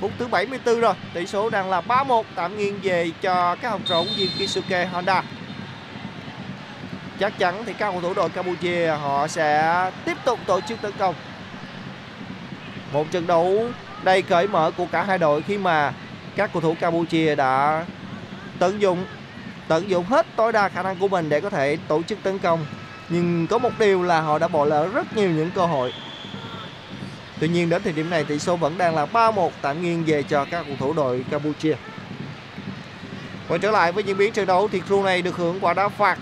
Phút 0.02 0.12
thứ 0.20 0.28
74 0.28 0.80
rồi, 0.80 0.94
tỷ 1.14 1.28
số 1.28 1.50
đang 1.50 1.70
là 1.70 1.82
3-1 1.82 2.24
tạm 2.36 2.58
nghiêng 2.58 2.80
về 2.84 3.12
cho 3.22 3.56
các 3.56 3.70
học 3.70 3.82
trò 3.86 4.04
viên 4.18 4.30
Kisuke 4.38 4.86
Honda. 4.86 5.24
Chắc 7.20 7.40
chắn 7.40 7.64
thì 7.66 7.74
các 7.74 7.92
cầu 7.92 8.02
thủ 8.02 8.14
đội 8.14 8.30
Campuchia 8.30 8.88
họ 8.88 9.28
sẽ 9.28 9.92
tiếp 10.06 10.18
tục 10.26 10.40
tổ 10.46 10.62
chức 10.62 10.82
tấn 10.82 10.92
công. 10.98 11.16
Một 12.94 13.12
trận 13.12 13.28
đấu 13.28 13.70
đầy 14.04 14.22
cởi 14.22 14.48
mở 14.48 14.72
của 14.78 14.86
cả 14.92 15.04
hai 15.04 15.18
đội 15.18 15.42
khi 15.42 15.58
mà 15.58 15.94
các 16.38 16.50
cầu 16.54 16.62
thủ 16.62 16.76
Campuchia 16.80 17.36
đã 17.36 17.86
tận 18.60 18.82
dụng 18.82 19.06
tận 19.68 19.90
dụng 19.90 20.06
hết 20.06 20.26
tối 20.36 20.52
đa 20.52 20.70
khả 20.70 20.84
năng 20.84 21.00
của 21.00 21.08
mình 21.08 21.30
để 21.30 21.42
có 21.42 21.50
thể 21.50 21.78
tổ 21.88 22.04
chức 22.04 22.20
tấn 22.24 22.40
công 22.40 22.66
nhưng 23.10 23.48
có 23.48 23.58
một 23.58 23.72
điều 23.80 24.04
là 24.04 24.22
họ 24.22 24.40
đã 24.40 24.48
bỏ 24.48 24.66
lỡ 24.66 24.88
rất 24.88 25.18
nhiều 25.18 25.30
những 25.30 25.52
cơ 25.56 25.66
hội 25.66 25.94
Tuy 27.40 27.48
nhiên, 27.48 27.70
đến 27.70 27.82
thời 27.84 27.94
điểm 27.94 28.10
này, 28.10 28.24
tỷ 28.24 28.40
số 28.40 28.56
vẫn 28.56 28.78
đang 28.78 28.96
là 28.96 29.06
3-1 29.14 29.50
tạm 29.62 29.82
nghiêng 29.82 30.04
về 30.08 30.24
cho 30.24 30.46
các 30.46 30.66
cầu 30.68 30.76
thủ 30.80 30.94
đội 30.94 31.26
Campuchia. 31.32 31.76
Quay 33.48 33.60
trở 33.60 33.72
lại 33.72 33.92
với 33.92 34.04
diễn 34.04 34.18
biến 34.18 34.34
trận 34.34 34.46
đấu 34.48 34.68
thì 34.72 34.82
crew 34.90 35.04
này 35.04 35.22
được 35.22 35.38
hưởng 35.38 35.60
quả 35.60 35.74
đá 35.74 35.90
phạt. 35.90 36.20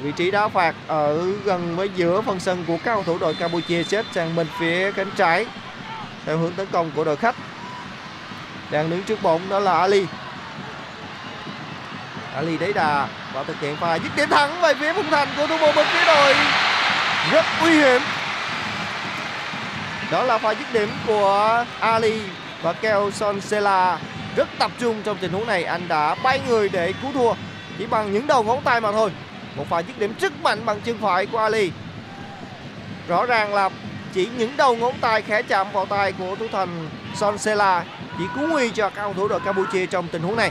Vị 0.00 0.12
trí 0.12 0.30
đá 0.30 0.48
phạt 0.48 0.74
ở 0.86 1.32
gần 1.44 1.76
với 1.76 1.90
giữa 1.96 2.20
phần 2.20 2.40
sân 2.40 2.64
của 2.66 2.76
các 2.76 2.94
cầu 2.94 3.02
thủ 3.02 3.18
đội 3.18 3.34
Campuchia 3.34 3.84
chết 3.84 4.06
sang 4.14 4.36
bên 4.36 4.46
phía 4.60 4.92
cánh 4.92 5.10
trái 5.16 5.46
theo 6.24 6.38
hướng 6.38 6.52
tấn 6.52 6.66
công 6.72 6.90
của 6.96 7.04
đội 7.04 7.16
khách. 7.16 7.36
Đang 8.70 8.90
đứng 8.90 9.02
trước 9.02 9.22
bóng, 9.22 9.48
đó 9.48 9.58
là 9.58 9.78
Ali. 9.78 10.06
Ali 12.34 12.58
đấy 12.58 12.72
đà 12.72 13.06
và 13.32 13.42
thực 13.42 13.60
hiện 13.60 13.76
pha 13.76 13.94
dứt 13.94 14.16
điểm 14.16 14.28
thẳng 14.30 14.60
về 14.60 14.74
phía 14.74 14.92
vùng 14.92 15.10
thành 15.10 15.28
của 15.36 15.46
thủ 15.46 15.56
môn 15.58 15.74
bên 15.74 15.86
phía 15.92 16.04
đội. 16.06 16.34
Rất 17.32 17.44
nguy 17.60 17.70
hiểm. 17.70 18.02
Đó 20.10 20.22
là 20.22 20.38
pha 20.38 20.54
dứt 20.54 20.72
điểm 20.72 20.88
của 21.06 21.64
Ali 21.80 22.20
và 22.62 22.72
Keo 22.72 23.10
Sonsela 23.10 23.98
rất 24.36 24.48
tập 24.58 24.70
trung 24.78 25.02
trong 25.02 25.16
tình 25.20 25.32
huống 25.32 25.46
này. 25.46 25.64
Anh 25.64 25.88
đã 25.88 26.14
bay 26.14 26.40
người 26.48 26.68
để 26.68 26.92
cứu 27.02 27.12
thua. 27.12 27.34
Chỉ 27.78 27.86
bằng 27.86 28.12
những 28.12 28.26
đầu 28.26 28.42
ngón 28.42 28.60
tay 28.60 28.80
mà 28.80 28.92
thôi. 28.92 29.10
Một 29.56 29.64
pha 29.70 29.78
dứt 29.82 29.98
điểm 29.98 30.14
rất 30.20 30.32
mạnh 30.42 30.66
bằng 30.66 30.80
chân 30.80 30.98
phải 31.02 31.26
của 31.26 31.38
Ali. 31.38 31.72
Rõ 33.08 33.26
ràng 33.26 33.54
là 33.54 33.70
chỉ 34.14 34.28
những 34.38 34.56
đầu 34.56 34.76
ngón 34.76 34.94
tay 35.00 35.22
khẽ 35.22 35.42
chạm 35.42 35.66
vào 35.72 35.86
tay 35.86 36.12
của 36.12 36.36
thủ 36.36 36.46
thành 36.52 36.88
Sonsela 37.14 37.84
chỉ 38.18 38.24
cứu 38.34 38.48
nguy 38.48 38.70
cho 38.70 38.90
các 38.90 39.02
cầu 39.02 39.14
thủ 39.14 39.28
đội 39.28 39.40
Campuchia 39.40 39.86
trong 39.86 40.08
tình 40.08 40.22
huống 40.22 40.36
này. 40.36 40.50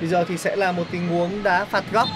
Bây 0.00 0.08
giờ 0.08 0.24
thì 0.28 0.38
sẽ 0.38 0.56
là 0.56 0.72
một 0.72 0.84
tình 0.90 1.08
huống 1.08 1.42
đá 1.42 1.64
phạt 1.64 1.84
góc. 1.92 2.08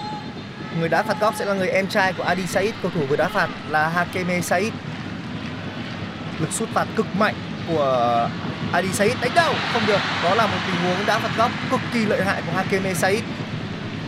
Người 0.79 0.89
đá 0.89 1.03
phạt 1.03 1.19
góc 1.19 1.33
sẽ 1.37 1.45
là 1.45 1.53
người 1.53 1.69
em 1.69 1.87
trai 1.87 2.13
của 2.13 2.23
Adi 2.23 2.47
Said, 2.47 2.73
Cầu 2.81 2.91
thủ 2.95 3.05
vừa 3.09 3.15
đá 3.15 3.27
phạt 3.27 3.49
là 3.69 3.87
Hakeme 3.87 4.41
Said. 4.41 4.73
Lực 6.39 6.51
sút 6.51 6.69
phạt 6.69 6.87
cực 6.95 7.15
mạnh 7.15 7.35
của 7.67 8.29
Adi 8.73 8.93
Said 8.93 9.13
đánh 9.21 9.31
đầu 9.35 9.53
không 9.73 9.81
được. 9.87 9.99
Đó 10.23 10.35
là 10.35 10.47
một 10.47 10.57
tình 10.67 10.75
huống 10.75 11.05
đá 11.05 11.19
phạt 11.19 11.31
góc 11.37 11.51
cực 11.71 11.79
kỳ 11.93 12.05
lợi 12.05 12.23
hại 12.25 12.41
của 12.45 12.51
Hakeme 12.51 12.93
Said. 12.93 13.21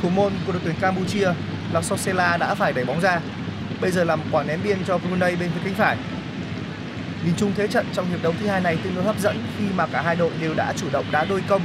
Thủ 0.01 0.09
môn 0.09 0.33
của 0.45 0.51
đội 0.51 0.61
tuyển 0.65 0.75
Campuchia 0.81 1.29
là 1.73 1.81
Sosela 1.81 2.37
đã 2.37 2.55
phải 2.55 2.73
đẩy 2.73 2.85
bóng 2.85 3.01
ra. 3.01 3.19
Bây 3.81 3.91
giờ 3.91 4.03
làm 4.03 4.19
quả 4.31 4.43
ném 4.43 4.59
biên 4.63 4.77
cho 4.87 4.97
Brunei 4.97 5.35
bên 5.35 5.49
phía 5.55 5.61
cánh 5.63 5.73
phải 5.73 5.97
nhìn 7.25 7.33
chung 7.37 7.53
thế 7.57 7.67
trận 7.67 7.85
trong 7.93 8.09
hiệp 8.09 8.23
đấu 8.23 8.33
thứ 8.39 8.47
hai 8.47 8.61
này 8.61 8.77
tương 8.83 8.95
đối 8.95 9.03
hấp 9.03 9.19
dẫn 9.19 9.43
khi 9.57 9.65
mà 9.75 9.87
cả 9.87 10.01
hai 10.01 10.15
đội 10.15 10.31
đều 10.41 10.53
đã 10.53 10.73
chủ 10.77 10.85
động 10.91 11.05
đá 11.11 11.25
đôi 11.25 11.43
công, 11.47 11.61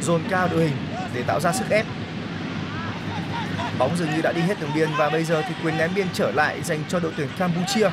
dồn 0.00 0.22
cao 0.30 0.48
đội 0.48 0.60
hình 0.60 0.76
để 1.14 1.22
tạo 1.22 1.40
ra 1.40 1.52
sức 1.52 1.70
ép. 1.70 1.86
Bóng 3.78 3.96
dường 3.96 4.10
như 4.14 4.22
đã 4.22 4.32
đi 4.32 4.40
hết 4.40 4.60
đường 4.60 4.70
biên 4.74 4.88
và 4.98 5.10
bây 5.10 5.24
giờ 5.24 5.42
thì 5.48 5.54
quyền 5.64 5.78
ném 5.78 5.90
biên 5.94 6.06
trở 6.12 6.32
lại 6.32 6.62
dành 6.62 6.84
cho 6.88 7.00
đội 7.00 7.12
tuyển 7.16 7.28
Campuchia. 7.38 7.90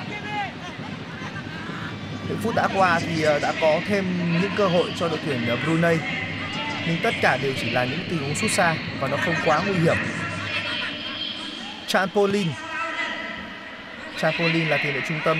Những 2.30 2.38
phút 2.44 2.56
đã 2.56 2.68
qua 2.76 3.00
thì 3.00 3.22
ờ, 3.22 3.40
đã 3.40 3.54
có 3.62 3.80
thêm 3.88 4.06
những 4.42 4.52
cơ 4.58 4.68
hội 4.68 4.94
cho 5.00 5.10
đội 5.10 5.20
tuyển 5.26 5.48
ờ, 5.48 5.58
Brunei. 5.66 5.98
Nhưng 6.88 6.98
tất 7.04 7.14
cả 7.22 7.38
đều 7.38 7.54
chỉ 7.62 7.70
là 7.70 7.86
những 7.86 8.00
tình 8.10 8.20
huống 8.20 8.36
sút 8.36 8.52
xa 8.52 8.76
và 9.00 9.08
nó 9.08 9.18
không 9.26 9.36
quá 9.46 9.62
nguy 9.66 9.74
hiểm. 9.74 9.96
Chanpolin 11.88 12.48
Chanpolin 14.18 14.70
là 14.70 14.78
tiền 14.84 14.94
vệ 14.94 15.02
trung 15.08 15.20
tâm 15.26 15.38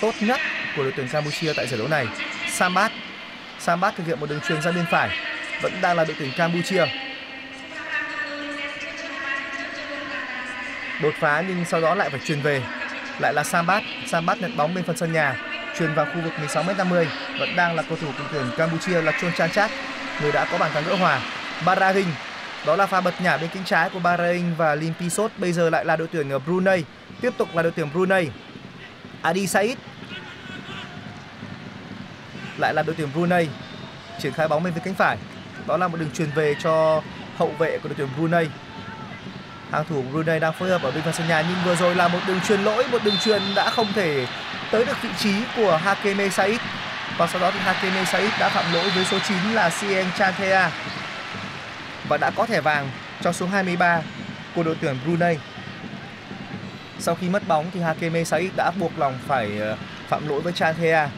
tốt 0.00 0.14
nhất 0.20 0.40
của 0.76 0.82
đội 0.82 0.92
tuyển 0.96 1.08
Campuchia 1.08 1.52
tại 1.52 1.66
giải 1.66 1.78
đấu 1.78 1.88
này. 1.88 2.06
Sambat 2.50 2.92
Sambat 3.58 3.96
thực 3.96 4.06
hiện 4.06 4.20
một 4.20 4.30
đường 4.30 4.40
truyền 4.48 4.62
ra 4.62 4.72
bên 4.72 4.84
phải, 4.90 5.10
vẫn 5.62 5.72
đang 5.80 5.96
là 5.96 6.04
đội 6.04 6.16
tuyển 6.18 6.32
Campuchia. 6.36 6.86
Đột 11.02 11.14
phá 11.20 11.42
nhưng 11.48 11.64
sau 11.64 11.80
đó 11.80 11.94
lại 11.94 12.10
phải 12.10 12.20
truyền 12.24 12.40
về. 12.40 12.62
Lại 13.18 13.34
là 13.34 13.44
Sambat 13.44 13.82
Sambat 14.06 14.38
nhận 14.38 14.56
bóng 14.56 14.74
bên 14.74 14.84
phần 14.84 14.96
sân 14.96 15.12
nhà 15.12 15.36
truyền 15.78 15.94
vào 15.94 16.06
khu 16.06 16.20
vực 16.24 16.32
16m50 16.46 17.04
vẫn 17.38 17.56
đang 17.56 17.76
là 17.76 17.82
cầu 17.82 17.98
thủ 18.00 18.06
của 18.18 18.24
tuyển 18.32 18.44
Campuchia 18.56 19.02
là 19.02 19.12
Chon 19.20 19.32
Chanchat 19.36 19.70
người 20.22 20.32
đã 20.32 20.44
có 20.52 20.58
bàn 20.58 20.70
thắng 20.74 20.84
gỡ 20.86 20.94
hòa. 20.94 21.20
Barahing 21.64 22.08
đó 22.66 22.76
là 22.76 22.86
pha 22.86 23.00
bật 23.00 23.14
nhả 23.20 23.36
bên 23.36 23.50
cánh 23.54 23.64
trái 23.64 23.90
của 23.90 23.98
Bahrain 23.98 24.54
và 24.56 24.74
Limpisot 24.74 25.30
bây 25.36 25.52
giờ 25.52 25.70
lại 25.70 25.84
là 25.84 25.96
đội 25.96 26.08
tuyển 26.12 26.30
ờ, 26.30 26.38
Brunei, 26.38 26.84
tiếp 27.20 27.32
tục 27.38 27.48
là 27.54 27.62
đội 27.62 27.72
tuyển 27.76 27.88
Brunei. 27.92 28.28
Adi 29.22 29.46
Said 29.46 29.76
lại 32.60 32.74
là 32.74 32.82
đội 32.82 32.94
tuyển 32.98 33.08
Brunei, 33.14 33.48
triển 34.18 34.32
khai 34.32 34.48
bóng 34.48 34.62
bên 34.62 34.72
phía 34.72 34.80
cánh 34.84 34.94
phải 34.94 35.16
đó 35.66 35.76
là 35.76 35.88
một 35.88 36.00
đường 36.00 36.10
truyền 36.14 36.30
về 36.34 36.54
cho 36.62 37.02
hậu 37.36 37.48
vệ 37.58 37.78
của 37.78 37.88
đội 37.88 37.94
tuyển 37.98 38.08
Brunei 38.16 38.46
hàng 39.72 39.84
thủ 39.88 40.02
Brunei 40.02 40.40
đang 40.40 40.52
phối 40.52 40.68
hợp 40.68 40.82
ở 40.82 40.90
bên 40.90 41.02
phần 41.02 41.14
sân 41.14 41.28
nhà, 41.28 41.44
nhưng 41.48 41.58
vừa 41.64 41.76
rồi 41.76 41.94
là 41.94 42.08
một 42.08 42.18
đường 42.26 42.40
truyền 42.48 42.60
lỗi, 42.60 42.84
một 42.92 43.04
đường 43.04 43.18
truyền 43.24 43.42
đã 43.56 43.70
không 43.70 43.86
thể 43.94 44.26
tới 44.70 44.84
được 44.84 45.02
vị 45.02 45.08
trí 45.18 45.32
của 45.56 45.76
Hakeme 45.76 46.28
Said 46.28 46.60
và 47.16 47.26
sau 47.26 47.40
đó 47.40 47.50
thì 47.50 47.58
Hakeme 47.58 48.04
Said 48.04 48.30
đã 48.40 48.48
phạm 48.48 48.72
lỗi 48.72 48.90
với 48.94 49.04
số 49.04 49.18
9 49.28 49.36
là 49.54 49.70
Sien 49.70 50.06
Chanthea 50.18 50.70
và 52.08 52.16
đã 52.16 52.30
có 52.30 52.46
thẻ 52.46 52.60
vàng 52.60 52.90
cho 53.22 53.32
số 53.32 53.46
23 53.46 54.02
của 54.54 54.62
đội 54.62 54.76
tuyển 54.80 54.96
Brunei. 55.04 55.38
Sau 56.98 57.14
khi 57.14 57.28
mất 57.28 57.48
bóng 57.48 57.70
thì 57.74 57.80
Hakeme 57.80 58.24
Said 58.24 58.50
đã 58.56 58.70
buộc 58.70 58.98
lòng 58.98 59.18
phải 59.26 59.58
ờ, 59.58 59.76
phạm 60.08 60.28
lỗi 60.28 60.40
với 60.40 60.52
Chanthea. 60.52 61.08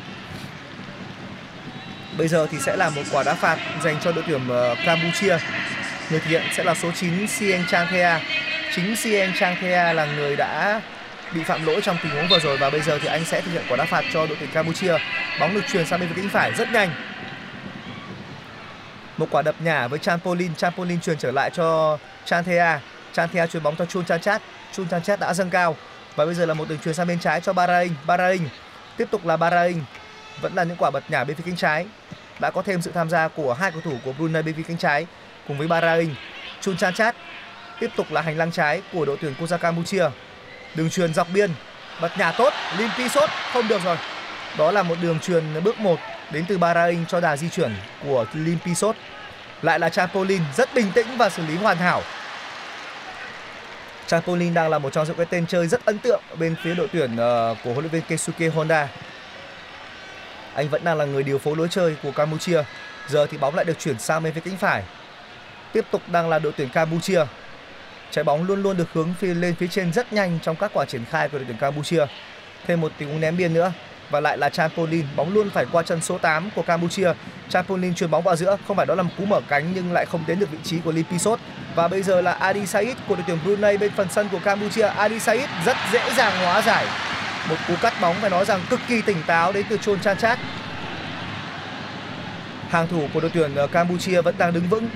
Bây 2.19 2.29
giờ 2.29 2.47
thì 2.51 2.59
sẽ 2.59 2.77
là 2.77 2.91
một 2.91 3.03
quả 3.13 3.23
đá 3.23 3.35
phạt 3.35 3.59
dành 3.85 3.97
cho 4.01 4.13
đội 4.13 4.25
tuyển 4.27 4.49
ờ, 4.49 4.77
Campuchia. 4.85 5.39
Người 6.11 6.21
thực 6.21 6.31
hiện 6.31 6.43
sẽ 6.53 6.65
là 6.65 6.75
số 6.75 6.91
9 6.93 7.29
Sien 7.29 7.61
Chanthea. 7.71 8.21
Chính 8.75 8.97
Sien 8.97 9.33
Chanthea 9.39 9.93
là 9.93 10.05
người 10.05 10.37
đã 10.37 10.81
bị 11.35 11.43
phạm 11.43 11.67
lỗi 11.67 11.81
trong 11.83 11.97
tình 12.03 12.13
huống 12.13 12.29
vừa 12.29 12.39
rồi 12.39 12.57
và 12.57 12.71
bây 12.71 12.81
giờ 12.81 12.99
thì 13.03 13.09
anh 13.09 13.25
sẽ 13.25 13.41
thực 13.41 13.51
hiện 13.53 13.63
quả 13.69 13.77
đá 13.77 13.85
phạt 13.85 14.05
cho 14.13 14.27
đội 14.27 14.37
tuyển 14.41 14.51
Campuchia. 14.53 14.99
Bóng 15.41 15.55
được 15.55 15.61
truyền 15.73 15.87
sang 15.87 16.01
bên 16.01 16.09
phía 16.09 16.23
cánh 16.23 16.31
phải 16.31 16.53
rất 16.53 16.73
nhanh. 16.73 16.91
Một 19.17 19.27
quả 19.31 19.43
đập 19.43 19.55
nhả 19.65 19.89
với 19.89 19.99
Champolin, 19.99 20.55
Champolin 20.55 21.01
truyền 21.01 21.19
trở 21.19 21.33
lại 21.33 21.51
cho 21.55 21.99
Chanthea. 22.25 22.81
Chanthea 23.13 23.47
truyền 23.47 23.63
bóng 23.63 23.77
cho 23.77 23.87
Chun 23.87 24.05
Chanchat. 24.05 24.43
Chun 24.73 24.89
Chanchat 24.89 25.21
đã 25.21 25.35
dâng 25.35 25.51
cao 25.51 25.77
và 26.17 26.25
bây 26.25 26.35
giờ 26.35 26.47
là 26.47 26.55
một 26.55 26.69
đường 26.69 26.79
truyền 26.79 26.95
sang 26.95 27.07
bên 27.07 27.19
trái 27.19 27.41
cho 27.41 27.53
Bahrain. 27.53 27.93
Bahrain 28.07 28.49
tiếp 28.97 29.09
tục 29.11 29.27
là 29.27 29.37
Bahrain. 29.37 29.81
Vẫn 30.41 30.55
là 30.55 30.65
những 30.65 30.77
quả 30.77 30.91
bật 30.91 31.11
nhả 31.11 31.25
bên 31.25 31.37
phía 31.37 31.43
cánh 31.47 31.57
trái. 31.57 31.87
Đã 32.43 32.51
có 32.51 32.63
thêm 32.63 32.83
sự 32.83 32.91
tham 32.95 33.11
gia 33.11 33.29
của 33.29 33.55
hai 33.55 33.71
cầu 33.71 33.81
thủ 33.81 33.93
của 34.05 34.13
Brunei 34.13 34.43
bên 34.43 34.55
phía 34.55 34.63
cánh 34.63 34.77
trái 34.79 35.07
cùng 35.49 35.59
với 35.59 35.69
Bahrain. 35.69 36.15
Chun 36.61 36.77
Chanchat 36.77 37.17
tiếp 37.81 37.91
tục 37.97 38.07
là 38.11 38.21
hành 38.21 38.39
lang 38.39 38.53
trái 38.53 38.83
của 38.93 39.05
đội 39.05 39.17
tuyển 39.21 39.35
quốc 39.39 39.47
gia 39.47 39.57
Campuchia 39.57 40.05
đường 40.75 40.91
truyền 40.91 41.15
dọc 41.15 41.29
biên, 41.35 41.51
bật 42.01 42.19
nhà 42.19 42.33
tốt, 42.33 42.53
Lim 42.79 43.09
sốt 43.09 43.31
không 43.53 43.69
được 43.69 43.83
rồi 43.85 43.97
Đó 44.59 44.71
là 44.71 44.83
một 44.83 44.95
đường 45.03 45.21
truyền 45.21 45.45
bước 45.65 45.81
1 45.81 45.99
đến 46.33 46.45
từ 46.49 46.59
Bahrain 46.59 47.07
cho 47.07 47.21
đà 47.21 47.37
di 47.37 47.49
chuyển 47.49 47.73
của 48.05 48.27
Lim 48.35 48.59
Pisot. 48.65 48.97
Lại 49.63 49.79
là 49.79 49.89
Chapolin 49.89 50.43
rất 50.57 50.75
bình 50.75 50.91
tĩnh 50.95 51.07
và 51.17 51.31
xử 51.31 51.43
lý 51.47 51.57
hoàn 51.57 51.77
hảo. 51.77 52.03
Chapolin 54.07 54.55
đang 54.55 54.71
là 54.71 54.79
một 54.79 54.93
trong 54.93 55.07
những 55.07 55.17
cái 55.17 55.27
tên 55.31 55.47
chơi 55.47 55.67
rất 55.67 55.85
ấn 55.85 55.99
tượng 55.99 56.21
bên 56.39 56.55
phía 56.63 56.75
đội 56.75 56.89
tuyển 56.93 57.17
ờ, 57.17 57.55
của 57.65 57.73
huấn 57.73 57.85
luyện 57.85 57.93
viên 57.93 58.03
Keisuke 58.03 58.49
Honda. 58.49 58.89
Anh 60.55 60.69
vẫn 60.69 60.85
đang 60.85 60.99
là 60.99 61.05
người 61.05 61.23
điều 61.23 61.39
phối 61.39 61.57
lối 61.57 61.69
chơi 61.69 61.97
của 62.03 62.13
Campuchia. 62.13 62.63
Giờ 63.09 63.27
thì 63.27 63.39
bóng 63.39 63.55
lại 63.55 63.65
được 63.65 63.79
chuyển 63.79 63.99
sang 63.99 64.23
bên 64.23 64.35
phía 64.35 64.41
cánh 64.41 64.57
phải. 64.57 64.83
Tiếp 65.73 65.85
tục 65.91 66.03
đang 66.13 66.29
là 66.29 66.39
đội 66.39 66.53
tuyển 66.57 66.69
Campuchia. 66.69 67.25
Trái 68.11 68.25
bóng 68.25 68.45
luôn 68.45 68.63
luôn 68.63 68.77
được 68.77 68.93
hướng 68.93 69.15
phía 69.19 69.35
lên 69.35 69.55
phía 69.55 69.67
trên 69.67 69.93
rất 69.93 70.13
nhanh 70.13 70.39
trong 70.43 70.57
các 70.57 70.71
quả 70.75 70.85
triển 70.85 71.05
khai 71.05 71.29
của 71.29 71.39
đội 71.39 71.45
tuyển 71.49 71.59
Campuchia. 71.59 72.07
Thêm 72.67 72.81
một 72.81 72.93
tình 72.99 73.09
huống 73.09 73.21
ném 73.21 73.37
biên 73.37 73.55
nữa 73.55 73.73
và 74.13 74.21
lại 74.21 74.39
là 74.39 74.49
Champolin 74.49 75.07
bóng 75.17 75.35
luôn 75.35 75.51
phải 75.51 75.67
qua 75.73 75.83
chân 75.83 76.01
số 76.01 76.19
8 76.19 76.51
của 76.57 76.63
Campuchia 76.63 77.13
Champolin 77.49 77.95
chuyền 77.95 78.11
bóng 78.11 78.23
vào 78.23 78.37
giữa 78.37 78.57
không 78.69 78.77
phải 78.77 78.87
đó 78.87 78.95
là 78.95 79.03
một 79.03 79.11
cú 79.19 79.25
mở 79.25 79.41
cánh 79.49 79.73
nhưng 79.75 79.93
lại 79.93 80.07
không 80.07 80.25
đến 80.27 80.39
được 80.39 80.51
vị 80.51 80.59
trí 80.65 80.79
của 80.79 80.93
lipisot 80.93 81.39
và 81.75 81.89
bây 81.89 82.03
giờ 82.03 82.21
là 82.21 82.33
Adi 82.33 82.67
Said 82.67 82.97
của 83.09 83.15
đội 83.15 83.25
tuyển 83.27 83.39
Brunei 83.45 83.77
bên 83.77 83.91
phần 83.97 84.09
sân 84.11 84.29
của 84.33 84.39
Campuchia 84.45 84.87
Adi 84.87 85.19
Said 85.19 85.45
rất 85.67 85.77
dễ 85.93 86.15
dàng 86.17 86.45
hóa 86.45 86.63
giải 86.63 86.87
một 87.49 87.57
cú 87.69 87.75
cắt 87.83 87.95
bóng 88.01 88.17
phải 88.21 88.31
nói 88.31 88.45
rằng 88.45 88.61
cực 88.71 88.81
kỳ 88.89 89.03
tỉnh 89.03 89.17
táo 89.27 89.53
đến 89.53 89.67
từ 89.69 89.77
Chon 89.77 90.01
Chanchat 90.01 90.39
hàng 92.69 92.89
thủ 92.89 93.09
của 93.15 93.21
đội 93.21 93.31
tuyển 93.35 93.55
ờ, 93.55 93.67
Campuchia 93.67 94.23
vẫn 94.23 94.35
đang 94.39 94.53
đứng 94.53 94.69
vững 94.69 94.89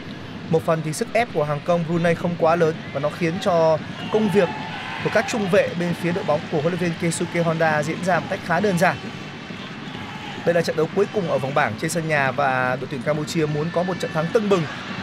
một 0.51 0.63
phần 0.63 0.83
thì 0.85 0.93
sức 0.93 1.09
ép 1.13 1.29
của 1.35 1.45
hàng 1.45 1.61
công 1.65 1.85
Brunei 1.89 2.15
không 2.15 2.37
quá 2.39 2.57
lớn 2.57 2.75
và 2.93 3.01
nó 3.01 3.11
khiến 3.19 3.35
cho 3.41 3.79
công 4.13 4.29
việc 4.31 4.49
của 5.05 5.11
các 5.15 5.25
trung 5.29 5.49
vệ 5.51 5.69
bên 5.81 5.95
phía 5.95 6.13
đội 6.13 6.25
bóng 6.25 6.41
của 6.53 6.61
huấn 6.61 6.73
luyện 6.73 6.79
viên 6.79 6.93
Keisuke 7.01 7.43
Honda 7.43 7.83
diễn 7.83 8.05
ra 8.05 8.21
một 8.21 8.27
cách 8.31 8.41
khá 8.47 8.61
đơn 8.61 8.79
giản. 8.79 8.97
Đây 10.45 10.55
là 10.55 10.63
trận 10.63 10.77
đấu 10.77 10.89
cuối 10.95 11.07
cùng 11.15 11.31
ở 11.31 11.39
vòng 11.39 11.55
bảng 11.55 11.73
trên 11.81 11.91
sân 11.91 12.09
nhà 12.09 12.31
và 12.31 12.77
đội 12.81 12.89
tuyển 12.91 13.03
Campuchia 13.03 13.47
muốn 13.47 13.67
có 13.73 13.83
một 13.83 14.01
trận 14.01 14.11
thắng 14.15 14.27
tưng 14.33 14.49
bừng. 14.49 14.63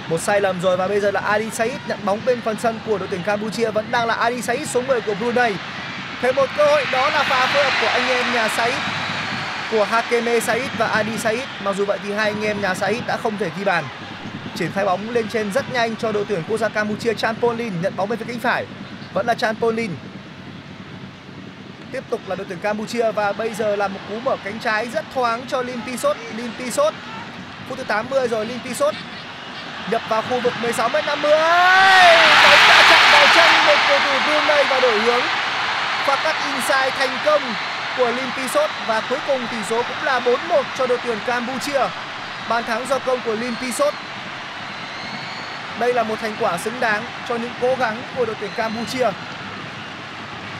Một 0.09 0.21
sai 0.21 0.41
lầm 0.41 0.61
rồi 0.61 0.77
và 0.77 0.87
bây 0.87 0.99
giờ 0.99 1.11
là 1.11 1.19
Adi 1.19 1.49
Said 1.49 1.73
nhận 1.87 1.99
bóng 2.05 2.19
bên 2.25 2.41
phần 2.41 2.57
sân 2.59 2.79
của 2.85 2.97
đội 2.97 3.07
tuyển 3.11 3.23
Campuchia 3.23 3.71
vẫn 3.71 3.85
đang 3.91 4.07
là 4.07 4.13
Adi 4.13 4.41
Said 4.41 4.69
số 4.69 4.81
10 4.81 5.01
của 5.01 5.13
Brunei. 5.13 5.53
Thêm 6.21 6.35
một 6.35 6.49
cơ 6.57 6.65
hội, 6.65 6.85
đó 6.91 7.09
là 7.09 7.23
pha 7.23 7.45
phối 7.45 7.63
hợp 7.63 7.73
của 7.81 7.87
anh 7.87 8.07
em 8.07 8.33
nhà 8.33 8.47
Said, 8.47 8.75
của 9.71 9.83
Hakeme 9.83 10.39
Said 10.39 10.65
và 10.77 10.87
Adi 10.87 11.17
Said. 11.17 11.43
Mặc 11.63 11.75
dù 11.77 11.85
vậy 11.85 11.99
thì 12.03 12.13
hai 12.13 12.29
anh 12.29 12.43
em 12.43 12.61
nhà 12.61 12.73
Said 12.73 13.03
đã 13.07 13.17
không 13.17 13.37
thể 13.37 13.49
ghi 13.57 13.63
bàn. 13.63 13.83
Triển 14.55 14.71
khai 14.75 14.85
bóng 14.85 15.09
lên 15.09 15.27
trên 15.29 15.51
rất 15.51 15.73
nhanh 15.73 15.95
cho 15.95 16.11
đội 16.11 16.25
tuyển 16.29 16.43
quốc 16.49 16.57
gia 16.57 16.69
Campuchia 16.69 17.13
Chanpolin 17.13 17.81
nhận 17.81 17.95
bóng 17.95 18.09
bên 18.09 18.19
phía 18.19 18.25
cánh 18.27 18.39
phải. 18.39 18.65
Vẫn 19.13 19.25
là 19.25 19.33
Chan 19.33 19.55
Polin 19.55 19.91
tiếp 21.93 22.03
tục 22.09 22.21
là 22.27 22.35
đội 22.35 22.45
tuyển 22.49 22.59
Campuchia 22.59 23.11
và 23.11 23.33
bây 23.33 23.53
giờ 23.53 23.75
là 23.75 23.87
một 23.87 23.99
cú 24.09 24.19
mở 24.19 24.37
cánh 24.43 24.59
trái 24.59 24.87
rất 24.87 25.05
thoáng 25.13 25.45
cho 25.47 25.61
Lim 25.61 25.81
Pisot 25.87 26.17
Lim 26.37 26.51
Pisot 26.59 26.93
phút 27.69 27.77
thứ 27.77 27.83
80 27.83 28.27
rồi 28.27 28.45
Lim 28.45 28.59
Pisot 28.59 28.95
nhập 29.91 30.01
vào 30.09 30.21
khu 30.21 30.39
vực 30.39 30.53
16 30.61 30.89
m 30.89 30.91
50 30.91 31.05
bóng 31.13 31.31
đã 32.69 32.83
chạm 32.89 33.11
vào 33.13 33.27
chân 33.35 33.65
một 33.65 33.77
cầu 33.87 33.99
thủ 33.99 34.19
Brunei 34.25 34.63
và 34.69 34.79
đổi 34.79 34.99
hướng. 34.99 35.21
Pha 36.05 36.15
cắt 36.23 36.35
inside 36.45 36.89
thành 36.89 37.17
công 37.25 37.41
của 37.97 38.11
Lim 38.11 38.29
Pisot 38.37 38.69
và 38.87 39.01
cuối 39.09 39.19
cùng 39.27 39.47
tỷ 39.51 39.57
số 39.69 39.83
cũng 39.83 40.03
là 40.03 40.19
4-1 40.19 40.63
cho 40.77 40.87
đội 40.87 40.97
tuyển 41.03 41.17
Campuchia 41.25 41.81
bàn 42.49 42.63
thắng 42.63 42.87
do 42.87 42.99
công 42.99 43.19
của 43.25 43.35
Lim 43.35 43.55
Pisot 43.61 43.93
đây 45.79 45.93
là 45.93 46.03
một 46.03 46.15
thành 46.21 46.35
quả 46.39 46.57
xứng 46.57 46.79
đáng 46.79 47.03
cho 47.29 47.35
những 47.35 47.51
cố 47.61 47.75
gắng 47.79 48.01
của 48.15 48.25
đội 48.25 48.35
tuyển 48.39 48.51
Campuchia. 48.55 49.09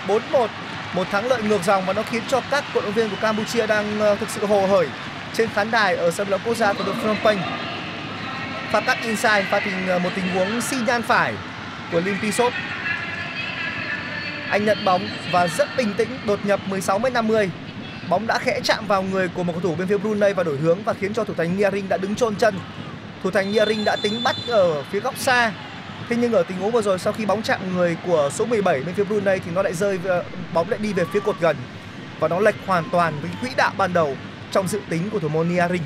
4-1, 0.07 0.47
một 0.93 1.07
thắng 1.11 1.27
lợi 1.27 1.43
ngược 1.43 1.63
dòng 1.63 1.85
và 1.85 1.93
nó 1.93 2.01
khiến 2.03 2.23
cho 2.27 2.41
các 2.51 2.63
cổ 2.73 2.81
động 2.81 2.93
viên 2.93 3.09
của 3.09 3.15
Campuchia 3.21 3.67
đang 3.67 3.99
ờ, 3.99 4.15
thực 4.15 4.29
sự 4.29 4.45
hồ 4.45 4.67
hởi 4.67 4.87
trên 5.33 5.49
khán 5.55 5.71
đài 5.71 5.95
ở 5.95 6.11
sân 6.11 6.27
vận 6.27 6.31
động 6.31 6.41
quốc 6.45 6.57
gia 6.57 6.73
của 6.73 6.83
đội 6.83 6.95
Phnom 6.95 7.17
Penh. 7.23 7.39
Pha 8.71 8.81
cắt 8.81 8.97
inside, 9.01 9.45
pha 9.51 9.59
tình 9.59 9.87
ờ, 9.87 9.99
một 9.99 10.09
tình 10.15 10.29
huống 10.35 10.61
xi 10.61 10.77
nhan 10.87 11.01
phải 11.01 11.33
của 11.91 11.99
Lim 11.99 12.17
Pisot. 12.21 12.53
Anh 14.53 14.65
nhận 14.65 14.85
bóng 14.85 15.07
và 15.31 15.47
rất 15.47 15.67
bình 15.77 15.93
tĩnh, 15.97 16.09
đột 16.25 16.39
nhập 16.45 16.59
16 16.67 16.99
m 16.99 17.03
50. 17.13 17.49
Bóng 18.09 18.27
đã 18.27 18.39
khẽ 18.39 18.59
chạm 18.63 18.87
vào 18.87 19.03
người 19.03 19.27
của 19.27 19.43
một 19.43 19.53
cầu 19.53 19.61
thủ 19.61 19.75
bên 19.75 19.87
phía 19.87 19.97
Brunei 19.97 20.33
và 20.33 20.43
đổi 20.43 20.57
hướng 20.57 20.83
và 20.83 20.93
khiến 20.93 21.13
cho 21.13 21.23
thủ 21.23 21.33
thành 21.37 21.57
Niaring 21.57 21.89
đã 21.89 21.97
đứng 21.97 22.15
chôn 22.15 22.35
chân. 22.35 22.55
Thủ 23.23 23.31
thành 23.31 23.51
Niering 23.51 23.85
đã 23.85 23.95
tính 23.95 24.23
bắt 24.23 24.35
ở 24.47 24.83
phía 24.83 24.99
góc 24.99 25.17
xa. 25.17 25.51
Thế 26.09 26.15
nhưng 26.15 26.33
ở 26.33 26.43
tình 26.43 26.57
huống 26.57 26.71
vừa 26.71 26.81
rồi, 26.81 26.99
sau 26.99 27.13
khi 27.13 27.25
bóng 27.25 27.41
chạm 27.41 27.59
người 27.75 27.97
của 28.07 28.29
số 28.33 28.45
17 28.45 28.83
bên 28.83 28.95
phía 28.95 29.03
Brunei 29.03 29.39
thì 29.39 29.51
nó 29.51 29.61
lại 29.61 29.73
rơi 29.73 29.99
ờ, 30.05 30.23
bóng 30.53 30.69
lại 30.69 30.79
đi 30.83 30.93
về 30.93 31.03
phía 31.13 31.19
cột 31.19 31.39
gần. 31.39 31.55
Và 32.19 32.27
nó 32.27 32.39
lệch 32.39 32.55
hoàn 32.65 32.83
toàn 32.91 33.13
với 33.21 33.31
quỹ 33.41 33.49
đạo 33.57 33.71
ban 33.77 33.93
đầu 33.93 34.15
trong 34.51 34.67
dự 34.67 34.79
tính 34.89 35.09
của 35.09 35.19
thủ 35.19 35.27
môn 35.29 35.49
Niering. 35.49 35.83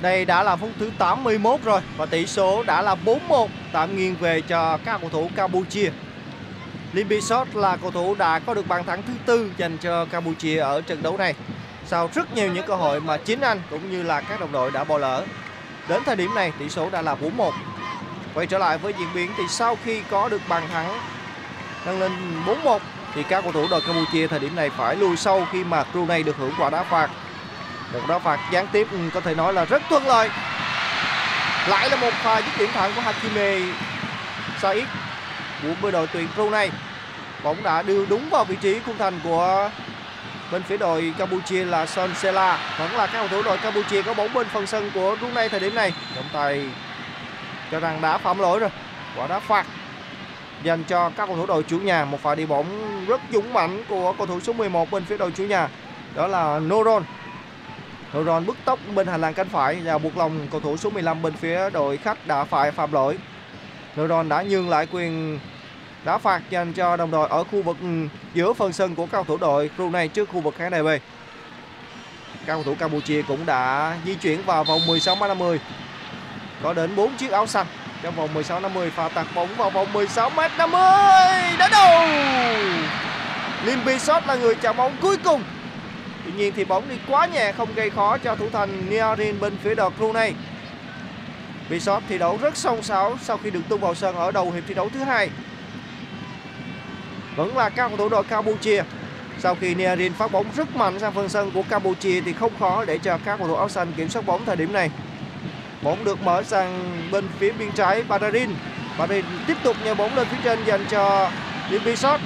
Đây 0.00 0.24
đã 0.24 0.42
là 0.42 0.56
phút 0.56 0.70
thứ 0.78 0.90
81 0.98 1.60
rồi 1.64 1.80
và 1.96 2.06
tỷ 2.06 2.26
số 2.26 2.62
đã 2.62 2.82
là 2.82 2.96
4-1 3.28 3.48
tạm 3.72 3.96
nghiêng 3.96 4.16
về 4.16 4.40
cho 4.40 4.78
các 4.84 5.00
cầu 5.00 5.10
thủ 5.10 5.30
Campuchia. 5.36 5.90
Lim 6.92 7.08
Bisot 7.08 7.54
là 7.54 7.76
cầu 7.76 7.90
thủ 7.90 8.14
đã 8.14 8.38
có 8.38 8.54
được 8.54 8.68
bàn 8.68 8.84
thắng 8.84 9.02
thứ 9.02 9.12
tư 9.26 9.50
dành 9.56 9.78
cho 9.78 10.04
Campuchia 10.04 10.58
ở 10.58 10.80
trận 10.80 11.02
đấu 11.02 11.16
này 11.16 11.34
sau 11.86 12.10
rất 12.14 12.34
nhiều 12.34 12.52
những 12.52 12.66
cơ 12.66 12.76
hội 12.76 13.00
mà 13.00 13.16
chính 13.16 13.40
anh 13.40 13.60
cũng 13.70 13.90
như 13.90 14.02
là 14.02 14.20
các 14.20 14.40
đồng 14.40 14.52
đội 14.52 14.70
đã 14.70 14.84
bỏ 14.84 14.98
lỡ. 14.98 15.24
Đến 15.88 16.02
thời 16.06 16.16
điểm 16.16 16.34
này, 16.34 16.52
tỷ 16.58 16.68
số 16.68 16.90
đã 16.90 17.02
là 17.02 17.16
4-1. 17.36 17.50
Quay 18.34 18.46
trở 18.46 18.58
lại 18.58 18.78
với 18.78 18.94
diễn 18.98 19.08
biến, 19.14 19.30
thì 19.38 19.44
sau 19.48 19.76
khi 19.84 20.02
có 20.10 20.28
được 20.28 20.40
bàn 20.48 20.62
thắng 20.72 20.98
nâng 21.86 22.00
lên 22.00 22.12
4-1 22.46 22.78
thì 23.14 23.22
các 23.22 23.42
cầu 23.42 23.52
thủ 23.52 23.66
đội 23.70 23.80
Campuchia 23.86 24.26
thời 24.26 24.38
điểm 24.40 24.56
này 24.56 24.70
phải 24.70 24.96
lùi 24.96 25.16
sâu 25.16 25.46
khi 25.52 25.64
mà 25.64 25.84
Brunei 25.92 26.22
được 26.22 26.36
hưởng 26.36 26.52
quả 26.58 26.70
đá 26.70 26.82
phạt. 26.82 27.10
Một 27.92 28.00
đá 28.08 28.18
phạt 28.18 28.38
gián 28.52 28.66
tiếp 28.72 28.86
ừ, 28.90 28.98
có 29.14 29.20
thể 29.20 29.34
nói 29.34 29.52
là 29.52 29.64
rất 29.64 29.82
thuận 29.88 30.06
lợi. 30.06 30.28
Lại 31.68 31.90
là 31.90 31.96
một 31.96 32.12
pha 32.12 32.36
dứt 32.36 32.58
điểm 32.58 32.70
thẳng 32.72 32.92
của 32.94 33.00
Hakime 33.00 33.60
Said 34.58 34.84
của 35.82 35.90
đội 35.90 36.06
tuyển 36.12 36.28
Brunei. 36.34 36.70
Bóng 37.44 37.62
đã 37.62 37.82
đưa 37.82 38.06
đúng 38.06 38.30
vào 38.30 38.44
vị 38.44 38.56
trí 38.60 38.80
khung 38.80 38.98
thành 38.98 39.20
của 39.24 39.70
bên 40.52 40.62
phía 40.62 40.76
đội 40.76 41.14
Campuchia 41.18 41.64
là 41.64 41.86
Son 41.86 42.14
Sela. 42.14 42.58
Vẫn 42.78 42.92
là 42.92 43.06
các 43.06 43.12
cầu 43.12 43.28
thủ 43.28 43.42
đội 43.42 43.58
Campuchia 43.58 44.02
có 44.02 44.14
bóng 44.14 44.32
bên 44.34 44.46
phần 44.48 44.66
sân 44.66 44.90
của 44.94 45.16
Brunei 45.16 45.48
thời 45.48 45.60
điểm 45.60 45.74
này. 45.74 45.92
Trọng 46.14 46.28
tài 46.32 46.68
cho 47.70 47.80
rằng 47.80 48.00
đã 48.02 48.18
phạm 48.18 48.38
lỗi 48.38 48.58
rồi. 48.58 48.70
Quả 49.16 49.26
đá 49.26 49.38
phạt 49.38 49.66
dành 50.62 50.84
cho 50.84 51.10
các 51.16 51.26
cầu 51.26 51.36
thủ 51.36 51.46
đội 51.46 51.62
chủ 51.62 51.78
nhà. 51.78 52.04
Một 52.04 52.20
pha 52.22 52.34
đi 52.34 52.46
bóng 52.46 52.66
rất 53.06 53.20
dũng 53.32 53.52
mãnh 53.52 53.84
của 53.88 54.12
cầu 54.18 54.26
thủ 54.26 54.40
số 54.40 54.52
11 54.52 54.90
bên 54.90 55.04
phía 55.04 55.16
đội 55.16 55.30
chủ 55.30 55.44
nhà. 55.44 55.68
Đó 56.14 56.26
là 56.26 56.58
Noron. 56.58 57.02
Noron 58.14 58.46
bứt 58.46 58.56
tốc 58.64 58.78
bên 58.94 59.06
hành 59.06 59.20
lang 59.20 59.34
cánh 59.34 59.48
phải 59.48 59.74
và 59.84 59.98
buộc 59.98 60.16
lòng 60.16 60.46
cầu 60.50 60.60
thủ 60.60 60.76
số 60.76 60.90
15 60.90 61.22
bên 61.22 61.32
phía 61.32 61.70
đội 61.70 61.96
khách 61.96 62.26
đã 62.26 62.44
phải 62.44 62.70
phạm 62.70 62.92
lỗi 62.92 63.18
Noron 64.00 64.28
đã 64.28 64.42
nhường 64.42 64.68
lại 64.68 64.86
quyền 64.92 65.38
đá 66.04 66.18
phạt 66.18 66.42
dành 66.50 66.72
cho 66.72 66.96
đồng 66.96 67.10
đội 67.10 67.28
ở 67.28 67.44
khu 67.44 67.62
vực 67.62 67.76
ừ, 67.80 67.86
giữa 68.34 68.52
phần 68.52 68.72
sân 68.72 68.94
của 68.94 69.06
cầu 69.06 69.24
thủ 69.24 69.36
đội 69.36 69.70
Brunei 69.76 70.08
trước 70.08 70.28
khu 70.28 70.40
vực 70.40 70.54
khán 70.58 70.72
đài 70.72 70.82
B. 70.82 70.86
Các 72.46 72.54
cầu 72.54 72.62
thủ 72.62 72.74
Campuchia 72.78 73.22
cũng 73.22 73.46
đã 73.46 73.96
di 74.06 74.14
chuyển 74.14 74.42
vào 74.42 74.64
vòng 74.64 74.86
16 74.86 75.16
50. 75.20 75.60
Có 76.62 76.74
đến 76.74 76.96
4 76.96 77.16
chiếc 77.16 77.30
áo 77.30 77.46
xanh 77.46 77.66
trong 78.02 78.14
vòng 78.14 78.34
16 78.34 78.60
50 78.60 78.90
pha 78.90 79.08
tạt 79.08 79.26
bóng 79.34 79.48
vào 79.56 79.70
vòng 79.70 79.92
16 79.92 80.30
m 80.30 80.36
50. 80.58 80.80
Đã 81.58 81.68
đầu. 81.72 82.08
Limpi 83.64 83.98
Shot 83.98 84.26
là 84.26 84.34
người 84.34 84.54
chạm 84.54 84.76
bóng 84.76 84.96
cuối 85.00 85.16
cùng. 85.16 85.42
Tuy 86.36 86.42
nhiên 86.42 86.52
thì 86.56 86.64
bóng 86.64 86.88
đi 86.88 86.94
quá 87.08 87.26
nhẹ, 87.26 87.52
không 87.52 87.74
gây 87.74 87.90
khó 87.90 88.18
cho 88.18 88.36
thủ 88.36 88.46
thành 88.52 88.90
Niarin 88.90 89.40
bên 89.40 89.56
phía 89.62 89.74
đội 89.74 89.90
Brunei. 89.98 90.32
Bishop 91.70 92.02
thi 92.08 92.18
đấu 92.18 92.38
rất 92.42 92.56
song 92.56 92.82
sáo 92.82 93.18
sau 93.22 93.36
khi 93.36 93.50
được 93.50 93.60
tung 93.68 93.80
vào 93.80 93.94
sân 93.94 94.16
ở 94.16 94.30
đầu 94.30 94.50
hiệp 94.50 94.64
thi 94.68 94.74
đấu 94.74 94.88
thứ 94.88 95.00
hai. 95.00 95.30
Vẫn 97.36 97.56
là 97.56 97.68
các 97.68 97.88
cầu 97.88 97.96
thủ 97.96 98.08
đội 98.08 98.24
Campuchia. 98.24 98.82
Sau 99.38 99.54
khi 99.60 99.74
Niarin 99.74 100.12
phát 100.12 100.32
bóng 100.32 100.46
rất 100.56 100.76
mạnh 100.76 100.98
sang 100.98 101.12
phần 101.12 101.28
sân 101.28 101.50
của 101.50 101.62
Campuchia 101.62 102.20
thì 102.20 102.32
không 102.32 102.52
khó 102.60 102.84
để 102.84 102.98
cho 102.98 103.18
các 103.24 103.36
cầu 103.38 103.48
thủ 103.48 103.54
áo 103.54 103.68
xanh 103.68 103.92
kiểm 103.96 104.08
soát 104.08 104.26
bóng 104.26 104.44
thời 104.44 104.56
điểm 104.56 104.72
này. 104.72 104.90
Bóng 105.82 106.04
được 106.04 106.22
mở 106.22 106.42
sang 106.42 106.84
bên 107.10 107.28
phía 107.38 107.52
biên 107.52 107.72
trái 107.72 108.02
Badarin 108.08 108.50
Badarin 108.98 109.24
tiếp 109.46 109.56
tục 109.62 109.76
nhờ 109.84 109.94
bóng 109.94 110.16
lên 110.16 110.26
phía 110.30 110.38
trên 110.44 110.64
dành 110.64 110.84
cho 110.90 111.30
Bishop. 111.84 112.20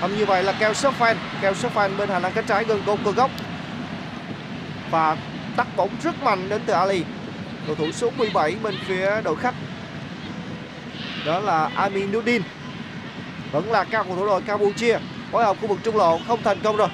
Không 0.00 0.18
như 0.18 0.24
vậy 0.26 0.42
là 0.42 0.52
keo 0.52 0.72
Sofan 0.72 1.14
keo 1.42 1.52
Sofan 1.52 1.96
bên 1.96 2.08
hành 2.08 2.22
lang 2.22 2.32
cánh 2.34 2.46
trái 2.46 2.64
gần 2.64 2.82
cột 2.86 2.98
cơ 3.04 3.12
góc. 3.12 3.30
Và 4.90 5.16
tắt 5.56 5.66
bóng 5.76 5.90
rất 6.02 6.22
mạnh 6.22 6.48
đến 6.48 6.60
từ 6.66 6.72
Ali. 6.72 7.04
Cầu 7.66 7.74
thủ 7.74 7.92
số 7.92 8.10
17 8.16 8.56
bên 8.62 8.74
phía 8.86 9.20
đội 9.24 9.36
khách. 9.36 9.54
Đó 11.26 11.40
là 11.40 11.70
Aminuddin 11.74 12.42
vẫn 13.52 13.70
là 13.70 13.84
các 13.84 14.06
cầu 14.06 14.16
thủ 14.16 14.26
đội 14.26 14.42
Campuchia, 14.42 14.98
phối 15.32 15.44
hợp 15.44 15.56
khu 15.60 15.66
vực 15.66 15.78
trung 15.84 15.96
lộ, 15.96 16.20
không 16.28 16.42
thành 16.42 16.60
công 16.62 16.76
rồi. 16.76 16.88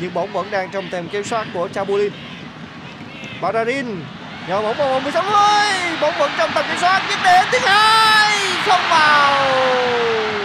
Nhưng 0.00 0.14
bóng 0.14 0.32
vẫn 0.32 0.50
đang 0.50 0.70
trong 0.70 0.88
tầm 0.90 1.08
kiểm 1.08 1.24
soát 1.24 1.46
của 1.54 1.68
Chabulin 1.68 2.12
baradin, 3.40 3.86
nhờ 4.48 4.62
bóng 4.62 4.76
vào 4.76 4.88
vòng 4.88 5.02
16 5.02 5.22
bóng 6.00 6.14
vẫn 6.18 6.30
trong 6.38 6.50
tầm 6.54 6.64
kiểm 6.68 6.78
soát 6.80 7.02
dứt 7.08 7.18
điểm 7.24 7.44
thứ 7.52 7.58
hai 7.66 8.38
không 8.66 8.80
vào. 8.90 10.43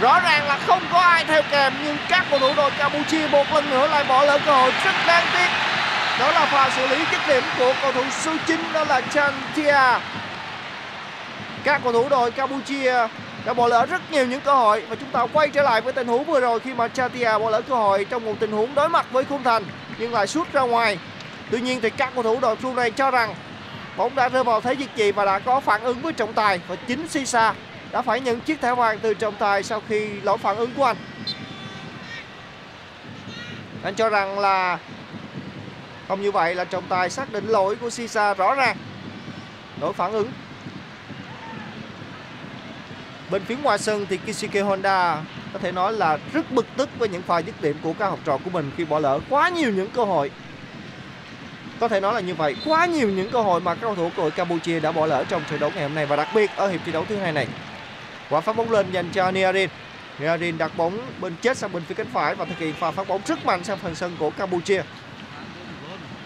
Rõ 0.00 0.20
ràng 0.20 0.46
là 0.46 0.58
không 0.66 0.82
có 0.92 0.98
ai 0.98 1.24
theo 1.24 1.42
kèm, 1.50 1.72
nhưng 1.84 1.96
các 2.08 2.26
cầu 2.30 2.38
thủ 2.38 2.52
đội 2.56 2.70
Campuchia 2.78 3.26
một 3.26 3.52
lần 3.52 3.70
nữa 3.70 3.86
lại 3.86 4.04
bỏ 4.04 4.24
lỡ 4.24 4.38
cơ 4.46 4.52
hội 4.52 4.72
rất 4.84 4.94
đáng 5.06 5.26
tiếc. 5.32 5.48
Đó 6.20 6.32
là 6.32 6.46
pha 6.46 6.70
xử 6.76 6.86
lý 6.86 7.04
dứt 7.10 7.20
điểm 7.28 7.42
của 7.58 7.72
cầu 7.82 7.92
thủ 7.92 8.02
số 8.10 8.32
9 8.46 8.60
đó 8.72 8.84
là 8.84 9.00
Chan 9.00 9.32
Tia. 9.54 10.00
Các 11.64 11.80
cầu 11.84 11.92
thủ 11.92 12.08
đội 12.08 12.30
Campuchia 12.30 13.06
đã 13.44 13.54
bỏ 13.54 13.68
lỡ 13.68 13.86
rất 13.86 14.10
nhiều 14.10 14.26
những 14.26 14.40
cơ 14.40 14.54
hội 14.54 14.82
và 14.88 14.96
chúng 14.96 15.10
ta 15.10 15.26
quay 15.32 15.48
trở 15.48 15.62
lại 15.62 15.80
với 15.80 15.92
tình 15.92 16.06
huống 16.06 16.24
vừa 16.24 16.40
rồi 16.40 16.60
khi 16.60 16.74
mà 16.74 16.88
Chatia 16.88 17.38
bỏ 17.38 17.50
lỡ 17.50 17.60
cơ 17.60 17.74
hội 17.74 18.04
trong 18.04 18.24
một 18.24 18.34
tình 18.40 18.52
huống 18.52 18.74
đối 18.74 18.88
mặt 18.88 19.06
với 19.10 19.24
khung 19.24 19.42
thành, 19.42 19.64
nhưng 19.98 20.14
lại 20.14 20.26
sút 20.26 20.52
ra 20.52 20.60
ngoài. 20.60 20.98
Tuy 21.50 21.60
nhiên 21.60 21.80
thì 21.80 21.90
các 21.90 22.10
cầu 22.14 22.22
thủ 22.22 22.38
đội 22.40 22.56
Brunei 22.56 22.90
cho 22.90 23.10
rằng 23.10 23.34
bóng 23.96 24.14
đã 24.14 24.28
rơi 24.28 24.44
vào 24.44 24.60
thế 24.60 24.76
diệt 24.78 24.88
trì 24.96 25.12
và 25.12 25.24
đã 25.24 25.38
có 25.38 25.60
phản 25.60 25.82
ứng 25.82 26.00
với 26.00 26.12
trọng 26.12 26.32
tài 26.32 26.60
và 26.68 26.76
chính 26.76 27.08
Sisa 27.08 27.54
đã 27.92 28.02
phải 28.02 28.20
nhận 28.20 28.40
chiếc 28.40 28.60
thẻ 28.60 28.74
vàng 28.74 28.98
từ 28.98 29.14
trọng 29.14 29.34
tài 29.38 29.62
sau 29.62 29.82
khi 29.88 30.08
lỗi 30.22 30.38
phản 30.38 30.56
ứng 30.56 30.70
của 30.76 30.84
anh. 30.84 30.96
Anh 33.82 33.94
cho 33.94 34.08
rằng 34.08 34.38
là 34.38 34.78
không 36.08 36.22
như 36.22 36.32
vậy 36.32 36.54
là 36.54 36.64
trọng 36.64 36.84
tài 36.88 37.10
xác 37.10 37.32
định 37.32 37.46
lỗi 37.46 37.76
của 37.76 37.90
Sisa 37.90 38.34
rõ 38.34 38.54
ràng. 38.54 38.76
Lỗi 39.80 39.92
phản 39.92 40.12
ứng. 40.12 40.30
Bên 43.30 43.44
phía 43.44 43.56
ngoài 43.62 43.78
sân 43.78 44.06
thì 44.08 44.16
Kishike 44.16 44.60
Honda 44.60 45.22
có 45.52 45.58
thể 45.58 45.72
nói 45.72 45.92
là 45.92 46.18
rất 46.32 46.52
bực 46.52 46.66
tức 46.76 46.88
với 46.98 47.08
những 47.08 47.22
pha 47.22 47.38
dứt 47.38 47.62
điểm 47.62 47.76
của 47.82 47.92
các 47.98 48.06
học 48.08 48.18
trò 48.24 48.38
của 48.44 48.50
mình 48.50 48.70
khi 48.76 48.84
bỏ 48.84 48.98
lỡ 48.98 49.20
quá 49.30 49.48
nhiều 49.48 49.70
những 49.70 49.90
cơ 49.90 50.04
hội. 50.04 50.30
Có 51.80 51.88
thể 51.88 52.00
nói 52.00 52.14
là 52.14 52.20
như 52.20 52.34
vậy, 52.34 52.56
quá 52.64 52.86
nhiều 52.86 53.08
những 53.08 53.30
cơ 53.30 53.42
hội 53.42 53.60
mà 53.60 53.74
các 53.74 53.80
cầu 53.80 53.94
thủ 53.94 54.10
của 54.16 54.30
Campuchia 54.30 54.80
đã 54.80 54.92
bỏ 54.92 55.06
lỡ 55.06 55.24
trong 55.28 55.42
trận 55.50 55.60
đấu 55.60 55.70
ngày 55.74 55.82
hôm 55.82 55.94
nay 55.94 56.06
và 56.06 56.16
đặc 56.16 56.28
biệt 56.34 56.50
ở 56.56 56.68
hiệp 56.68 56.80
thi 56.86 56.92
đấu 56.92 57.04
thứ 57.08 57.16
hai 57.16 57.32
này. 57.32 57.46
Quả 58.30 58.40
phát 58.40 58.56
bóng 58.56 58.70
lên 58.70 58.90
dành 58.92 59.10
cho 59.12 59.30
Niarin. 59.30 59.68
Niarin 60.18 60.58
đặt 60.58 60.76
bóng 60.76 60.98
bên 61.20 61.34
chết 61.42 61.56
sang 61.56 61.72
bên 61.72 61.82
phía 61.88 61.94
cánh 61.94 62.06
phải 62.12 62.34
và 62.34 62.44
thực 62.44 62.58
hiện 62.58 62.74
pha 62.74 62.90
phát 62.90 63.08
bóng 63.08 63.20
rất 63.26 63.46
mạnh 63.46 63.64
sang 63.64 63.78
phần 63.78 63.94
sân 63.94 64.16
của 64.18 64.30
Campuchia. 64.30 64.82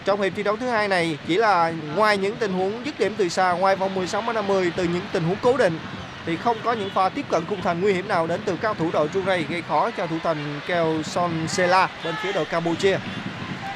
Trong 0.05 0.21
hiệp 0.21 0.33
thi 0.35 0.43
đấu 0.43 0.57
thứ 0.57 0.67
hai 0.67 0.87
này 0.87 1.17
chỉ 1.27 1.37
là 1.37 1.73
ngoài 1.95 2.17
những 2.17 2.35
tình 2.35 2.53
huống 2.53 2.85
dứt 2.85 2.99
điểm 2.99 3.13
từ 3.17 3.29
xa, 3.29 3.51
ngoài 3.51 3.75
vòng 3.75 3.95
16 3.95 4.33
50 4.33 4.71
từ 4.75 4.83
những 4.83 5.01
tình 5.11 5.23
huống 5.23 5.37
cố 5.41 5.57
định 5.57 5.79
thì 6.25 6.37
không 6.37 6.57
có 6.63 6.73
những 6.73 6.89
pha 6.89 7.09
tiếp 7.09 7.25
cận 7.29 7.45
khung 7.45 7.61
thành 7.61 7.81
nguy 7.81 7.93
hiểm 7.93 8.07
nào 8.07 8.27
đến 8.27 8.41
từ 8.45 8.57
cao 8.57 8.73
thủ 8.73 8.89
đội 8.93 9.07
Brunei 9.07 9.43
gây 9.43 9.61
khó 9.61 9.91
cho 9.97 10.07
thủ 10.07 10.17
thành 10.23 10.59
Keo 10.67 11.03
Son 11.03 11.31
Sela 11.47 11.89
bên 12.03 12.15
phía 12.21 12.31
đội 12.31 12.45
Campuchia. 12.45 12.97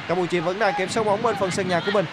Campuchia 0.08 0.40
vẫn 0.40 0.58
đang 0.58 0.74
kiểm 0.78 0.88
soát 0.88 1.04
bóng 1.04 1.22
bên 1.22 1.36
phần 1.40 1.50
sân 1.50 1.68
nhà 1.68 1.80
của 1.86 1.92
mình. 1.92 2.04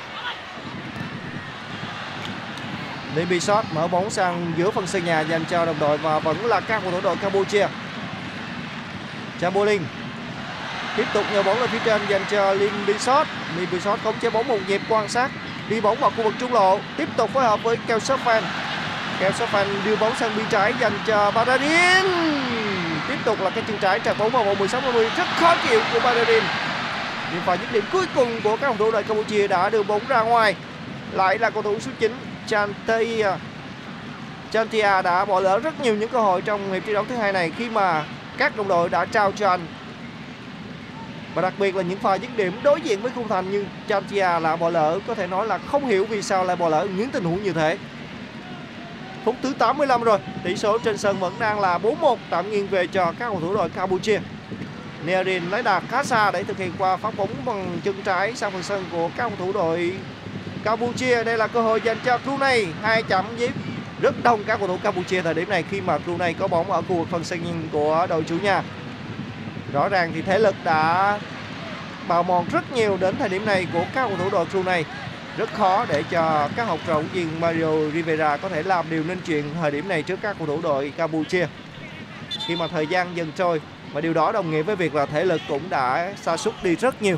Lim 3.17 3.29
Bisot 3.29 3.65
mở 3.73 3.87
bóng 3.87 4.09
sang 4.09 4.53
giữa 4.57 4.71
phần 4.71 4.87
sân 4.87 5.05
nhà 5.05 5.21
dành 5.21 5.45
cho 5.49 5.65
đồng 5.65 5.79
đội 5.79 5.97
và 5.97 6.19
vẫn 6.19 6.45
là 6.45 6.59
các 6.59 6.81
cầu 6.83 6.91
thủ 6.91 7.01
đội 7.03 7.15
Campuchia. 7.15 7.67
Chamberlain 9.41 9.81
tiếp 10.97 11.05
tục 11.13 11.25
nhờ 11.33 11.43
bóng 11.43 11.59
lên 11.59 11.69
phía 11.69 11.79
trên 11.85 12.01
dành 12.09 12.21
cho 12.31 12.53
Lim 12.53 12.71
Bisot. 12.87 13.27
Lim 13.57 13.69
Bisot 13.71 13.99
không 14.03 14.19
chế 14.19 14.29
bóng 14.29 14.47
một 14.47 14.57
nhịp 14.67 14.81
quan 14.89 15.09
sát, 15.09 15.31
đi 15.69 15.81
bóng 15.81 15.99
vào 15.99 16.11
khu 16.17 16.23
vực 16.23 16.33
trung 16.39 16.53
lộ, 16.53 16.79
tiếp 16.97 17.09
tục 17.17 17.29
phối 17.33 17.43
hợp 17.43 17.63
với 17.63 17.77
Keo 17.87 17.97
Sofan 17.97 18.41
Keo 19.19 19.31
Sofan 19.31 19.65
đưa 19.85 19.95
bóng 19.95 20.15
sang 20.15 20.37
bên 20.37 20.45
trái 20.49 20.73
dành 20.79 20.99
cho 21.07 21.31
Baradin. 21.31 22.11
tiếp 23.07 23.17
tục 23.25 23.41
là 23.41 23.49
cái 23.49 23.63
chân 23.67 23.77
trái 23.81 23.99
trả 23.99 24.13
bóng 24.13 24.29
vào 24.29 24.43
vòng 24.43 24.59
16 24.59 24.81
30 24.81 25.09
rất 25.17 25.27
khó 25.39 25.55
chịu 25.69 25.81
của 25.93 25.99
Baradin. 25.99 26.43
nhưng 27.33 27.41
pha 27.41 27.57
dứt 27.57 27.71
điểm 27.73 27.83
cuối 27.91 28.05
cùng 28.15 28.41
của 28.41 28.57
các 28.57 28.67
cầu 28.67 28.75
thủ 28.77 28.91
đội 28.91 29.03
Campuchia 29.03 29.47
đã 29.47 29.69
đưa 29.69 29.83
bóng 29.83 30.01
ra 30.07 30.21
ngoài 30.21 30.55
lại 31.11 31.37
là 31.39 31.49
cầu 31.49 31.61
thủ 31.63 31.79
số 31.79 31.91
9 31.99 32.26
Chantia. 32.47 33.31
Chantia 34.51 35.01
đã 35.01 35.25
bỏ 35.25 35.39
lỡ 35.39 35.59
rất 35.59 35.81
nhiều 35.81 35.95
những 35.95 36.09
cơ 36.09 36.19
hội 36.19 36.41
trong 36.41 36.73
hiệp 36.73 36.83
thi 36.85 36.93
đấu 36.93 37.05
thứ 37.09 37.15
hai 37.15 37.33
này 37.33 37.51
khi 37.57 37.69
mà 37.69 38.05
các 38.37 38.57
đồng 38.57 38.67
đội 38.67 38.89
đã 38.89 39.05
trao 39.05 39.31
cho 39.31 39.49
anh. 39.49 39.65
Và 41.33 41.41
đặc 41.41 41.53
biệt 41.57 41.75
là 41.75 41.83
những 41.83 41.99
pha 41.99 42.15
dứt 42.15 42.37
điểm 42.37 42.53
đối 42.63 42.81
diện 42.81 43.01
với 43.01 43.11
khung 43.15 43.27
thành 43.27 43.45
nhưng 43.51 43.65
Chantia 43.87 44.39
là 44.39 44.55
bỏ 44.55 44.69
lỡ, 44.69 44.99
có 45.07 45.13
thể 45.13 45.27
nói 45.27 45.47
là 45.47 45.57
không 45.57 45.85
hiểu 45.85 46.05
vì 46.05 46.21
sao 46.21 46.43
lại 46.43 46.55
bỏ 46.55 46.69
lỡ 46.69 46.87
những 46.97 47.09
tình 47.09 47.23
huống 47.23 47.43
như 47.43 47.53
thế. 47.53 47.77
Phút 49.25 49.35
thứ 49.41 49.53
85 49.59 50.03
rồi, 50.03 50.19
tỷ 50.43 50.55
số 50.55 50.77
trên 50.77 50.97
sân 50.97 51.19
vẫn 51.19 51.33
đang 51.39 51.59
là 51.59 51.77
4-1 51.77 52.17
tạm 52.29 52.51
nghiêng 52.51 52.67
về 52.67 52.87
cho 52.87 53.05
các 53.05 53.29
cầu 53.29 53.39
thủ 53.41 53.55
đội 53.55 53.69
Campuchia. 53.69 54.19
Nerin 55.05 55.49
lấy 55.49 55.63
đà 55.63 55.79
khá 55.79 56.03
xa 56.03 56.31
để 56.31 56.43
thực 56.43 56.57
hiện 56.57 56.71
qua 56.77 56.97
phát 56.97 57.17
bóng 57.17 57.29
bằng 57.45 57.79
chân 57.83 57.95
trái 58.03 58.35
sang 58.35 58.51
phần 58.51 58.63
sân 58.63 58.85
của 58.91 59.09
các 59.17 59.29
cầu 59.29 59.31
thủ 59.37 59.51
đội 59.53 59.93
Campuchia. 60.67 61.23
Đây 61.23 61.37
là 61.37 61.47
cơ 61.47 61.61
hội 61.61 61.81
dành 61.81 61.97
cho 62.05 62.17
Brunei 62.17 62.65
hai 62.81 63.03
chấm 63.03 63.25
với 63.37 63.49
rất 64.01 64.23
đông 64.23 64.43
các 64.43 64.59
cầu 64.59 64.67
thủ 64.67 64.77
Campuchia 64.83 65.21
thời 65.21 65.33
điểm 65.33 65.49
này 65.49 65.63
khi 65.71 65.81
mà 65.81 65.97
Brunei 65.97 66.33
có 66.33 66.47
bóng 66.47 66.71
ở 66.71 66.81
khu 66.81 66.95
vực 66.95 67.07
phần 67.11 67.23
sân 67.23 67.69
của 67.71 68.07
đội 68.09 68.23
chủ 68.23 68.35
nhà. 68.43 68.63
Rõ 69.73 69.89
ràng 69.89 70.11
thì 70.15 70.21
thể 70.21 70.39
lực 70.39 70.55
đã 70.63 71.19
bào 72.07 72.23
mòn 72.23 72.45
rất 72.51 72.71
nhiều 72.73 72.97
đến 73.01 73.15
thời 73.19 73.29
điểm 73.29 73.45
này 73.45 73.67
của 73.73 73.85
các 73.93 74.07
cầu 74.07 74.17
thủ 74.17 74.29
đội 74.31 74.45
Brunei 74.45 74.83
rất 75.37 75.53
khó 75.53 75.85
để 75.89 76.03
cho 76.11 76.49
các 76.55 76.67
học 76.67 76.79
trò 76.87 76.99
viên 77.13 77.39
Mario 77.39 77.89
Rivera 77.93 78.37
có 78.37 78.49
thể 78.49 78.63
làm 78.63 78.85
điều 78.89 79.03
nên 79.03 79.17
chuyện 79.25 79.43
thời 79.61 79.71
điểm 79.71 79.87
này 79.87 80.03
trước 80.03 80.19
các 80.21 80.35
cầu 80.37 80.47
thủ 80.47 80.61
đội 80.61 80.93
Campuchia. 80.97 81.47
Khi 82.47 82.55
mà 82.55 82.67
thời 82.67 82.87
gian 82.87 83.07
dần 83.15 83.31
trôi 83.35 83.61
và 83.93 84.01
điều 84.01 84.13
đó 84.13 84.31
đồng 84.31 84.51
nghĩa 84.51 84.61
với 84.61 84.75
việc 84.75 84.95
là 84.95 85.05
thể 85.05 85.25
lực 85.25 85.41
cũng 85.47 85.69
đã 85.69 86.13
sa 86.21 86.37
sút 86.37 86.53
đi 86.63 86.75
rất 86.75 87.01
nhiều. 87.01 87.17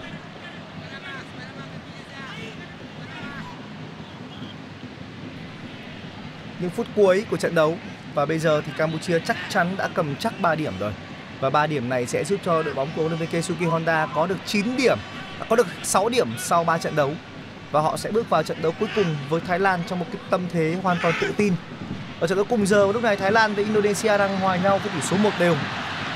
Những 6.60 6.70
phút 6.70 6.88
cuối 6.96 7.26
của 7.32 7.38
trận 7.38 7.56
đấu. 7.56 7.78
Và 8.14 8.26
bây 8.26 8.40
giờ 8.40 8.62
thì 8.66 8.72
Campuchia 8.78 9.20
chắc 9.20 9.38
chắn 9.50 9.76
đã 9.78 9.90
cầm 9.94 10.16
chắc 10.16 10.40
3 10.42 10.56
điểm 10.56 10.74
rồi. 10.80 10.92
Và 11.40 11.50
3 11.50 11.68
điểm 11.68 11.90
này 11.90 12.06
sẽ 12.06 12.24
giúp 12.24 12.40
cho 12.46 12.64
đội 12.64 12.74
bóng 12.74 12.90
của 12.96 13.10
huấn 13.10 13.42
Suki 13.42 13.70
Honda 13.70 14.08
có 14.16 14.28
được 14.28 14.38
9 14.46 14.78
điểm 14.78 14.98
à, 15.40 15.46
có 15.50 15.56
được 15.56 15.68
6 15.84 16.10
điểm 16.10 16.28
sau 16.38 16.64
3 16.64 16.78
trận 16.78 16.96
đấu. 16.96 17.12
Và 17.72 17.82
họ 17.82 17.98
sẽ 17.98 18.12
bước 18.12 18.30
vào 18.30 18.44
trận 18.44 18.62
đấu 18.62 18.74
cuối 18.80 18.90
cùng 18.96 19.16
với 19.30 19.42
Thái 19.48 19.60
Lan 19.60 19.80
trong 19.88 20.00
một 20.00 20.06
cái 20.14 20.22
tâm 20.30 20.42
thế 20.54 20.76
hoàn 20.84 20.98
toàn 21.02 21.14
tự 21.22 21.34
tin. 21.38 21.54
Ở 22.20 22.28
trận 22.28 22.36
đấu 22.36 22.46
cùng 22.50 22.66
giờ 22.66 22.92
lúc 22.94 23.04
này 23.04 23.16
Thái 23.16 23.32
Lan 23.32 23.54
và 23.54 23.64
Indonesia 23.64 24.18
đang 24.18 24.40
hòa 24.40 24.56
nhau 24.56 24.78
với 24.78 24.92
tỷ 24.96 25.02
số 25.02 25.18
một 25.18 25.32
đều. 25.40 25.56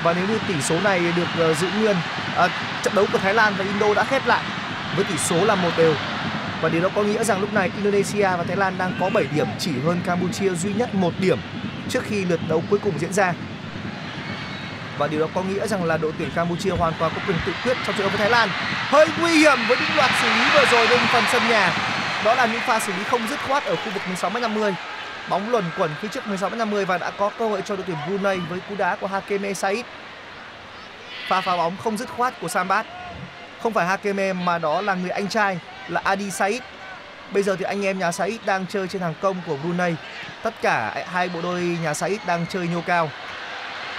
Và 0.02 0.12
nếu 0.12 0.28
như 0.28 0.38
tỷ 0.48 0.54
số 0.62 0.80
này 0.80 1.00
được 1.16 1.28
ờ, 1.38 1.54
giữ 1.54 1.66
nguyên 1.80 1.96
à, 2.36 2.48
trận 2.82 2.94
đấu 2.94 3.06
của 3.12 3.18
Thái 3.18 3.34
Lan 3.34 3.54
và 3.58 3.64
Indo 3.64 3.94
đã 3.94 4.04
khép 4.04 4.26
lại 4.26 4.42
với 4.96 5.04
tỷ 5.04 5.16
số 5.18 5.44
là 5.44 5.54
một 5.54 5.70
đều 5.76 5.94
và 6.64 6.70
điều 6.70 6.82
đó 6.82 6.88
có 6.94 7.02
nghĩa 7.02 7.24
rằng 7.24 7.40
lúc 7.40 7.52
này 7.52 7.70
Indonesia 7.76 8.22
và 8.22 8.44
Thái 8.48 8.56
Lan 8.56 8.74
đang 8.78 8.92
có 9.00 9.10
7 9.10 9.24
điểm, 9.34 9.46
chỉ 9.58 9.70
hơn 9.84 10.00
Campuchia 10.06 10.54
duy 10.54 10.72
nhất 10.74 10.94
một 10.94 11.12
điểm 11.18 11.38
trước 11.88 12.02
khi 12.08 12.24
lượt 12.24 12.40
đấu 12.48 12.62
cuối 12.70 12.78
cùng 12.78 12.98
diễn 12.98 13.12
ra. 13.12 13.32
Và 14.98 15.06
điều 15.06 15.20
đó 15.20 15.26
có 15.34 15.42
nghĩa 15.42 15.66
rằng 15.66 15.84
là 15.84 15.96
đội 15.96 16.12
tuyển 16.18 16.30
Campuchia 16.34 16.70
hoàn 16.70 16.92
toàn 16.98 17.12
có 17.14 17.20
quyền 17.26 17.36
tự 17.46 17.52
quyết 17.64 17.76
trong 17.86 17.96
trận 17.96 17.98
đấu 17.98 18.08
với 18.08 18.18
Thái 18.18 18.30
Lan. 18.30 18.48
Hơi 18.88 19.06
nguy 19.20 19.30
hiểm 19.30 19.58
với 19.68 19.76
những 19.76 19.96
loạt 19.96 20.10
xử 20.22 20.28
lý 20.28 20.44
vừa 20.54 20.64
rồi 20.70 20.86
bên 20.86 21.00
phần 21.12 21.24
sân 21.32 21.42
nhà. 21.48 21.72
Đó 22.24 22.34
là 22.34 22.46
những 22.46 22.60
pha 22.60 22.80
xử 22.80 22.92
lý 22.92 23.04
không 23.04 23.28
dứt 23.28 23.38
khoát 23.46 23.64
ở 23.64 23.76
khu 23.76 23.90
vực 23.94 24.02
16 24.06 24.30
m 24.30 24.40
50 24.40 24.74
bóng 25.28 25.50
luẩn 25.50 25.64
quẩn 25.78 25.90
phía 26.00 26.08
trước 26.08 26.26
16 26.26 26.50
m 26.50 26.58
50 26.58 26.84
và 26.84 26.98
đã 26.98 27.10
có 27.10 27.30
cơ 27.38 27.48
hội 27.48 27.62
cho 27.64 27.76
đội 27.76 27.84
tuyển 27.86 27.96
Brunei 28.06 28.38
với 28.38 28.60
cú 28.68 28.74
đá 28.78 28.96
của 28.96 29.06
Hakeme 29.06 29.54
Said. 29.54 29.84
Pha 31.28 31.40
phá 31.40 31.56
bóng 31.56 31.76
không 31.84 31.96
dứt 31.96 32.08
khoát 32.08 32.40
của 32.40 32.48
Sambat 32.48 32.86
không 33.62 33.72
phải 33.72 33.86
Hakeme 33.86 34.32
mà 34.32 34.58
đó 34.58 34.80
là 34.80 34.94
người 34.94 35.10
anh 35.10 35.28
trai 35.28 35.58
là 35.88 36.00
Adi 36.04 36.30
Said. 36.30 36.60
Bây 37.32 37.42
giờ 37.42 37.56
thì 37.56 37.64
anh 37.64 37.84
em 37.86 37.98
nhà 37.98 38.12
Said 38.12 38.36
đang 38.46 38.66
chơi 38.66 38.88
trên 38.88 39.02
hàng 39.02 39.14
công 39.20 39.36
của 39.46 39.56
Brunei. 39.56 39.94
Tất 40.42 40.54
cả 40.62 41.04
hai 41.12 41.28
bộ 41.28 41.40
đôi 41.42 41.60
nhà 41.82 41.94
Said 41.94 42.18
đang 42.26 42.46
chơi 42.46 42.68
nhô 42.68 42.80
cao. 42.86 43.10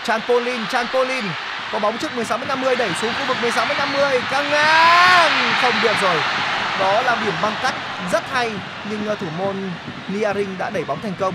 Chanpolin 0.03 0.61
Chanpolin 0.71 1.25
có 1.71 1.79
bóng 1.79 1.97
trước 1.97 2.15
16 2.15 2.37
50 2.37 2.75
đẩy 2.75 2.89
xuống 3.01 3.13
khu 3.13 3.25
vực 3.27 3.37
16 3.41 3.65
50 3.77 4.21
căng 4.31 4.49
ngang! 4.49 5.31
Không 5.61 5.73
được 5.83 5.95
rồi. 6.01 6.21
Đó 6.79 7.01
là 7.01 7.17
điểm 7.25 7.33
băng 7.41 7.53
cắt 7.61 7.73
rất 8.11 8.23
hay, 8.31 8.51
nhưng 8.89 9.07
ờ, 9.07 9.15
thủ 9.15 9.27
môn 9.37 9.55
Niaring 10.07 10.57
đã 10.57 10.69
đẩy 10.69 10.83
bóng 10.85 11.01
thành 11.01 11.13
công. 11.19 11.33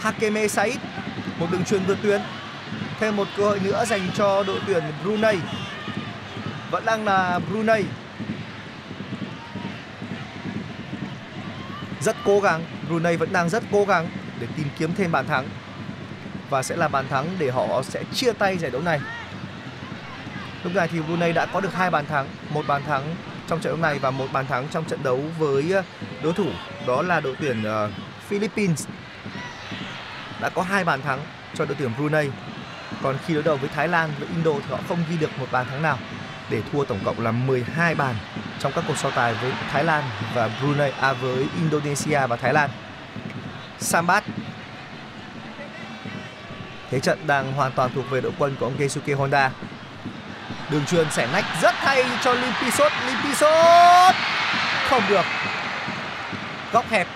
Hakeme 0.00 0.48
Said, 0.48 0.76
một 1.38 1.46
đường 1.50 1.64
truyền 1.64 1.84
vượt 1.84 1.98
tuyến. 2.02 2.20
Thêm 3.00 3.16
một 3.16 3.28
cơ 3.36 3.44
hội 3.44 3.60
nữa 3.60 3.84
dành 3.84 4.10
cho 4.14 4.42
đội 4.42 4.60
tuyển 4.66 4.82
Brunei. 5.02 5.36
Vẫn 6.70 6.84
đang 6.84 7.04
là 7.04 7.38
Brunei. 7.50 7.82
Rất 12.00 12.16
cố 12.24 12.40
gắng 12.40 12.64
Brunei 12.88 13.16
vẫn 13.16 13.32
đang 13.32 13.48
rất 13.48 13.62
cố 13.72 13.84
gắng 13.84 14.08
để 14.40 14.46
tìm 14.56 14.66
kiếm 14.78 14.94
thêm 14.94 15.12
bàn 15.12 15.26
thắng 15.26 15.48
và 16.50 16.62
sẽ 16.62 16.76
là 16.76 16.88
bàn 16.88 17.08
thắng 17.08 17.26
để 17.38 17.50
họ 17.50 17.82
sẽ 17.82 18.02
chia 18.14 18.32
tay 18.32 18.58
giải 18.58 18.70
đấu 18.70 18.82
này. 18.82 19.00
Lúc 20.64 20.74
này 20.74 20.88
thì 20.88 21.00
Brunei 21.00 21.32
đã 21.32 21.46
có 21.46 21.60
được 21.60 21.74
hai 21.74 21.90
bàn 21.90 22.06
thắng, 22.06 22.26
một 22.50 22.66
bàn 22.66 22.82
thắng 22.86 23.14
trong 23.48 23.60
trận 23.60 23.72
đấu 23.72 23.82
này 23.82 23.98
và 23.98 24.10
một 24.10 24.26
bàn 24.32 24.46
thắng 24.46 24.68
trong 24.68 24.84
trận 24.84 25.02
đấu 25.02 25.20
với 25.38 25.72
ờ, 25.72 25.82
đối 26.22 26.32
thủ 26.32 26.48
đó 26.86 27.02
là 27.02 27.20
đội 27.20 27.36
tuyển 27.40 27.62
ờ, 27.64 27.90
Philippines. 28.28 28.86
Đã 30.40 30.48
có 30.48 30.62
hai 30.62 30.84
bàn 30.84 31.02
thắng 31.02 31.20
cho 31.54 31.64
đội 31.64 31.76
tuyển 31.78 31.90
Brunei. 31.98 32.30
Còn 33.02 33.18
khi 33.26 33.34
đối 33.34 33.42
đầu 33.42 33.56
với 33.56 33.68
Thái 33.74 33.88
Lan 33.88 34.10
với 34.18 34.28
Indo 34.28 34.52
thì 34.52 34.70
họ 34.70 34.78
không 34.88 34.98
ghi 35.10 35.16
được 35.16 35.30
một 35.38 35.46
bàn 35.52 35.66
thắng 35.70 35.82
nào 35.82 35.98
để 36.50 36.62
thua 36.72 36.84
tổng 36.84 37.00
cộng 37.04 37.20
là 37.20 37.32
12 37.32 37.94
bàn 37.94 38.14
trong 38.58 38.72
các 38.72 38.84
cuộc 38.88 38.96
so 38.96 39.10
tài 39.10 39.34
với 39.34 39.52
Thái 39.70 39.84
Lan 39.84 40.04
và 40.34 40.50
Brunei 40.60 40.90
à 40.90 41.12
với 41.12 41.46
Indonesia 41.56 42.26
và 42.26 42.36
Thái 42.36 42.52
Lan. 42.52 42.70
Sambat 43.78 44.24
Thế 46.90 47.00
trận 47.00 47.18
đang 47.26 47.52
hoàn 47.52 47.72
toàn 47.72 47.90
thuộc 47.94 48.10
về 48.10 48.20
đội 48.20 48.32
quân 48.38 48.56
của 48.60 48.66
ông 48.66 48.76
Keisuke 48.78 49.14
Honda. 49.14 49.50
Đường 50.70 50.86
truyền 50.86 51.10
xẻ 51.10 51.28
nách 51.32 51.44
rất 51.62 51.74
hay 51.74 52.04
cho 52.22 52.34
Limpisot, 52.34 52.92
Limpisot 53.06 54.14
không 54.88 55.02
được. 55.08 55.24
Góc 56.72 56.90
hẹp 56.90 57.06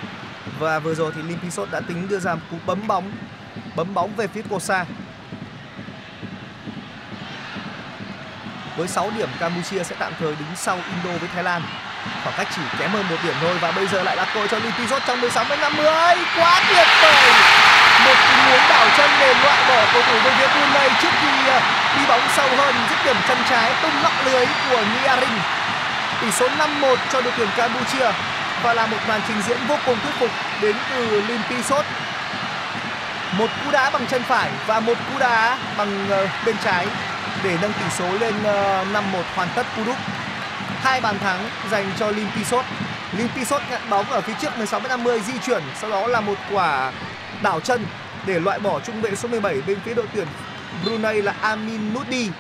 và 0.59 0.79
vừa 0.79 0.95
rồi 0.95 1.13
thì 1.17 1.23
Limpisot 1.23 1.71
đã 1.71 1.81
tính 1.81 2.09
đưa 2.09 2.19
ra 2.19 2.35
một 2.35 2.41
cú 2.51 2.57
bấm 2.67 2.87
bóng 2.87 3.13
bấm 3.77 3.95
bóng 3.95 4.17
về 4.17 4.27
phía 4.27 4.43
Kosa. 4.43 4.85
Với 8.81 8.89
6 8.89 9.11
điểm, 9.17 9.29
Campuchia 9.41 9.85
sẽ 9.85 9.95
tạm 9.99 10.13
thời 10.21 10.33
đứng 10.41 10.55
sau 10.57 10.79
Indo 10.93 11.19
với 11.19 11.29
Thái 11.35 11.45
Lan. 11.45 11.63
Khoảng 12.23 12.35
cách 12.37 12.49
chỉ 12.57 12.63
kém 12.79 12.91
hơn 12.91 13.05
một 13.11 13.17
điểm 13.25 13.35
thôi 13.41 13.55
và 13.61 13.73
bây 13.73 13.87
giờ 13.87 14.03
lại 14.03 14.17
là 14.17 14.25
cơ 14.35 14.41
cho 14.41 14.47
cho 14.51 14.59
Limpisot 14.59 15.03
trong 15.07 15.21
16 15.21 15.45
m 15.45 15.49
50. 15.49 15.85
Quá 16.37 16.61
tuyệt 16.69 16.89
vời. 17.03 17.33
Một 18.05 18.17
tình 18.29 18.39
huống 18.47 18.65
đảo 18.71 18.87
chân 18.97 19.11
để 19.21 19.35
loại 19.43 19.61
bỏ 19.69 19.93
cầu 19.93 20.03
thủ 20.03 20.15
bên 20.25 20.35
phía 20.39 20.49
Brunei 20.55 20.89
trước 21.03 21.15
khi 21.21 21.49
ờ, 21.49 21.61
đi 21.97 22.07
bóng 22.09 22.21
sâu 22.37 22.49
hơn, 22.57 22.75
dứt 22.91 22.97
điểm 23.05 23.17
chân 23.29 23.39
trái 23.51 23.73
tung 23.83 24.03
lọc 24.03 24.13
lưới 24.25 24.47
của 24.71 24.83
Niarin. 24.95 25.39
Tỷ 26.21 26.31
số 26.31 26.49
5-1 26.49 26.97
cho 27.13 27.21
đội 27.21 27.33
tuyển 27.37 27.49
Campuchia 27.57 28.13
và 28.63 28.75
là 28.75 28.87
một 28.87 28.99
màn 29.09 29.21
trình 29.29 29.43
diễn 29.49 29.59
vô 29.69 29.77
cùng 29.87 29.97
thuyết 30.03 30.15
phục 30.19 30.31
đến 30.63 30.77
từ 30.91 31.23
Limpisot. 31.29 31.85
Một 33.39 33.51
cú 33.65 33.71
đá 33.71 33.91
bằng 33.91 34.07
chân 34.07 34.23
phải 34.23 34.51
và 34.67 34.81
một 34.81 34.99
cú 35.13 35.19
đá 35.19 35.59
bằng 35.77 36.09
ờ, 36.11 36.27
bên 36.47 36.57
trái 36.65 36.87
để 37.45 37.57
nâng 37.63 37.73
tỷ 37.73 37.85
số 37.99 38.19
lên 38.21 38.35
ờ, 38.45 38.85
5-1 38.93 39.01
hoàn 39.35 39.49
tất 39.57 39.67
cú 39.77 39.85
đúc. 39.85 39.97
Hai 40.81 41.01
bàn 41.01 41.19
thắng 41.19 41.49
dành 41.71 41.91
cho 41.99 42.11
Limpisot. 42.11 42.65
Limpisot 43.19 43.63
nhận 43.71 43.81
bóng 43.91 44.11
ở 44.11 44.21
phía 44.21 44.33
trước 44.41 44.53
16m50 44.59 45.19
di 45.19 45.33
chuyển, 45.47 45.63
sau 45.81 45.91
đó 45.91 46.07
là 46.07 46.21
một 46.21 46.39
quả 46.53 46.93
đảo 47.43 47.61
chân 47.61 47.87
để 48.27 48.41
loại 48.41 48.59
bỏ 48.59 48.81
trung 48.81 49.01
vệ 49.03 49.15
số 49.15 49.29
17 49.29 49.61
bên 49.67 49.79
phía 49.85 49.95
đội 49.95 50.07
tuyển 50.15 50.27
Brunei 50.85 51.23
là 51.23 51.35
Amin 51.41 51.95
Nudi 51.95 52.31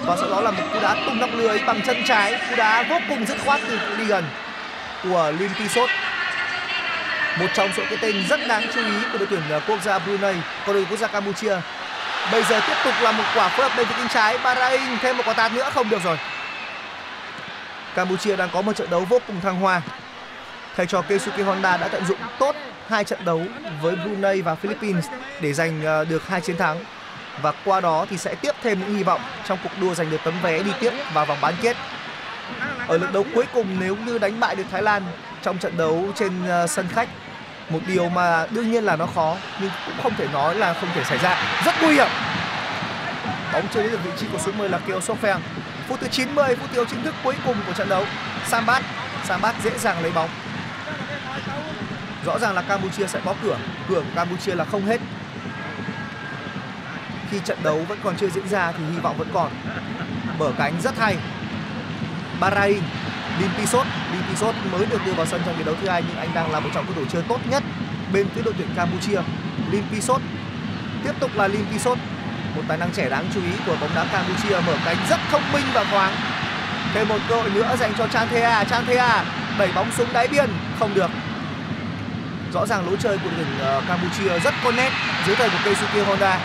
và 0.00 0.16
sau 0.16 0.30
đó 0.30 0.40
là 0.40 0.50
một 0.50 0.62
cú 0.72 0.80
đá 0.80 0.96
tung 1.06 1.20
nóc 1.20 1.30
lưới 1.32 1.58
bằng 1.66 1.80
chân 1.86 1.96
trái, 2.06 2.40
cú 2.50 2.56
đá 2.56 2.82
vô 2.82 2.96
cùng 3.08 3.26
dứt 3.26 3.36
khoát 3.44 3.60
từ 3.68 3.78
cự 3.78 3.96
ly 3.96 4.04
gần 4.04 4.24
của 5.02 5.32
Limpisot. 5.38 5.90
Một 7.38 7.46
trong 7.54 7.70
số 7.76 7.82
cái 7.88 7.98
tên 8.00 8.24
rất 8.28 8.40
đáng 8.48 8.62
chú 8.74 8.80
ý 8.80 8.92
của 9.12 9.18
đội 9.18 9.26
tuyển 9.30 9.42
ờ, 9.50 9.60
quốc 9.68 9.82
gia 9.82 9.98
Brunei, 9.98 10.34
còn 10.66 10.74
đội 10.74 10.86
quốc 10.90 10.98
gia 10.98 11.06
Campuchia. 11.06 11.56
Bây 12.32 12.42
giờ 12.42 12.60
tiếp 12.66 12.76
tục 12.84 12.94
là 13.00 13.12
một 13.12 13.24
quả 13.34 13.48
phối 13.48 13.68
hợp 13.68 13.76
bên 13.76 13.86
phía 13.86 13.94
cánh 13.98 14.08
trái, 14.08 14.38
Bahrain 14.38 14.98
thêm 15.00 15.16
một 15.16 15.22
quả 15.26 15.34
tạt 15.34 15.52
nữa 15.52 15.70
không 15.74 15.90
được 15.90 16.02
rồi. 16.04 16.18
Campuchia 17.94 18.36
đang 18.36 18.48
có 18.52 18.62
một 18.62 18.76
trận 18.76 18.90
đấu 18.90 19.04
vô 19.08 19.18
cùng 19.26 19.40
thăng 19.40 19.60
hoa. 19.60 19.82
Thầy 20.76 20.86
trò 20.86 21.02
Keisuke 21.02 21.42
Honda 21.42 21.76
đã 21.76 21.88
tận 21.88 22.04
dụng 22.06 22.18
tốt 22.38 22.56
hai 22.88 23.04
trận 23.04 23.24
đấu 23.24 23.42
với 23.82 23.96
Brunei 23.96 24.42
và 24.42 24.54
Philippines 24.54 25.06
để 25.40 25.52
giành 25.52 25.84
ờ, 25.84 26.04
được 26.04 26.28
hai 26.28 26.40
chiến 26.40 26.56
thắng 26.56 26.76
và 27.42 27.52
qua 27.64 27.80
đó 27.80 28.06
thì 28.10 28.16
sẽ 28.16 28.34
tiếp 28.34 28.54
thêm 28.62 28.80
những 28.80 28.96
hy 28.96 29.02
vọng 29.02 29.20
trong 29.46 29.58
cuộc 29.62 29.70
đua 29.80 29.94
giành 29.94 30.10
được 30.10 30.20
tấm 30.24 30.34
vé 30.42 30.62
đi 30.62 30.70
tiếp 30.80 30.92
vào 31.14 31.26
vòng 31.26 31.38
bán 31.40 31.54
kết. 31.62 31.76
Ở 32.86 32.98
lượt 32.98 33.12
đấu 33.12 33.24
cuối 33.34 33.44
cùng 33.52 33.76
nếu 33.80 33.96
như 34.06 34.18
đánh 34.18 34.40
bại 34.40 34.56
được 34.56 34.64
Thái 34.70 34.82
Lan 34.82 35.02
trong 35.42 35.58
trận 35.58 35.76
đấu 35.76 36.04
trên 36.14 36.48
ờ, 36.48 36.66
sân 36.66 36.88
khách 36.88 37.08
một 37.70 37.80
điều 37.86 38.08
mà 38.08 38.46
đương 38.50 38.70
nhiên 38.70 38.84
là 38.84 38.96
nó 38.96 39.06
khó, 39.06 39.36
nhưng 39.60 39.70
cũng 39.86 39.94
không 40.02 40.14
thể 40.14 40.28
nói 40.32 40.54
là 40.54 40.74
không 40.74 40.88
thể 40.94 41.04
xảy 41.04 41.18
ra. 41.18 41.36
Rất 41.64 41.74
nguy 41.82 41.94
hiểm. 41.94 42.08
Bóng 43.52 43.68
chơi 43.74 43.82
đến 43.82 43.92
được 43.92 43.98
vị 44.04 44.10
trí 44.16 44.26
của 44.32 44.38
số 44.38 44.52
10 44.52 44.68
là 44.68 44.78
Keo 44.78 44.98
Sofeng. 44.98 45.40
Phút 45.88 46.00
thứ 46.00 46.08
90 46.08 46.56
phút 46.56 46.72
tiêu 46.72 46.84
chính 46.84 47.02
thức 47.02 47.14
cuối 47.24 47.34
cùng 47.44 47.56
của 47.66 47.72
trận 47.72 47.88
đấu. 47.88 48.04
Sambat 48.46 48.82
Sambat 49.24 49.54
dễ 49.64 49.70
dàng 49.78 50.02
lấy 50.02 50.12
bóng. 50.12 50.28
Rõ 52.26 52.38
ràng 52.38 52.54
là 52.54 52.62
Campuchia 52.62 53.06
sẽ 53.06 53.20
bó 53.24 53.34
cửa. 53.42 53.58
Cửa 53.88 54.00
của 54.00 54.14
Campuchia 54.14 54.54
là 54.54 54.64
không 54.64 54.86
hết. 54.86 55.00
Khi 57.30 57.38
trận 57.44 57.58
đấu 57.62 57.84
vẫn 57.88 57.98
còn 58.04 58.16
chưa 58.16 58.28
diễn 58.28 58.48
ra 58.48 58.72
thì 58.72 58.84
hy 58.92 58.98
vọng 58.98 59.16
vẫn 59.18 59.28
còn. 59.34 59.50
Mở 60.38 60.52
cánh 60.58 60.80
rất 60.82 60.98
hay. 60.98 61.16
Bahrain 62.40 62.82
Limpisot. 63.40 63.86
Limpisot 64.30 64.54
mới 64.72 64.86
được 64.86 65.06
đưa 65.06 65.12
vào 65.12 65.26
sân 65.26 65.40
trong 65.46 65.56
trận 65.56 65.66
đấu 65.66 65.74
thứ 65.82 65.88
hai, 65.88 66.02
nhưng 66.08 66.16
anh 66.16 66.28
đang 66.34 66.52
là 66.52 66.60
một 66.60 66.70
trong 66.74 66.86
các 66.86 66.92
thủ 66.96 67.04
chơi 67.12 67.22
tốt 67.28 67.38
nhất 67.50 67.62
bên 68.12 68.26
phía 68.34 68.42
đội 68.42 68.54
tuyển 68.58 68.68
Campuchia 68.76 69.20
Limpisot 69.70 70.20
tiếp 71.04 71.12
tục 71.20 71.30
là 71.34 71.48
Limpisot 71.48 71.98
một 72.56 72.62
tài 72.68 72.78
năng 72.78 72.90
trẻ 72.92 73.08
đáng 73.08 73.24
chú 73.34 73.40
ý 73.40 73.52
của 73.66 73.76
bóng 73.80 73.90
đá 73.94 74.04
Campuchia, 74.12 74.60
mở 74.66 74.76
cánh 74.84 74.96
rất 75.10 75.20
thông 75.30 75.52
minh 75.52 75.64
và 75.74 75.84
thoáng 75.84 76.12
thêm 76.94 77.08
một 77.08 77.18
cơ 77.28 77.34
hội 77.34 77.50
nữa 77.50 77.76
dành 77.80 77.92
cho 77.98 78.06
Chanthea 78.06 78.64
Chanthea 78.64 79.24
đẩy 79.58 79.72
bóng 79.74 79.90
xuống 79.92 80.08
đáy 80.12 80.28
biên, 80.28 80.50
không 80.78 80.94
được. 80.94 81.10
Rõ 82.52 82.66
ràng 82.66 82.86
lối 82.86 82.96
chơi 83.00 83.18
của 83.18 83.30
đội 83.30 83.32
tuyển 83.36 83.58
ờ, 83.60 83.82
Campuchia 83.88 84.38
rất 84.38 84.54
có 84.64 84.72
nét 84.72 84.90
dưới 85.26 85.36
thời 85.36 85.48
của 85.50 85.58
Keisuke 85.64 86.04
Honda. 86.04 86.38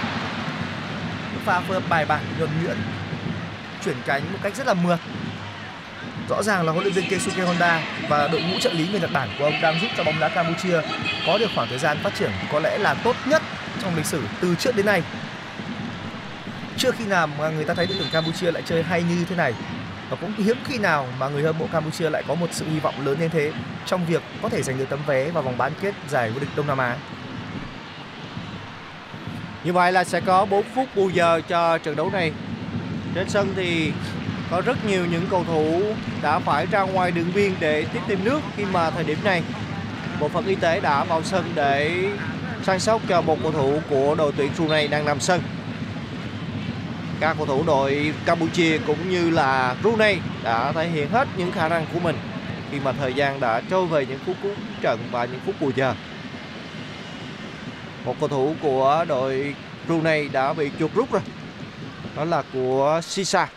Pha 1.45 1.59
phối 1.59 1.81
bài 1.89 2.05
bản 2.05 2.21
nhuần 2.37 2.49
nhuyễn, 2.63 2.77
chuyển 3.85 3.95
cánh 4.05 4.21
một 4.33 4.39
cách 4.43 4.55
rất 4.55 4.67
là 4.67 4.73
mượt 4.73 4.99
rõ 6.29 6.43
ràng 6.43 6.65
là 6.65 6.71
huấn 6.71 6.83
luyện 6.83 6.93
viên 6.93 7.09
Keisuke 7.09 7.43
Honda 7.43 7.81
và 8.09 8.27
đội 8.27 8.41
ngũ 8.41 8.59
trợ 8.59 8.73
lý 8.73 8.87
người 8.87 8.99
Nhật 8.99 9.11
Bản 9.13 9.29
của 9.39 9.45
ông 9.45 9.61
đang 9.61 9.79
giúp 9.81 9.87
cho 9.97 10.03
bóng 10.03 10.19
đá 10.19 10.29
Campuchia 10.29 10.81
có 11.27 11.37
được 11.37 11.49
khoảng 11.55 11.67
thời 11.69 11.77
gian 11.77 11.97
phát 12.03 12.15
triển 12.19 12.31
có 12.51 12.59
lẽ 12.59 12.77
là 12.77 12.93
tốt 12.93 13.15
nhất 13.25 13.41
trong 13.81 13.95
lịch 13.95 14.05
sử 14.05 14.23
từ 14.41 14.55
trước 14.55 14.75
đến 14.75 14.85
nay. 14.85 15.01
Chưa 16.77 16.91
khi 16.91 17.05
nào 17.05 17.27
mà 17.27 17.49
người 17.49 17.65
ta 17.65 17.73
thấy 17.73 17.87
đội 17.87 17.95
tuyển 17.99 18.09
Campuchia 18.11 18.51
lại 18.51 18.63
chơi 18.65 18.83
hay 18.83 19.03
như 19.03 19.25
thế 19.29 19.35
này, 19.35 19.53
và 20.09 20.17
cũng 20.21 20.33
hiếm 20.37 20.57
khi 20.65 20.77
nào 20.77 21.07
mà 21.19 21.29
người 21.29 21.43
hâm 21.43 21.57
mộ 21.57 21.67
Campuchia 21.71 22.09
lại 22.09 22.23
có 22.27 22.35
một 22.35 22.47
sự 22.51 22.65
hy 22.69 22.79
vọng 22.79 23.05
lớn 23.05 23.19
như 23.19 23.27
thế 23.27 23.51
trong 23.85 24.05
việc 24.05 24.23
có 24.41 24.49
thể 24.49 24.61
giành 24.61 24.77
được 24.77 24.89
tấm 24.89 24.99
vé 25.07 25.29
vào 25.29 25.43
vòng 25.43 25.57
bán 25.57 25.71
kết 25.81 25.95
giải 26.09 26.31
vô 26.31 26.39
địch 26.39 26.49
Đông 26.55 26.67
Nam 26.67 26.77
Á. 26.77 26.95
Như 29.63 29.73
vậy 29.73 29.91
là 29.91 30.03
sẽ 30.03 30.21
có 30.21 30.45
4 30.45 30.63
phút 30.75 30.95
bù 30.95 31.09
giờ 31.09 31.41
cho 31.47 31.77
trận 31.77 31.95
đấu 31.95 32.09
này. 32.09 32.31
Trên 33.15 33.29
sân 33.29 33.53
thì 33.55 33.91
có 34.51 34.61
rất 34.61 34.85
nhiều 34.85 35.05
những 35.05 35.27
cầu 35.29 35.43
thủ 35.43 35.81
đã 36.21 36.39
phải 36.39 36.65
ra 36.65 36.81
ngoài 36.81 37.11
đường 37.11 37.31
biên 37.35 37.53
để 37.59 37.85
tiếp 37.93 37.99
thêm 38.07 38.19
nước 38.23 38.39
khi 38.57 38.65
mà 38.65 38.89
thời 38.89 39.03
điểm 39.03 39.17
này 39.23 39.43
bộ 40.19 40.29
phận 40.29 40.45
y 40.45 40.55
tế 40.55 40.79
đã 40.79 41.03
vào 41.03 41.23
sân 41.23 41.51
để 41.55 42.03
săn 42.63 42.79
sóc 42.79 43.01
cho 43.07 43.21
một 43.21 43.37
cầu 43.43 43.51
thủ 43.51 43.79
của 43.89 44.15
đội 44.15 44.31
tuyển 44.37 44.51
Brunei 44.57 44.87
đang 44.87 45.05
nằm 45.05 45.19
sân. 45.19 45.41
Các 47.19 47.35
cầu 47.37 47.45
thủ 47.45 47.63
đội 47.67 48.13
Campuchia 48.25 48.77
cũng 48.87 49.09
như 49.09 49.29
là 49.29 49.75
Brunei 49.81 50.17
đã 50.43 50.71
thể 50.71 50.87
hiện 50.87 51.09
hết 51.09 51.27
những 51.37 51.51
khả 51.51 51.69
năng 51.69 51.85
của 51.93 51.99
mình 51.99 52.15
khi 52.71 52.79
mà 52.79 52.91
thời 52.91 53.13
gian 53.13 53.39
đã 53.39 53.61
trôi 53.69 53.85
về 53.85 54.05
những 54.05 54.19
phút 54.25 54.35
cuối 54.43 54.53
trận 54.81 54.99
và 55.11 55.25
những 55.25 55.39
phút 55.45 55.55
bù 55.61 55.71
giờ. 55.75 55.93
Một 58.05 58.15
cầu 58.19 58.29
thủ 58.29 58.55
của 58.61 59.05
đội 59.07 59.55
Brunei 59.87 60.29
đã 60.29 60.53
bị 60.53 60.69
chuột 60.79 60.93
rút 60.93 61.11
rồi. 61.11 61.21
Đó 62.15 62.25
là 62.25 62.43
của 62.53 63.01
Sisa. 63.03 63.47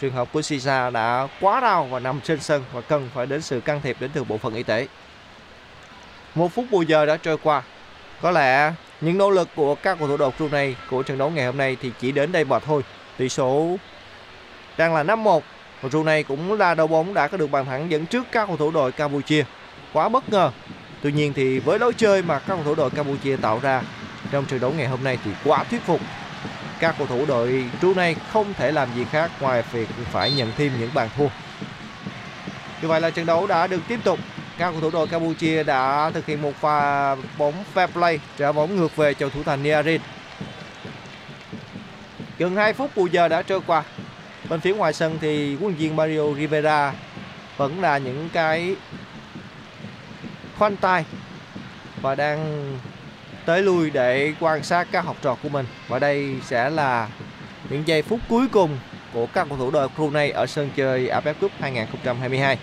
Trường 0.00 0.12
hợp 0.12 0.28
của 0.32 0.42
Sisa 0.42 0.90
đã 0.90 1.28
quá 1.40 1.60
đau 1.60 1.84
và 1.84 1.98
nằm 1.98 2.20
trên 2.20 2.40
sân 2.40 2.64
và 2.72 2.80
cần 2.80 3.10
phải 3.14 3.26
đến 3.26 3.42
sự 3.42 3.60
can 3.60 3.80
thiệp 3.82 3.96
đến 4.00 4.10
từ 4.14 4.24
bộ 4.24 4.38
phận 4.38 4.54
y 4.54 4.62
tế. 4.62 4.86
Một 6.34 6.52
phút 6.54 6.64
bù 6.70 6.82
giờ 6.82 7.06
đã 7.06 7.16
trôi 7.16 7.38
qua. 7.38 7.62
Có 8.22 8.30
lẽ 8.30 8.72
những 9.00 9.18
nỗ 9.18 9.30
lực 9.30 9.48
của 9.56 9.74
các 9.74 9.98
cầu 9.98 10.08
thủ 10.08 10.16
đội 10.16 10.32
này 10.50 10.76
của 10.90 11.02
trận 11.02 11.18
đấu 11.18 11.30
ngày 11.30 11.46
hôm 11.46 11.56
nay 11.56 11.76
thì 11.82 11.92
chỉ 12.00 12.12
đến 12.12 12.32
đây 12.32 12.44
mà 12.44 12.58
thôi. 12.58 12.82
Tỷ 13.16 13.28
số 13.28 13.76
đang 14.76 14.94
là 14.94 15.02
5-1. 15.02 15.40
Và 15.80 15.88
Brunei 15.88 16.22
cũng 16.22 16.52
là 16.52 16.74
đầu 16.74 16.86
bóng 16.86 17.14
đã 17.14 17.28
có 17.28 17.36
được 17.36 17.50
bàn 17.50 17.64
thắng 17.64 17.90
dẫn 17.90 18.06
trước 18.06 18.24
các 18.32 18.46
cầu 18.46 18.56
thủ 18.56 18.70
đội 18.70 18.92
Campuchia. 18.92 19.44
Quá 19.92 20.08
bất 20.08 20.28
ngờ. 20.28 20.50
Tuy 21.02 21.12
nhiên 21.12 21.32
thì 21.32 21.58
với 21.58 21.78
lối 21.78 21.92
chơi 21.96 22.22
mà 22.22 22.38
các 22.38 22.46
cầu 22.48 22.62
thủ 22.64 22.74
đội 22.74 22.90
Campuchia 22.90 23.36
tạo 23.36 23.60
ra 23.62 23.82
trong 24.30 24.44
trận 24.44 24.60
đấu 24.60 24.72
ngày 24.72 24.86
hôm 24.86 25.04
nay 25.04 25.18
thì 25.24 25.30
quá 25.44 25.64
thuyết 25.64 25.82
phục. 25.82 26.00
Các 26.80 26.94
cầu 26.98 27.06
thủ 27.06 27.26
đội 27.26 27.64
Brunei 27.80 28.14
không 28.32 28.54
thể 28.54 28.72
làm 28.72 28.88
gì 28.96 29.04
khác 29.04 29.30
ngoài 29.40 29.62
việc 29.72 29.88
phải 30.12 30.30
nhận 30.30 30.52
thêm 30.56 30.72
những 30.80 30.90
bàn 30.94 31.08
thua. 31.16 31.28
Như 32.82 32.88
vậy 32.88 33.00
là 33.00 33.10
trận 33.10 33.26
đấu 33.26 33.46
đã 33.46 33.66
được 33.66 33.80
tiếp 33.88 34.00
tục. 34.04 34.18
Các 34.58 34.70
cầu 34.70 34.80
thủ 34.80 34.90
đội 34.90 35.08
Campuchia 35.08 35.62
đã 35.62 36.10
thực 36.14 36.26
hiện 36.26 36.42
một 36.42 36.52
pha 36.60 37.14
bóng 37.38 37.54
fair 37.74 37.86
play 37.86 38.20
trả 38.38 38.52
bóng 38.52 38.76
ngược 38.76 38.96
về 38.96 39.14
cho 39.14 39.28
thủ 39.28 39.42
thành 39.42 39.62
Niarin. 39.62 40.00
Gần 42.38 42.56
2 42.56 42.72
phút 42.72 42.96
bù 42.96 43.06
giờ 43.06 43.28
đã 43.28 43.42
trôi 43.42 43.60
qua. 43.66 43.82
Bên 44.48 44.60
phía 44.60 44.74
ngoài 44.74 44.92
sân 44.92 45.18
thì 45.20 45.56
huấn 45.56 45.62
luyện 45.62 45.74
viên 45.74 45.96
Mario 45.96 46.34
Rivera 46.34 46.92
vẫn 47.56 47.80
là 47.80 47.98
những 47.98 48.28
cái 48.32 48.76
khoanh 50.58 50.76
tay 50.76 51.04
và 52.02 52.14
đang 52.14 52.78
tới 53.46 53.62
lui 53.62 53.90
để 53.90 54.32
quan 54.40 54.62
sát 54.62 54.88
các 54.92 55.04
học 55.04 55.16
trò 55.22 55.36
của 55.42 55.48
mình 55.48 55.66
và 55.88 55.98
đây 55.98 56.36
sẽ 56.44 56.70
là 56.70 57.08
những 57.70 57.82
giây 57.86 58.02
phút 58.02 58.20
cuối 58.28 58.48
cùng 58.48 58.78
của 59.12 59.26
các 59.26 59.46
cầu 59.48 59.58
thủ 59.58 59.70
đội 59.70 59.88
Brunei 59.96 60.30
ở 60.30 60.46
sân 60.46 60.70
chơi 60.76 61.08
AFF 61.08 61.34
Cup 61.40 61.52
2022. 61.60 62.58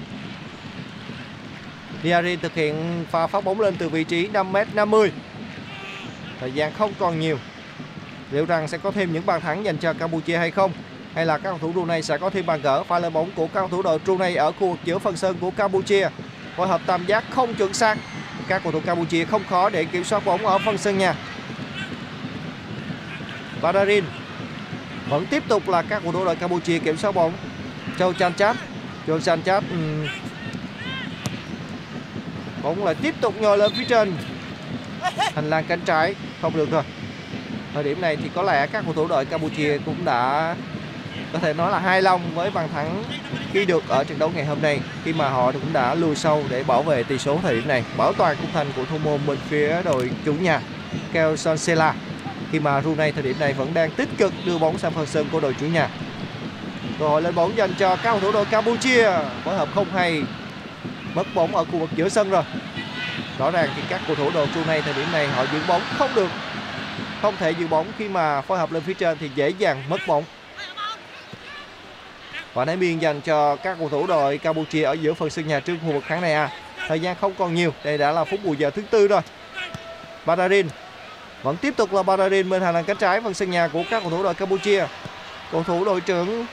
Diari 2.03 2.35
thực 2.35 2.53
hiện 2.55 3.05
pha 3.11 3.27
phát 3.27 3.43
bóng 3.43 3.61
lên 3.61 3.75
từ 3.77 3.89
vị 3.89 4.03
trí 4.03 4.27
5m50. 4.27 5.09
Thời 6.39 6.51
gian 6.51 6.73
không 6.73 6.93
còn 6.99 7.19
nhiều. 7.19 7.37
Liệu 8.31 8.45
rằng 8.45 8.67
sẽ 8.67 8.77
có 8.77 8.91
thêm 8.91 9.13
những 9.13 9.25
bàn 9.25 9.41
thắng 9.41 9.65
dành 9.65 9.77
cho 9.77 9.93
Campuchia 9.93 10.37
hay 10.37 10.51
không? 10.51 10.71
Hay 11.15 11.25
là 11.25 11.37
các 11.37 11.43
cầu 11.43 11.57
thủ 11.61 11.71
Brunei 11.71 12.01
sẽ 12.01 12.17
có 12.17 12.29
thêm 12.29 12.45
bàn 12.45 12.61
gỡ 12.61 12.83
pha 12.83 12.99
lên 12.99 13.13
bóng 13.13 13.31
của 13.35 13.47
các 13.47 13.53
cầu 13.53 13.67
thủ 13.67 13.81
đội 13.81 13.99
Brunei 13.99 14.35
ở 14.35 14.51
khu 14.51 14.69
vực 14.69 14.79
giữa 14.83 14.99
phần 14.99 15.17
sân 15.17 15.37
của 15.41 15.51
Campuchia. 15.51 16.09
Phối 16.55 16.67
hợp 16.67 16.81
tam 16.85 17.05
giác 17.05 17.23
không 17.29 17.55
chuẩn 17.55 17.73
xác. 17.73 17.97
Các 18.47 18.63
cầu 18.63 18.71
thủ 18.71 18.79
Campuchia 18.79 19.25
không 19.25 19.43
khó 19.49 19.69
để 19.69 19.85
kiểm 19.85 20.03
soát 20.03 20.25
bóng 20.25 20.45
ở 20.45 20.57
phần 20.57 20.77
sân 20.77 20.97
nhà. 20.97 21.15
Badarin 23.61 24.03
vẫn 25.09 25.25
tiếp 25.25 25.43
tục 25.47 25.69
là 25.69 25.81
các 25.81 26.03
cầu 26.03 26.11
thủ 26.11 26.25
đội 26.25 26.35
Campuchia 26.35 26.79
kiểm 26.79 26.97
soát 26.97 27.11
bóng. 27.11 27.33
Châu 27.99 28.13
Chanchat, 28.13 28.55
Châu 29.07 29.19
Chanchat 29.19 29.63
um, 29.71 30.01
ừ. 30.01 30.07
bóng 32.63 32.85
lại 32.85 32.95
tiếp 32.95 33.15
tục 33.21 33.41
nhồi 33.41 33.57
lên 33.57 33.71
phía 33.77 33.85
trên. 33.89 34.13
Hành 35.35 35.49
lang 35.49 35.65
cánh 35.67 35.81
trái 35.81 36.15
không 36.41 36.57
được 36.57 36.71
rồi. 36.71 36.83
Thời 37.73 37.83
điểm 37.83 38.01
này 38.01 38.15
thì 38.15 38.29
có 38.35 38.43
lẽ 38.43 38.67
các 38.67 38.83
cầu 38.85 38.93
thủ 38.93 39.07
đội 39.07 39.25
Campuchia 39.25 39.77
cũng 39.85 40.05
đã 40.05 40.55
có 41.33 41.39
thể 41.39 41.53
nói 41.53 41.71
là 41.71 41.79
hài 41.79 42.01
lòng 42.01 42.21
với 42.35 42.51
bàn 42.51 42.69
thắng 42.73 43.03
ghi 43.53 43.65
được 43.65 43.87
ở 43.87 44.03
trận 44.03 44.19
đấu 44.19 44.31
ngày 44.35 44.45
hôm 44.45 44.61
nay, 44.61 44.79
khi 45.03 45.13
mà 45.13 45.29
họ 45.29 45.51
cũng 45.51 45.73
đã 45.73 45.95
lùi 45.95 46.15
sâu 46.15 46.43
để 46.49 46.63
bảo 46.63 46.83
vệ 46.83 47.03
tỷ 47.03 47.17
số 47.17 47.39
thời 47.43 47.55
điểm 47.55 47.67
này. 47.67 47.83
Bảo 47.97 48.13
toàn 48.13 48.35
khung 48.41 48.51
thành 48.53 48.67
của 48.75 48.85
thủ 48.85 48.97
môn 48.97 49.19
bên 49.27 49.37
phía 49.49 49.81
đội 49.83 50.11
chủ 50.25 50.33
nhà 50.33 50.61
Keo 51.13 51.35
Sonsela 51.35 51.93
khi 52.51 52.59
mà 52.59 52.81
Brunei 52.81 53.11
thời 53.11 53.23
điểm 53.23 53.35
này 53.39 53.53
vẫn 53.53 53.73
đang 53.73 53.91
tích 53.91 54.09
cực 54.17 54.33
đưa 54.45 54.57
bóng 54.57 54.77
sang 54.77 54.91
phần 54.91 55.05
sân 55.05 55.27
của 55.31 55.39
đội 55.39 55.55
chủ 55.59 55.65
nhà. 55.65 55.89
Cơ 56.99 57.07
hội 57.07 57.21
lên 57.21 57.35
bóng 57.35 57.57
dành 57.57 57.73
cho 57.79 57.95
cao 57.95 58.19
thủ 58.19 58.31
đội 58.31 58.45
Campuchia. 58.45 59.11
Phối 59.43 59.55
hợp 59.55 59.69
không 59.75 59.87
hay, 59.93 60.23
mất 61.13 61.27
bóng 61.35 61.55
ở 61.55 61.65
khu 61.65 61.79
vực 61.79 61.89
giữa 61.95 62.09
sân 62.09 62.29
rồi. 62.29 62.43
Rõ 63.39 63.51
ràng 63.51 63.69
thì 63.75 63.81
các 63.89 64.01
cầu 64.07 64.15
thủ 64.15 64.29
đội 64.33 64.47
Brunei 64.47 64.81
thời 64.81 64.93
điểm 64.93 65.11
này 65.11 65.27
họ 65.27 65.45
giữ 65.53 65.59
bóng 65.67 65.81
không 65.97 66.09
được, 66.15 66.29
không 67.21 67.35
thể 67.39 67.51
giữ 67.51 67.67
bóng. 67.67 67.87
Khi 67.97 68.09
mà 68.09 68.41
phối 68.41 68.57
hợp 68.57 68.71
lên 68.71 68.83
phía 68.83 68.93
trên 68.93 69.17
thì 69.19 69.29
dễ 69.35 69.49
dàng 69.49 69.83
mất 69.89 69.99
bóng 70.07 70.23
và 72.53 72.65
ném 72.65 72.79
biên 72.79 72.99
dành 72.99 73.21
cho 73.21 73.55
các 73.55 73.75
cầu 73.79 73.89
thủ 73.89 74.07
đội 74.07 74.37
Campuchia 74.37 74.83
ở 74.83 74.93
giữa 74.93 75.13
phần 75.13 75.29
sân 75.29 75.47
nhà 75.47 75.59
trước 75.59 75.75
khu 75.85 75.91
vực 75.91 76.03
khán 76.07 76.21
đài 76.21 76.33
A, 76.33 76.49
thời 76.87 76.99
gian 76.99 77.15
không 77.21 77.33
còn 77.37 77.55
nhiều, 77.55 77.73
đây 77.83 77.97
đã 77.97 78.11
là 78.11 78.23
phút 78.23 78.39
bù 78.43 78.53
giờ 78.53 78.69
thứ 78.69 78.81
tư 78.89 79.07
rồi. 79.07 79.21
Badarin 80.25 80.67
vẫn 81.43 81.57
tiếp 81.57 81.73
tục 81.77 81.93
là 81.93 82.03
Badarin 82.03 82.49
bên 82.49 82.61
hàng 82.61 82.83
cánh 82.83 82.97
trái 82.97 83.21
phần 83.21 83.33
sân 83.33 83.51
nhà 83.51 83.67
của 83.67 83.83
các 83.89 83.99
cầu 83.99 84.09
thủ 84.09 84.23
đội 84.23 84.33
Campuchia. 84.33 84.85
Cầu 85.51 85.63
thủ 85.63 85.85
đội 85.85 86.01
trưởng 86.01 86.45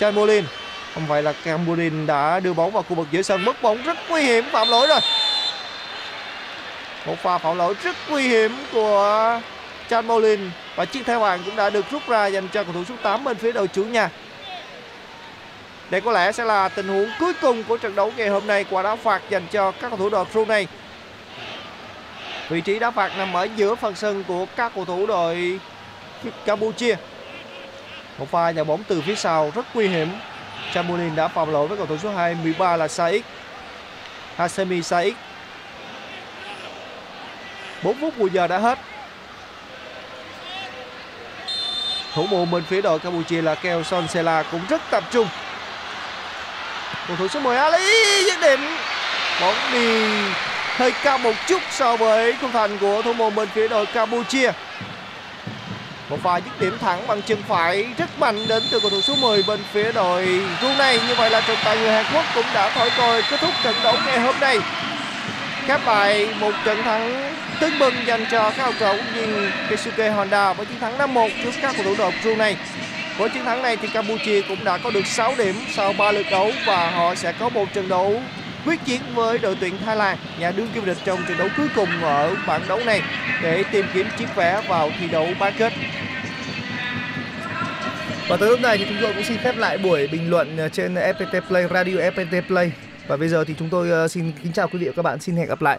Chan 0.00 0.14
Molin 0.14 0.44
không 0.94 1.06
phải 1.08 1.22
là 1.22 1.32
Campurin 1.32 2.06
đã 2.06 2.40
đưa 2.40 2.52
bóng 2.52 2.72
vào 2.72 2.82
khu 2.82 2.96
vực 2.96 3.08
giữa 3.10 3.22
sân, 3.22 3.44
mất 3.44 3.62
bóng 3.62 3.82
rất 3.82 3.98
nguy 4.08 4.22
hiểm, 4.22 4.44
phạm 4.52 4.68
lỗi 4.68 4.86
rồi. 4.86 5.00
Một 7.06 7.14
pha 7.22 7.38
phạm 7.38 7.58
lỗi 7.58 7.74
rất 7.82 7.96
nguy 8.08 8.22
hiểm 8.22 8.52
của 8.72 9.40
Chan 9.90 10.06
Molin 10.06 10.50
và 10.76 10.84
chiếc 10.84 11.06
thẻ 11.06 11.18
vàng 11.18 11.42
cũng 11.44 11.56
đã 11.56 11.70
được 11.70 11.84
rút 11.90 12.02
ra 12.08 12.26
dành 12.26 12.48
cho 12.48 12.64
cầu 12.64 12.72
thủ 12.72 12.84
số 12.88 12.94
8 13.02 13.24
bên 13.24 13.36
phía 13.36 13.52
đội 13.52 13.68
chủ 13.68 13.84
nhà 13.84 14.10
đây 15.94 16.00
có 16.00 16.12
lẽ 16.12 16.32
sẽ 16.32 16.44
là 16.44 16.68
tình 16.68 16.88
huống 16.88 17.10
cuối 17.20 17.32
cùng 17.40 17.64
của 17.64 17.76
trận 17.76 17.94
đấu 17.94 18.12
ngày 18.16 18.28
hôm 18.28 18.46
nay 18.46 18.64
qua 18.70 18.82
đá 18.82 18.96
phạt 18.96 19.22
dành 19.30 19.46
cho 19.50 19.70
các 19.70 19.88
cầu 19.88 19.98
thủ 19.98 20.08
đội 20.10 20.24
Brunei 20.32 20.66
vị 22.48 22.60
trí 22.60 22.78
đá 22.78 22.90
phạt 22.90 23.12
nằm 23.18 23.32
ở 23.32 23.48
giữa 23.56 23.74
phần 23.74 23.94
sân 23.94 24.24
của 24.28 24.46
các 24.56 24.72
cầu 24.74 24.84
thủ 24.84 25.06
đội 25.06 25.60
Campuchia. 26.44 26.96
Một 28.18 28.30
pha 28.30 28.50
nhà 28.50 28.64
bóng 28.64 28.84
từ 28.88 29.00
phía 29.00 29.14
sau 29.14 29.52
rất 29.54 29.66
nguy 29.74 29.88
hiểm. 29.88 30.08
Chamulin 30.72 31.16
đã 31.16 31.28
phạm 31.28 31.52
lỗi 31.52 31.68
với 31.68 31.76
cầu 31.78 31.86
thủ 31.86 31.98
số 31.98 32.10
2 32.10 32.34
13 32.34 32.76
là 32.76 32.88
Saik 32.88 33.24
Hasemi 34.36 34.82
Saik 34.82 35.16
4 37.82 38.00
phút 38.00 38.18
bù 38.18 38.26
giờ 38.26 38.46
đã 38.46 38.58
hết. 38.58 38.78
Thủ 42.14 42.26
môn 42.26 42.50
bên 42.50 42.64
phía 42.64 42.82
đội 42.82 42.98
Campuchia 42.98 43.42
là 43.42 43.54
Kelson 43.54 44.08
Sela 44.08 44.42
cũng 44.42 44.60
rất 44.68 44.82
tập 44.90 45.04
trung 45.10 45.28
cầu 47.08 47.16
thủ 47.16 47.28
số 47.28 47.40
10 47.40 47.56
Ali 47.56 48.24
dứt 48.24 48.40
điểm. 48.40 48.60
Bóng 49.40 49.56
đi 49.72 50.04
hơi 50.76 50.92
cao 51.02 51.18
một 51.18 51.32
chút 51.46 51.62
so 51.70 51.96
với 51.96 52.36
khung 52.40 52.52
thành 52.52 52.78
của 52.78 53.02
thủ 53.02 53.12
môn 53.12 53.34
bên 53.34 53.48
phía 53.54 53.68
đội 53.68 53.86
Campuchia. 53.86 54.52
Một 56.08 56.16
pha 56.22 56.36
dứt 56.36 56.60
điểm 56.60 56.78
thẳng 56.80 57.06
bằng 57.06 57.22
chân 57.22 57.42
phải 57.48 57.86
rất 57.98 58.18
mạnh 58.18 58.48
đến 58.48 58.62
từ 58.70 58.80
cầu 58.80 58.90
thủ 58.90 59.00
số 59.00 59.14
10 59.14 59.42
bên 59.42 59.60
phía 59.72 59.92
đội 59.92 60.40
Brunei 60.60 61.00
như 61.08 61.14
vậy 61.14 61.30
là 61.30 61.40
trọng 61.40 61.56
tài 61.64 61.78
người 61.78 61.92
Hàn 61.92 62.04
Quốc 62.14 62.24
cũng 62.34 62.46
đã 62.54 62.70
thổi 62.70 62.90
còi 62.98 63.22
kết 63.30 63.40
thúc 63.40 63.50
trận 63.64 63.74
đấu 63.84 63.96
ngày 64.06 64.20
hôm 64.20 64.34
nay. 64.40 64.58
Khép 65.66 65.80
lại 65.86 66.28
một 66.40 66.52
trận 66.64 66.82
thắng 66.82 67.34
tưng 67.60 67.78
bừng 67.78 67.94
dành 68.06 68.26
cho 68.30 68.50
các 68.50 68.74
cầu 68.78 68.96
thủ 68.96 69.02
viên 69.14 69.50
Keisuke 69.68 70.10
Honda 70.10 70.52
với 70.52 70.66
chiến 70.66 70.80
thắng 70.80 70.98
5-1 70.98 71.28
trước 71.44 71.50
các 71.62 71.74
cầu 71.76 71.84
thủ 71.84 71.94
đội 71.98 72.12
Brunei 72.22 72.54
với 73.18 73.28
chiến 73.28 73.44
thắng 73.44 73.62
này 73.62 73.76
thì 73.76 73.88
Campuchia 73.88 74.42
cũng 74.48 74.64
đã 74.64 74.78
có 74.78 74.90
được 74.90 75.06
6 75.06 75.34
điểm 75.38 75.54
sau 75.72 75.92
3 75.92 76.12
lượt 76.12 76.26
đấu 76.30 76.50
và 76.66 76.90
họ 76.90 77.14
sẽ 77.14 77.32
có 77.32 77.48
một 77.48 77.72
trận 77.72 77.88
đấu 77.88 78.20
quyết 78.64 78.80
chiến 78.84 79.00
với 79.14 79.38
đội 79.38 79.56
tuyển 79.60 79.78
Thái 79.84 79.96
Lan, 79.96 80.18
nhà 80.38 80.50
đương 80.50 80.68
kim 80.74 80.84
địch 80.84 80.96
trong 81.04 81.18
trận 81.28 81.38
đấu 81.38 81.48
cuối 81.56 81.68
cùng 81.74 81.88
ở 82.02 82.36
bảng 82.46 82.68
đấu 82.68 82.80
này 82.86 83.02
để 83.42 83.64
tìm 83.72 83.86
kiếm 83.94 84.06
chiếc 84.18 84.36
vé 84.36 84.62
vào 84.68 84.90
thi 85.00 85.08
đấu 85.08 85.28
bán 85.38 85.52
kết. 85.58 85.72
Và 88.28 88.36
tới 88.36 88.50
lúc 88.50 88.60
này 88.60 88.78
thì 88.78 88.84
chúng 88.88 88.98
tôi 89.00 89.12
cũng 89.14 89.24
xin 89.24 89.38
khép 89.38 89.56
lại 89.56 89.78
buổi 89.78 90.06
bình 90.06 90.30
luận 90.30 90.56
ờ, 90.56 90.68
trên 90.68 90.94
FPT 90.94 91.40
Play 91.48 91.68
Radio 91.74 91.92
FPT 91.92 92.42
Play. 92.46 92.72
Và 93.06 93.16
bây 93.16 93.28
giờ 93.28 93.44
thì 93.44 93.54
chúng 93.58 93.68
tôi 93.68 93.90
ờ, 93.90 94.08
xin 94.08 94.32
kính 94.42 94.52
chào 94.52 94.68
quý 94.68 94.78
vị 94.78 94.86
và 94.86 94.92
các 94.96 95.02
bạn, 95.02 95.20
xin 95.20 95.36
hẹn 95.36 95.48
gặp 95.48 95.62
lại. 95.62 95.78